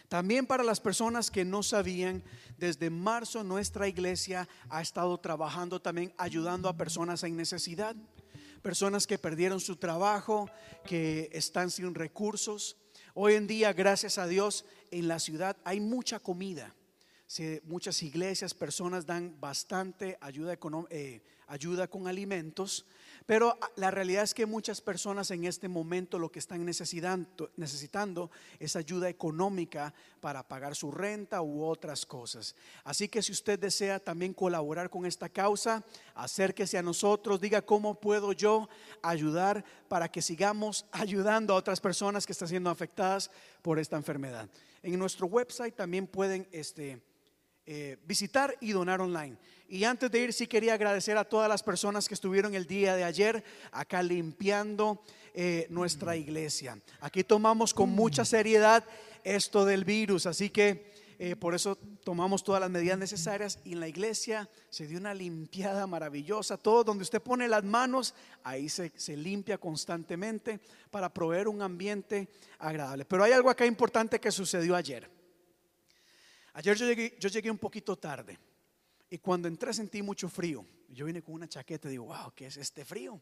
También 0.09 0.45
para 0.45 0.61
las 0.61 0.81
personas 0.81 1.31
que 1.31 1.45
no 1.45 1.63
sabían, 1.63 2.21
desde 2.57 2.89
marzo 2.89 3.45
nuestra 3.45 3.87
iglesia 3.87 4.47
ha 4.69 4.81
estado 4.81 5.17
trabajando 5.19 5.81
también 5.81 6.13
ayudando 6.17 6.67
a 6.67 6.75
personas 6.75 7.23
en 7.23 7.37
necesidad, 7.37 7.95
personas 8.61 9.07
que 9.07 9.17
perdieron 9.17 9.61
su 9.61 9.77
trabajo, 9.77 10.49
que 10.85 11.29
están 11.31 11.71
sin 11.71 11.95
recursos. 11.95 12.75
Hoy 13.15 13.35
en 13.35 13.45
día, 13.45 13.73
gracias 13.73 14.17
a 14.17 14.25
Dios, 14.25 14.65
en 14.89 15.07
la 15.07 15.19
ciudad 15.19 15.55
hay 15.63 15.79
mucha 15.79 16.19
comida. 16.19 16.73
Sí, 17.25 17.59
muchas 17.63 18.03
iglesias, 18.03 18.53
personas 18.53 19.05
dan 19.05 19.39
bastante 19.39 20.17
ayuda, 20.21 20.57
eh, 20.89 21.21
con 21.89 22.07
alimentos, 22.07 22.85
Pero 23.25 23.57
la 23.77 23.89
realidad 23.89 24.23
es 24.23 24.33
que 24.33 24.45
muchas 24.45 24.81
personas 24.81 25.31
en 25.31 25.45
este 25.45 25.69
momento 25.69 26.19
lo 26.19 26.29
que 26.29 26.39
están 26.39 26.65
necesitando, 26.65 27.49
necesitando 27.55 28.29
es 28.59 28.75
ayuda 28.75 29.07
económica 29.07 29.93
para 30.19 30.45
pagar 30.45 30.75
su 30.75 30.91
renta 30.91 31.41
u 31.41 31.63
otras 31.63 32.05
cosas. 32.05 32.55
Así 32.83 33.07
que 33.07 33.21
si 33.21 33.31
usted 33.31 33.57
desea 33.57 33.99
también 33.99 34.33
colaborar 34.33 34.89
con 34.89 35.05
esta 35.05 35.29
causa, 35.29 35.83
acérquese 36.15 36.77
a 36.77 36.83
nosotros, 36.83 37.39
diga 37.39 37.61
cómo 37.61 37.99
puedo 37.99 38.33
yo 38.33 38.67
ayudar 39.01 39.63
para 39.87 40.11
que 40.11 40.21
sigamos 40.21 40.85
ayudando 40.91 41.53
a 41.53 41.57
otras 41.57 41.79
personas 41.79 42.25
que 42.25 42.33
están 42.33 42.49
siendo 42.49 42.69
afectadas 42.69 43.31
por 43.61 43.79
esta 43.79 43.95
enfermedad. 43.95 44.49
En 44.81 44.99
nuestro 44.99 45.27
website 45.27 45.75
también 45.75 46.07
pueden 46.07 46.45
este, 46.51 47.01
eh, 47.65 47.97
visitar 48.05 48.55
y 48.59 48.73
donar 48.73 48.99
online. 48.99 49.37
Y 49.69 49.85
antes 49.85 50.11
de 50.11 50.19
ir, 50.19 50.33
sí 50.33 50.47
quería 50.47 50.73
agradecer 50.73 51.17
a 51.17 51.23
todas 51.23 51.47
las 51.47 51.63
personas 51.63 52.07
que 52.07 52.13
estuvieron 52.13 52.55
el 52.55 52.67
día 52.67 52.95
de 52.95 53.03
ayer 53.03 53.43
acá 53.71 54.03
limpiando 54.03 55.01
eh, 55.33 55.65
nuestra 55.69 56.15
iglesia. 56.15 56.77
Aquí 56.99 57.23
tomamos 57.23 57.73
con 57.73 57.89
mucha 57.89 58.25
seriedad 58.25 58.83
esto 59.23 59.65
del 59.65 59.85
virus, 59.85 60.25
así 60.25 60.49
que 60.49 60.91
eh, 61.17 61.37
por 61.37 61.55
eso 61.55 61.77
tomamos 62.03 62.43
todas 62.43 62.59
las 62.59 62.69
medidas 62.69 62.97
necesarias 62.97 63.57
y 63.63 63.73
en 63.73 63.79
la 63.79 63.87
iglesia 63.87 64.49
se 64.69 64.85
dio 64.85 64.99
una 64.99 65.13
limpiada 65.13 65.87
maravillosa. 65.87 66.57
Todo 66.57 66.83
donde 66.83 67.03
usted 67.03 67.21
pone 67.21 67.47
las 67.47 67.63
manos, 67.63 68.13
ahí 68.43 68.67
se, 68.67 68.91
se 68.95 69.15
limpia 69.15 69.57
constantemente 69.57 70.59
para 70.91 71.13
proveer 71.13 71.47
un 71.47 71.61
ambiente 71.61 72.27
agradable. 72.59 73.05
Pero 73.05 73.23
hay 73.23 73.31
algo 73.31 73.49
acá 73.49 73.65
importante 73.65 74.19
que 74.19 74.31
sucedió 74.31 74.75
ayer. 74.75 75.22
Ayer 76.53 76.77
yo 76.77 76.85
llegué, 76.85 77.17
yo 77.19 77.29
llegué 77.29 77.49
un 77.49 77.57
poquito 77.57 77.95
tarde 77.97 78.37
y 79.09 79.17
cuando 79.17 79.47
entré 79.47 79.73
sentí 79.73 80.01
mucho 80.01 80.29
frío. 80.29 80.65
Yo 80.89 81.05
vine 81.05 81.23
con 81.23 81.33
una 81.33 81.47
chaqueta 81.47 81.87
y 81.87 81.91
digo, 81.91 82.05
wow, 82.05 82.31
¿qué 82.35 82.47
es 82.47 82.57
este 82.57 82.85
frío? 82.85 83.19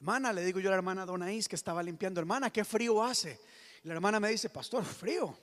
Hermana, 0.00 0.32
le 0.32 0.44
digo 0.44 0.60
yo 0.60 0.68
a 0.68 0.72
la 0.72 0.76
hermana 0.76 1.04
Donaís 1.04 1.48
que 1.48 1.56
estaba 1.56 1.82
limpiando, 1.82 2.20
hermana, 2.20 2.50
¿qué 2.50 2.64
frío 2.64 3.02
hace? 3.02 3.40
Y 3.82 3.88
la 3.88 3.94
hermana 3.94 4.20
me 4.20 4.30
dice, 4.30 4.48
pastor, 4.48 4.84
frío. 4.84 5.36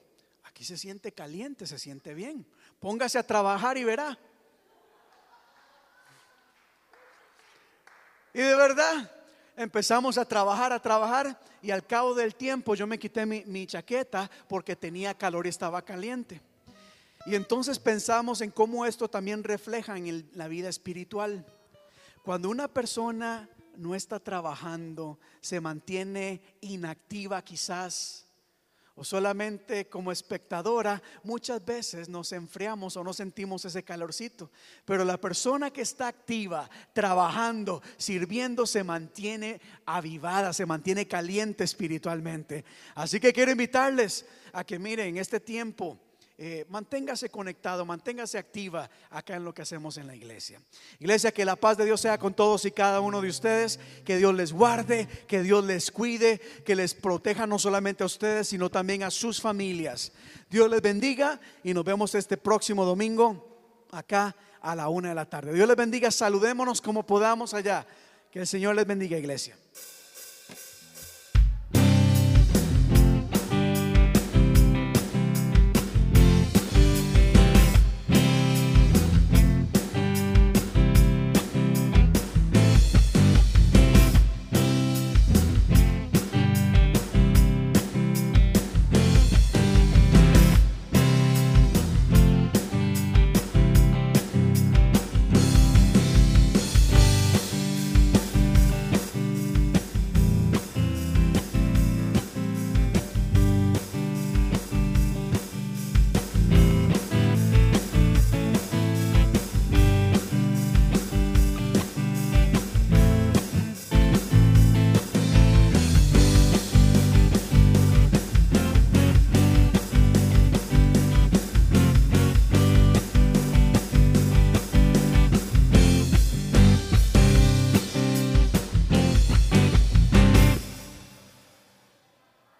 Aquí 0.44 0.64
se 0.64 0.78
siente 0.78 1.12
caliente, 1.12 1.68
se 1.68 1.78
siente 1.78 2.14
bien. 2.14 2.46
Póngase 2.80 3.20
a 3.20 3.24
trabajar 3.24 3.78
y 3.78 3.84
verá. 3.84 4.18
Y 8.34 8.40
de 8.40 8.56
verdad, 8.56 9.12
empezamos 9.56 10.18
a 10.18 10.26
trabajar, 10.26 10.74
a 10.74 10.82
trabajar 10.82 11.40
y 11.62 11.72
al 11.72 11.86
cabo 11.86 12.14
del 12.14 12.36
tiempo 12.36 12.76
yo 12.76 12.88
me 12.88 13.00
quité 13.00 13.26
mi, 13.26 13.44
mi 13.46 13.68
chaqueta 13.68 14.30
porque 14.48 14.76
tenía 14.76 15.14
calor 15.14 15.46
y 15.46 15.50
estaba 15.50 15.82
caliente. 15.84 16.42
Y 17.26 17.36
entonces 17.36 17.80
pensamos 17.80 18.42
en 18.42 18.52
cómo 18.52 18.86
esto 18.86 19.10
también 19.10 19.44
refleja 19.44 19.98
en 19.98 20.30
la 20.34 20.48
vida 20.48 20.70
espiritual. 20.70 21.46
Cuando 22.24 22.50
una 22.50 22.68
persona 22.68 23.50
no 23.78 23.96
está 23.96 24.20
trabajando, 24.20 25.20
se 25.42 25.60
mantiene 25.60 26.42
inactiva 26.62 27.42
quizás, 27.44 28.26
o 28.98 29.04
solamente 29.04 29.90
como 29.90 30.12
espectadora, 30.12 31.02
muchas 31.24 31.64
veces 31.66 32.08
nos 32.08 32.32
enfriamos 32.32 32.96
o 32.96 33.04
no 33.04 33.12
sentimos 33.12 33.66
ese 33.66 33.84
calorcito. 33.84 34.50
Pero 34.86 35.04
la 35.04 35.20
persona 35.20 35.70
que 35.70 35.82
está 35.82 36.08
activa, 36.08 36.70
trabajando, 36.94 37.82
sirviendo, 37.98 38.66
se 38.66 38.86
mantiene 38.86 39.60
avivada, 39.86 40.54
se 40.54 40.66
mantiene 40.66 41.08
caliente 41.08 41.66
espiritualmente. 41.66 42.64
Así 42.94 43.20
que 43.20 43.34
quiero 43.34 43.52
invitarles 43.52 44.26
a 44.54 44.64
que 44.64 44.80
miren 44.80 45.08
en 45.08 45.18
este 45.18 45.42
tiempo 45.42 46.00
eh, 46.38 46.66
manténgase 46.68 47.30
conectado, 47.30 47.86
manténgase 47.86 48.38
activa 48.38 48.90
acá 49.10 49.38
en 49.38 49.46
lo 49.46 49.54
que 49.54 49.62
hacemos 49.62 49.98
en 49.98 50.08
la 50.08 50.16
iglesia. 50.16 50.62
Iglesia, 51.00 51.32
que 51.32 51.46
la 51.46 51.56
paz 51.56 51.78
de 51.78 51.86
Dios 51.86 52.02
sea 52.02 52.18
con 52.18 52.34
todos 52.34 52.66
y 52.66 52.72
cada 52.72 53.00
uno 53.00 53.22
de 53.22 53.30
ustedes, 53.30 53.80
que 54.04 54.18
Dios 54.18 54.34
les 54.36 54.52
guarde, 54.52 55.08
que 55.28 55.42
Dios 55.44 55.64
les 55.64 55.92
cuide, 55.92 56.40
que 56.66 56.76
les 56.76 56.94
proteja 56.94 57.48
no 57.48 57.58
solamente 57.58 58.04
a 58.04 58.08
ustedes, 58.08 58.50
sino 58.50 58.70
también 58.70 59.04
a 59.04 59.12
sus 59.12 59.40
familias. 59.40 60.12
Dios 60.50 60.70
les 60.70 60.82
bendiga 60.82 61.40
y 61.64 61.74
nos 61.74 61.86
vemos 61.86 62.14
este 62.16 62.36
próximo 62.36 62.84
domingo 62.84 63.86
acá 63.92 64.36
a 64.62 64.76
la 64.76 64.90
una 64.90 65.10
de 65.10 65.16
la 65.16 65.30
tarde. 65.30 65.54
Dios 65.54 65.68
les 65.68 65.78
bendiga, 65.78 66.12
saludémonos 66.12 66.82
como 66.82 67.06
podamos 67.06 67.54
allá. 67.54 67.88
Que 68.30 68.40
el 68.40 68.48
Señor 68.48 68.76
les 68.76 68.86
bendiga, 68.86 69.18
iglesia. 69.18 69.58